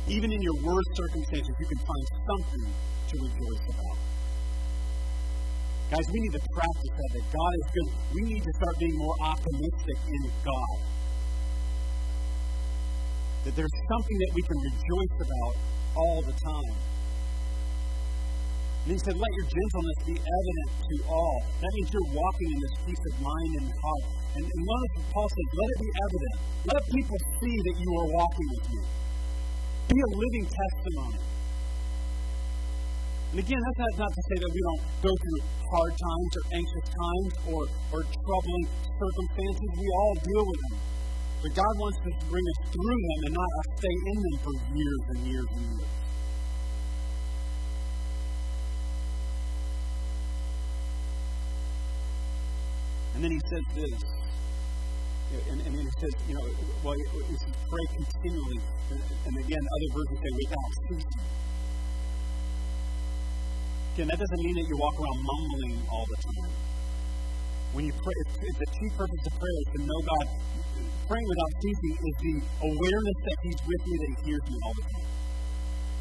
Even 0.09 0.33
in 0.33 0.41
your 0.43 0.57
worst 0.61 0.91
circumstances, 0.95 1.55
you 1.59 1.67
can 1.67 1.81
find 1.81 2.05
something 2.29 2.65
to 3.09 3.15
rejoice 3.25 3.65
about. 3.73 3.99
Guys, 5.91 6.05
we 6.13 6.21
need 6.21 6.35
to 6.37 6.45
practice 6.53 6.93
that, 6.93 7.11
that 7.17 7.27
God 7.33 7.53
is 7.57 7.67
good. 7.73 7.89
We 8.13 8.23
need 8.35 8.43
to 8.45 8.53
start 8.61 8.75
being 8.79 8.97
more 8.99 9.17
optimistic 9.21 9.99
in 10.05 10.23
God. 10.45 10.77
That 13.45 13.55
there's 13.57 13.77
something 13.89 14.17
that 14.19 14.33
we 14.35 14.43
can 14.43 14.59
rejoice 14.61 15.17
about 15.25 15.55
all 15.97 16.21
the 16.21 16.33
time. 16.33 16.77
And 18.85 18.93
he 18.93 18.99
said, 19.01 19.17
Let 19.17 19.33
your 19.41 19.49
gentleness 19.49 19.99
be 20.05 20.17
evident 20.21 20.69
to 20.85 20.97
all. 21.09 21.39
That 21.65 21.73
means 21.81 21.89
you're 21.89 22.13
walking 22.13 22.49
in 22.53 22.59
this 22.61 22.77
peace 22.85 23.05
of 23.09 23.15
mind 23.25 23.53
and 23.57 23.69
heart. 23.73 24.05
And, 24.37 24.45
and 24.45 24.61
notice 24.61 24.93
Paul 25.09 25.29
says, 25.33 25.49
Let 25.57 25.69
it 25.73 25.81
be 25.81 25.93
evident. 25.97 26.37
Let 26.69 26.83
people 26.93 27.19
see 27.41 27.57
that 27.57 27.77
you 27.81 27.91
are 27.97 28.09
walking 28.13 28.49
with 28.53 28.67
me. 28.69 29.04
Be 29.89 29.97
a 30.01 30.11
living 30.17 30.47
testimony. 30.49 31.21
And 33.35 33.43
again, 33.43 33.59
that's 33.59 33.99
not, 33.99 34.13
to 34.15 34.23
say 34.31 34.37
that 34.39 34.51
we 34.55 34.61
don't 34.63 34.83
go 35.03 35.11
through 35.11 35.41
hard 35.75 35.91
times 35.91 36.31
or 36.39 36.45
anxious 36.55 36.87
times 36.87 37.31
or, 37.51 37.63
or 37.91 38.01
troubling 38.07 38.65
circumstances. 38.95 39.69
We 39.75 39.89
all 39.91 40.15
deal 40.23 40.45
with 40.47 40.61
them. 40.63 40.77
But 41.43 41.51
God 41.59 41.75
wants 41.83 41.99
us 41.99 42.15
to 42.15 42.27
bring 42.31 42.47
us 42.47 42.59
through 42.71 43.01
them 43.05 43.21
and 43.27 43.35
not 43.35 43.51
us 43.59 43.69
stay 43.77 43.97
in 44.07 44.19
them 44.23 44.37
for 44.39 44.55
years 44.71 45.03
and 45.11 45.21
years 45.27 45.49
and 45.51 45.65
years. 45.67 45.93
And 53.15 53.25
then 53.25 53.31
he 53.31 53.41
says 53.51 53.67
this. 53.75 53.99
And, 55.35 55.59
and 55.67 55.73
he 55.75 55.89
says, 55.99 56.15
you 56.29 56.35
know, 56.35 56.47
well, 56.83 56.95
he 56.95 57.35
says, 57.35 57.55
pray 57.67 57.87
continually. 57.99 58.61
And, 58.95 59.35
again, 59.35 59.65
other 59.65 59.91
versions 59.95 60.21
say, 60.23 60.33
without 60.39 60.71
ceasing. 60.87 61.25
Again, 63.95 64.07
that 64.11 64.19
doesn't 64.19 64.43
mean 64.43 64.57
that 64.59 64.67
you 64.67 64.77
walk 64.79 64.97
around 64.99 65.19
mumbling 65.23 65.75
all 65.91 66.07
the 66.07 66.19
time. 66.23 66.53
When 67.75 67.85
you 67.87 67.95
pray, 67.95 68.17
if 68.31 68.57
the 68.59 68.69
chief 68.71 68.93
purpose 68.95 69.23
of 69.27 69.35
prayer 69.39 69.59
is 69.59 69.69
to 69.75 69.81
know 69.83 70.01
God. 70.07 70.27
Praying 71.05 71.29
without 71.29 71.53
ceasing 71.61 71.95
is 72.01 72.17
the 72.17 72.35
awareness 72.65 73.19
that 73.29 73.39
He's 73.45 73.61
with 73.61 73.83
me, 73.85 73.95
that 73.99 74.09
He 74.09 74.17
hears 74.25 74.45
me 74.49 74.57
all 74.65 74.75
the 74.75 74.87
time. 74.89 75.14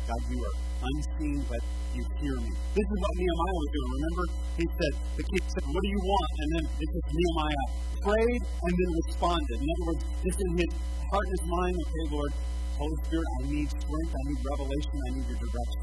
God, 0.04 0.22
you 0.28 0.40
are 0.44 0.56
unseen, 0.84 1.40
but 1.48 1.62
you 1.96 2.04
hear 2.20 2.36
me. 2.44 2.52
This 2.76 2.88
is 2.92 2.98
what 3.00 3.14
Nehemiah 3.16 3.56
was 3.56 3.70
doing. 3.72 3.90
Remember, 3.94 4.26
he 4.60 4.66
said, 4.68 4.94
the 5.16 5.24
king 5.24 5.44
said, 5.48 5.64
What 5.64 5.82
do 5.82 5.90
you 5.90 6.02
want? 6.04 6.32
And 6.44 6.50
then 6.54 6.64
this 6.76 6.92
is 6.92 7.04
Nehemiah 7.08 7.66
prayed 8.04 8.44
and 8.44 8.74
then 8.76 8.90
responded. 9.08 9.58
In 9.64 9.68
other 9.68 9.86
words, 9.88 10.04
just 10.28 10.40
in 10.44 10.50
his 10.60 10.72
heart 11.08 11.24
and 11.24 11.34
his 11.40 11.46
mind, 11.48 11.76
okay, 11.80 12.06
Lord, 12.12 12.32
Holy 12.74 12.98
Spirit, 13.08 13.28
I 13.32 13.42
need 13.48 13.70
strength, 13.70 14.12
I 14.12 14.24
need 14.28 14.40
revelation, 14.44 14.96
I 14.98 15.10
need 15.14 15.26
your 15.30 15.40
direction 15.40 15.82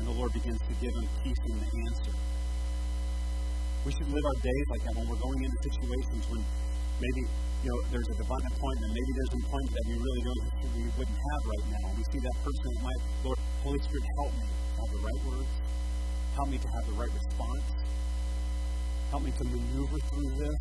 And 0.00 0.04
the 0.08 0.14
Lord 0.16 0.32
begins 0.32 0.58
to 0.58 0.74
give 0.80 0.90
him 0.96 1.06
peace 1.22 1.42
in 1.44 1.54
the 1.60 1.70
answer. 1.86 2.14
We 3.84 3.92
should 3.92 4.10
live 4.10 4.26
our 4.26 4.38
days 4.42 4.66
like 4.74 4.82
that 4.90 4.94
when 4.96 5.06
we're 5.06 5.22
going 5.22 5.40
into 5.44 5.58
situations 5.60 6.24
when 6.28 6.42
maybe 7.00 7.22
you 7.64 7.68
know 7.72 7.78
there's 7.88 8.08
a 8.12 8.16
divine 8.20 8.46
appointment, 8.52 8.90
maybe 8.92 9.12
there's 9.16 9.32
an 9.32 9.42
appointment 9.48 9.72
that 9.72 9.86
we 9.88 9.96
really 9.96 10.22
don't 10.28 10.40
we 10.76 10.84
wouldn't 10.96 11.20
have 11.20 11.42
right 11.48 11.66
now. 11.72 11.84
We 11.96 12.04
see 12.04 12.20
that 12.20 12.36
person 12.44 12.64
that 12.64 12.80
might, 12.84 13.02
Lord, 13.24 13.38
Holy 13.64 13.80
Spirit, 13.80 14.04
help 14.20 14.32
me 14.36 14.46
have 14.48 14.90
the 14.92 15.00
right 15.00 15.20
words, 15.32 15.52
help 16.36 16.48
me 16.48 16.58
to 16.60 16.68
have 16.68 16.84
the 16.86 16.96
right 17.00 17.12
response, 17.12 17.68
help 19.10 19.22
me 19.24 19.32
to 19.32 19.44
maneuver 19.44 19.98
through 20.12 20.30
this. 20.36 20.60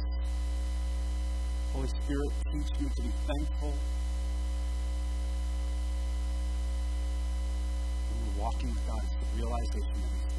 Holy 1.76 1.88
Spirit, 1.88 2.32
teach 2.52 2.72
me 2.80 2.88
to 2.88 3.02
be 3.04 3.12
thankful. 3.28 3.74
We're 8.10 8.44
walking 8.44 8.70
with 8.72 8.88
God, 8.88 9.04
it's 9.04 9.16
the 9.20 9.28
realization 9.38 9.96
He's 10.00 10.36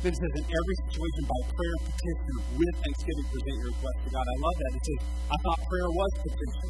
Then 0.00 0.16
it 0.16 0.16
says, 0.16 0.32
in 0.32 0.46
every 0.48 0.76
situation, 0.88 1.22
by 1.28 1.40
prayer 1.52 1.74
and 1.76 1.84
petition, 1.92 2.34
with 2.56 2.74
thanksgiving, 2.80 3.26
present 3.36 3.56
your 3.60 3.68
request 3.68 3.98
to 4.00 4.08
God. 4.16 4.24
I 4.24 4.36
love 4.40 4.56
that. 4.56 4.72
It 4.72 4.84
says, 4.88 5.00
I 5.28 5.36
thought 5.44 5.58
prayer 5.60 5.90
was 5.92 6.10
petition. 6.24 6.68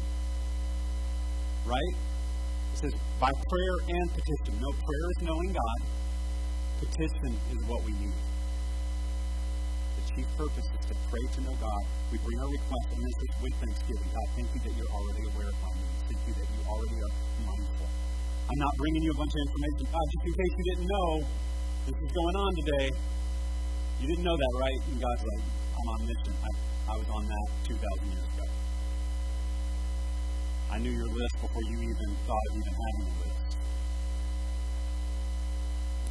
Right? 1.63 1.93
It 1.95 2.77
says, 2.83 2.93
by 3.23 3.31
prayer 3.31 3.75
and 3.87 4.07
petition. 4.11 4.51
No, 4.59 4.69
prayer 4.75 5.07
is 5.15 5.19
knowing 5.23 5.51
God. 5.55 5.79
Petition 6.83 7.31
is 7.55 7.59
what 7.71 7.79
we 7.87 7.95
need. 8.03 8.19
The 9.95 10.03
chief 10.11 10.27
purpose 10.35 10.67
is 10.67 10.83
to 10.91 10.95
pray 11.07 11.23
to 11.23 11.39
know 11.47 11.55
God. 11.55 11.83
We 12.11 12.19
bring 12.19 12.35
our 12.35 12.51
request 12.51 12.87
and 12.91 12.99
this 12.99 13.15
is 13.15 13.31
with 13.47 13.55
thanksgiving. 13.63 14.09
God, 14.11 14.27
thank 14.35 14.49
you 14.51 14.59
that 14.59 14.73
you're 14.75 14.91
already 14.91 15.23
aware 15.31 15.47
of 15.47 15.57
my 15.63 15.71
needs. 15.79 16.03
Thank 16.03 16.19
you 16.27 16.33
that 16.35 16.47
you 16.51 16.59
already 16.67 16.99
are 16.99 17.13
mindful. 17.47 17.87
I'm 17.87 18.59
not 18.59 18.73
bringing 18.75 19.03
you 19.07 19.11
a 19.15 19.19
bunch 19.23 19.31
of 19.31 19.41
information. 19.47 19.83
Uh, 19.87 20.03
just 20.03 20.23
in 20.27 20.33
case 20.35 20.51
you 20.51 20.65
didn't 20.75 20.89
know, 20.91 21.09
this 21.91 22.07
is 22.07 22.11
going 22.15 22.35
on 22.35 22.51
today. 22.55 22.87
You 23.99 24.07
didn't 24.07 24.23
know 24.23 24.37
that, 24.37 24.53
right? 24.59 24.79
And 24.87 24.95
God's 25.01 25.23
like, 25.27 25.43
I'm 25.75 25.87
on 25.91 25.99
mission. 26.07 26.33
I, 26.39 26.51
I 26.87 26.97
was 26.97 27.09
on 27.11 27.23
that 27.27 27.47
2,000 27.67 28.11
years 28.11 28.27
ago. 28.31 28.47
I 30.71 30.77
knew 30.79 30.91
your 30.91 31.11
list 31.11 31.35
before 31.41 31.63
you 31.67 31.77
even 31.83 32.09
thought 32.23 32.45
of 32.47 32.53
even 32.55 32.73
having 32.79 33.03
a 33.03 33.15
list. 33.27 33.57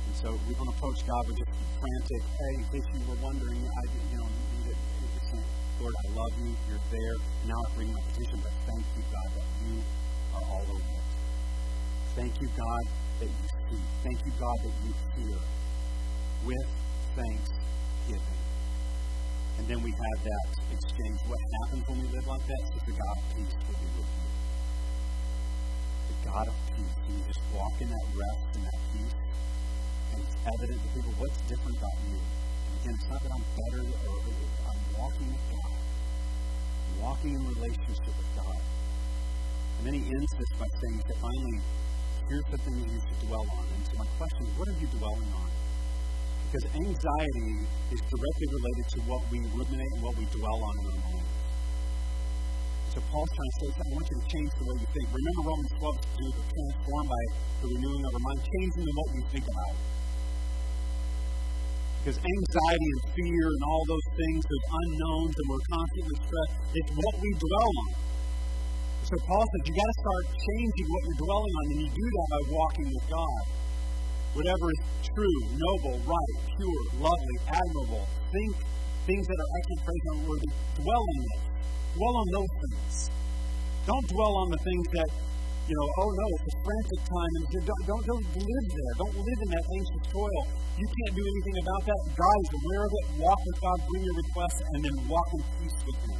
And 0.05 0.15
so 0.21 0.29
we 0.45 0.53
don't 0.53 0.69
approach 0.69 1.01
God 1.07 1.23
with 1.33 1.39
just 1.41 1.53
frantic, 1.81 2.23
hey, 2.29 2.53
in 2.61 2.65
case 2.69 2.87
you 2.93 3.01
were 3.09 3.21
wondering, 3.25 3.57
I, 3.57 3.83
you 3.89 4.19
know, 4.21 4.29
need 4.29 4.77
it. 4.77 4.81
Lord, 5.81 5.95
I 5.97 6.13
love 6.13 6.33
you. 6.45 6.53
You're 6.69 6.85
there. 6.93 7.17
Now 7.49 7.57
I 7.57 7.75
bring 7.75 7.89
my 7.89 8.01
petition, 8.13 8.37
but 8.45 8.53
thank 8.69 8.85
you, 9.01 9.03
God, 9.09 9.29
that 9.33 9.49
you 9.65 9.81
are 10.37 10.45
all 10.45 10.67
over 10.69 10.77
it. 10.77 11.09
Thank 12.13 12.37
you, 12.43 12.49
God, 12.53 12.85
that 13.21 13.31
you 13.33 13.47
see. 13.49 13.81
Thank 14.05 14.19
you, 14.27 14.33
God, 14.39 14.57
that 14.61 14.75
you 14.85 14.93
hear 15.17 15.41
with 16.45 16.69
thanksgiving. 17.17 18.41
And 19.59 19.69
then 19.69 19.83
we 19.83 19.93
have 19.93 20.19
that 20.25 20.49
exchange. 20.73 21.19
What 21.29 21.41
happens 21.61 21.85
when 21.89 21.99
we 22.01 22.09
live 22.09 22.27
like 22.27 22.45
that? 22.47 22.61
Is 22.73 22.83
the 22.87 22.97
God 22.97 23.17
of 23.21 23.25
peace 23.37 23.55
will 23.69 23.77
be 23.77 23.89
with 24.01 24.09
you. 24.09 24.31
The 26.09 26.17
God 26.25 26.47
of 26.49 26.57
peace. 26.73 26.97
And 26.97 27.13
you 27.19 27.25
just 27.29 27.43
walk 27.53 27.77
in 27.81 27.89
that 27.93 28.07
rest 28.17 28.49
and 28.57 28.63
that 28.65 28.81
peace. 28.97 29.17
And 30.11 30.19
it's 30.25 30.37
evident 30.49 30.81
to 30.81 30.89
people 30.97 31.13
what's 31.21 31.41
different 31.45 31.77
about 31.77 31.99
you. 32.09 32.17
And 32.17 32.73
again, 32.81 32.95
it's 32.97 33.09
not 33.13 33.21
that 33.21 33.33
I'm 33.37 33.47
better 33.53 33.83
or 33.85 34.17
I'm 34.25 34.81
walking 34.97 35.29
with 35.29 35.45
God 35.53 35.81
I'm 36.91 37.03
walking 37.03 37.35
in 37.35 37.43
relationship 37.47 38.15
with 38.17 38.31
God. 38.37 38.61
And 39.79 39.87
then 39.87 39.95
he 39.95 40.05
ends 40.09 40.33
this 40.37 40.53
by 40.59 40.67
saying 40.81 41.03
that 41.07 41.17
finally, 41.21 41.59
here's 42.29 42.49
the 42.51 42.59
thing 42.59 42.77
you 42.81 43.01
should 43.01 43.29
dwell 43.29 43.47
on. 43.57 43.67
And 43.77 43.83
so 43.87 43.93
my 43.99 44.09
question 44.19 44.47
is, 44.47 44.53
what 44.59 44.69
are 44.69 44.79
you 44.81 44.89
dwelling 44.99 45.33
on? 45.37 45.60
Because 46.51 46.67
anxiety 46.67 47.51
is 47.95 48.01
directly 48.11 48.49
related 48.51 48.87
to 48.91 48.99
what 49.07 49.23
we 49.31 49.39
ruminate 49.55 49.87
and 49.95 50.03
what 50.03 50.19
we 50.19 50.27
dwell 50.35 50.59
on 50.59 50.75
in 50.83 50.87
our 50.91 50.99
mind. 50.99 51.29
So 52.91 52.99
Paul's 53.07 53.31
trying 53.31 53.53
to 53.55 53.59
say, 53.63 53.69
I 53.71 53.87
want 53.95 54.07
you 54.11 54.19
to 54.19 54.27
change 54.35 54.51
the 54.59 54.67
way 54.67 54.77
you 54.83 54.89
think. 54.91 55.07
Remember 55.15 55.43
Romans 55.47 55.73
12, 55.79 55.95
to 55.95 56.09
be 56.11 56.43
transformed 56.43 57.07
by 57.07 57.23
the 57.63 57.67
renewing 57.71 58.03
of 58.03 58.13
our 58.19 58.25
mind, 58.27 58.41
changing 58.43 58.83
the 58.83 58.95
what 58.99 59.09
we 59.15 59.21
think 59.31 59.47
about. 59.47 59.77
Because 62.03 62.19
anxiety 62.19 62.91
and 62.99 63.03
fear 63.15 63.45
and 63.47 63.63
all 63.71 63.85
those 63.87 64.09
things, 64.11 64.41
those 64.43 64.67
unknowns, 64.75 65.35
and 65.39 65.47
we're 65.55 65.67
constantly 65.71 66.17
stressed, 66.19 66.57
it's 66.83 66.93
what 66.99 67.15
we 67.23 67.31
dwell 67.39 67.73
on. 67.79 67.91
So 69.07 69.15
Paul 69.23 69.45
says 69.47 69.61
you 69.71 69.75
got 69.79 69.87
to 69.87 69.99
start 70.03 70.25
changing 70.35 70.87
what 70.91 71.01
you're 71.07 71.21
dwelling 71.31 71.55
on, 71.63 71.65
and 71.71 71.79
you 71.79 71.91
do 71.95 72.07
that 72.11 72.27
by 72.27 72.43
walking 72.51 72.89
with 72.91 73.07
God. 73.07 73.60
Whatever 74.35 74.67
is 74.71 74.81
true, 75.11 75.39
noble, 75.51 75.99
right, 76.07 76.35
pure, 76.55 76.83
lovely, 77.03 77.39
admirable, 77.51 78.07
think 78.31 78.55
things 79.07 79.27
that 79.27 79.39
are 79.39 79.51
excellent, 79.59 79.83
praiseworthy. 79.91 80.51
Dwell 80.79 81.03
on 81.03 81.19
them. 81.19 81.41
Dwell 81.99 82.15
on 82.15 82.29
those 82.31 82.53
things. 82.63 83.11
Don't 83.87 84.07
dwell 84.07 84.35
on 84.47 84.49
the 84.55 84.61
things 84.63 84.87
that 84.95 85.11
you 85.71 85.79
know, 85.79 85.89
oh 86.03 86.11
no, 86.11 86.27
it's 86.35 86.51
a 86.51 86.57
frantic 86.67 87.01
time, 87.07 87.33
and 87.39 87.45
don't, 87.63 87.85
don't, 87.87 88.03
don't 88.03 88.27
live 88.43 88.67
there. 88.75 88.93
Don't 88.99 89.17
live 89.23 89.41
in 89.47 89.51
that 89.55 89.67
anxious 89.71 90.03
toil. 90.11 90.43
You 90.75 90.83
can't 90.83 91.15
do 91.15 91.23
anything 91.23 91.57
about 91.63 91.83
that. 91.87 92.01
God 92.11 92.39
is 92.43 92.51
aware 92.59 92.83
of 92.83 92.91
it. 92.91 93.05
Walk 93.23 93.39
with 93.39 93.59
God, 93.63 93.79
bring 93.87 94.03
your 94.03 94.17
requests, 94.19 94.61
and 94.75 94.81
then 94.83 94.95
walk 95.07 95.29
in 95.31 95.43
peace 95.63 95.79
with 95.87 95.99
Him. 96.11 96.19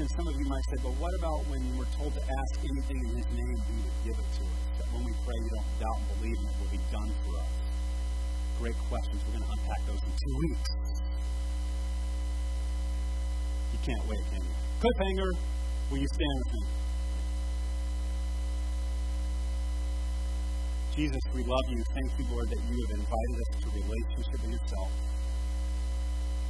Then 0.00 0.08
some 0.16 0.24
of 0.24 0.32
you 0.32 0.48
might 0.48 0.64
say, 0.72 0.80
but 0.80 0.96
what 0.96 1.12
about 1.20 1.44
when 1.52 1.60
we're 1.76 1.92
told 2.00 2.16
to 2.16 2.24
ask 2.24 2.52
anything 2.64 3.00
in 3.04 3.20
His 3.20 3.30
name, 3.36 3.56
He 3.68 3.76
would 3.84 3.98
give 4.08 4.16
it 4.16 4.28
to 4.40 4.42
us? 4.48 4.60
That 4.80 4.88
when 4.96 5.04
we 5.04 5.12
pray, 5.28 5.36
we 5.44 5.50
don't 5.52 5.70
doubt 5.76 6.00
and 6.00 6.08
believe, 6.16 6.38
and 6.40 6.48
it 6.48 6.56
will 6.56 6.72
be 6.72 6.80
done 6.88 7.10
for 7.28 7.36
us. 7.36 7.52
Great 8.56 8.80
questions. 8.88 9.20
We're 9.28 9.36
going 9.36 9.44
to 9.44 9.52
unpack 9.60 9.80
those 9.84 10.00
in 10.00 10.12
two 10.16 10.34
weeks 10.40 10.68
You 13.76 13.78
can't 13.84 14.04
wait, 14.08 14.24
can 14.32 14.40
you? 14.40 14.56
Cliffhanger, 14.80 15.30
will 15.92 16.00
you 16.00 16.08
stand 16.08 16.36
with 16.40 16.52
me? 16.56 16.62
Jesus, 20.96 21.22
we 21.36 21.44
love 21.44 21.66
you. 21.68 21.80
Thank 21.92 22.10
you, 22.18 22.24
Lord, 22.32 22.48
that 22.48 22.60
you 22.64 22.76
have 22.88 22.92
invited 23.04 23.36
us 23.36 23.50
to 23.60 23.66
relationship 23.68 24.40
with 24.48 24.52
yourself. 24.56 24.90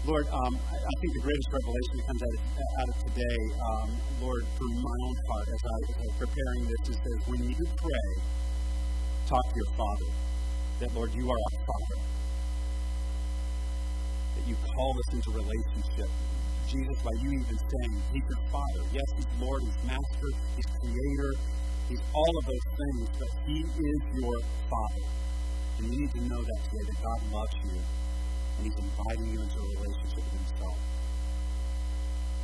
Lord, 0.08 0.26
um, 0.32 0.54
I 0.56 0.94
think 1.00 1.10
the 1.12 1.24
greatest 1.28 1.48
revelation 1.52 1.96
comes 2.08 2.22
out 2.24 2.34
of, 2.34 2.42
out 2.80 2.88
of 2.88 2.96
today, 3.04 3.38
um, 3.60 3.88
Lord, 4.24 4.44
for 4.56 4.68
my 4.80 4.96
own 5.04 5.16
part 5.28 5.46
as 5.46 5.60
I 5.60 5.78
was 6.00 6.12
preparing 6.16 6.62
this, 6.64 6.96
is 6.96 6.98
that 7.04 7.18
when 7.28 7.40
you 7.44 7.64
pray, 7.76 8.08
talk 9.28 9.44
to 9.44 9.56
your 9.56 9.72
Father. 9.76 10.10
That, 10.80 10.94
Lord, 10.96 11.12
you 11.12 11.28
are 11.28 11.36
our 11.36 11.56
Father. 11.68 11.98
That 14.40 14.44
you 14.48 14.56
call 14.56 14.92
us 14.96 15.14
into 15.14 15.30
relationship 15.36 16.08
Jesus 16.66 16.98
by 17.04 17.14
you 17.20 17.30
even 17.36 17.58
saying, 17.60 17.94
He's 18.10 18.24
your 18.24 18.42
Father. 18.48 18.82
Yes, 18.96 19.08
He's 19.20 19.30
Lord, 19.36 19.60
He's 19.62 19.80
Master, 19.84 20.30
He's 20.56 20.70
Creator, 20.80 21.32
He's 21.92 22.02
all 22.14 22.34
of 22.40 22.44
those 22.48 22.66
things, 22.72 23.04
but 23.20 23.30
He 23.44 23.58
is 23.60 24.00
your 24.16 24.38
Father. 24.70 25.04
And 25.78 25.92
you 25.92 26.00
need 26.00 26.12
to 26.16 26.22
know 26.24 26.40
that 26.40 26.58
today, 26.64 26.84
that 26.88 26.98
God 27.04 27.20
loves 27.36 27.56
you, 27.68 27.76
and 28.60 28.68
He's 28.68 28.76
inviting 28.76 29.32
you 29.32 29.40
into 29.40 29.56
a 29.56 29.68
relationship 29.80 30.20
with 30.20 30.36
Himself. 30.36 30.76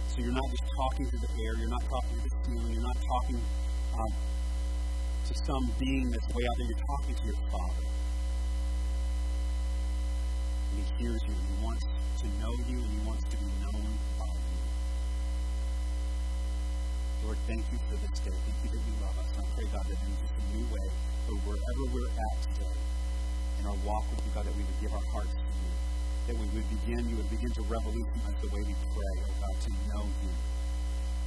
So 0.08 0.24
you're 0.24 0.32
not 0.32 0.48
just 0.48 0.64
talking 0.72 1.04
to 1.12 1.16
the 1.20 1.30
air, 1.44 1.52
you're 1.60 1.68
not 1.68 1.84
talking 1.92 2.16
to 2.16 2.22
the 2.24 2.32
ceiling, 2.40 2.72
you're 2.72 2.88
not 2.88 2.96
talking 2.96 3.36
um, 3.36 4.12
to 5.28 5.32
some 5.44 5.64
being 5.76 6.08
that's 6.08 6.28
way 6.32 6.40
out 6.40 6.56
there, 6.56 6.68
you're 6.72 6.86
talking 6.88 7.14
to 7.20 7.24
your 7.28 7.40
Father. 7.52 7.84
And 10.72 10.76
He 10.80 11.04
hears 11.04 11.20
you, 11.28 11.36
and 11.36 11.46
He 11.52 11.56
wants 11.60 11.84
to 11.84 12.26
know 12.40 12.54
you, 12.64 12.80
and 12.80 12.90
He 12.96 13.00
wants 13.04 13.24
to 13.28 13.36
be 13.36 13.50
known 13.60 13.84
by 14.16 14.32
you. 14.32 14.60
Lord, 17.28 17.36
thank 17.44 17.60
you 17.68 17.78
for 17.92 18.00
this 18.00 18.16
day. 18.24 18.32
Thank 18.32 18.56
you 18.64 18.70
that 18.72 18.82
you 18.88 18.94
love 19.04 19.20
us. 19.20 19.28
And 19.36 19.44
I 19.44 19.48
pray, 19.52 19.68
God, 19.68 19.84
that 19.84 20.00
in 20.00 20.16
just 20.16 20.32
a 20.32 20.44
new 20.56 20.64
way, 20.72 20.88
or 21.28 21.36
wherever 21.44 21.82
we're 21.92 22.08
at 22.08 22.36
today, 22.40 22.76
in 23.60 23.66
our 23.68 23.76
walk 23.84 24.08
with 24.08 24.24
you, 24.24 24.32
God, 24.32 24.48
that 24.48 24.56
we 24.56 24.64
would 24.64 24.80
give 24.80 24.96
our 24.96 25.04
hearts 25.12 25.36
to 25.36 25.44
you. 25.44 25.56
That 26.26 26.34
we 26.42 26.46
would 26.58 26.66
begin, 26.82 27.06
you 27.06 27.14
would 27.22 27.30
begin 27.30 27.54
to 27.54 27.62
revolutionize 27.70 28.34
the 28.42 28.50
way 28.50 28.58
we 28.66 28.74
pray, 28.74 29.14
oh 29.22 29.34
God, 29.46 29.56
to 29.62 29.70
know 29.86 30.04
you. 30.10 30.34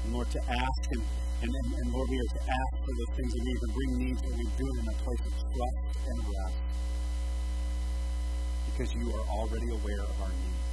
And 0.04 0.12
Lord, 0.12 0.28
to 0.28 0.42
ask 0.44 0.82
and, 0.92 1.04
and, 1.40 1.52
and, 1.56 1.68
and 1.72 1.88
Lord, 1.96 2.08
we 2.12 2.20
are 2.20 2.32
to 2.36 2.44
ask 2.44 2.72
for 2.84 2.94
those 3.00 3.12
things 3.16 3.32
that 3.32 3.42
we 3.48 3.52
even 3.56 3.70
bring 3.72 3.92
needs 3.96 4.20
that 4.28 4.36
we 4.36 4.44
do 4.60 4.68
in 4.68 4.86
a 4.92 4.98
place 5.00 5.24
of 5.24 5.34
trust 5.40 5.80
and 6.04 6.18
rest. 6.20 6.60
Because 8.68 8.92
you 8.92 9.08
are 9.16 9.26
already 9.40 9.72
aware 9.72 10.04
of 10.04 10.16
our 10.20 10.36
needs. 10.36 10.68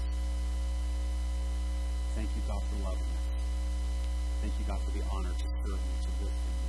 Thank 2.18 2.26
you, 2.34 2.42
God, 2.50 2.66
for 2.66 2.82
loving 2.82 3.06
us. 3.06 3.26
Thank 4.42 4.58
you, 4.58 4.66
God, 4.66 4.82
for 4.82 4.90
the 4.90 5.06
honor 5.06 5.30
to 5.38 5.46
serve 5.62 5.78
you, 5.78 5.96
to 6.02 6.10
live 6.18 6.34
for 6.34 6.50
you. 6.50 6.66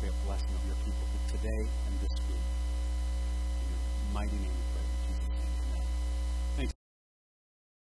Pray 0.00 0.08
a 0.08 0.16
blessing 0.24 0.48
of 0.48 0.64
your 0.64 0.80
people 0.80 1.06
today 1.28 1.62
and 1.68 1.92
this 2.00 2.16
week. 2.24 2.46
In 3.60 3.68
your 3.68 3.80
mighty 4.16 4.40
name. 4.40 4.79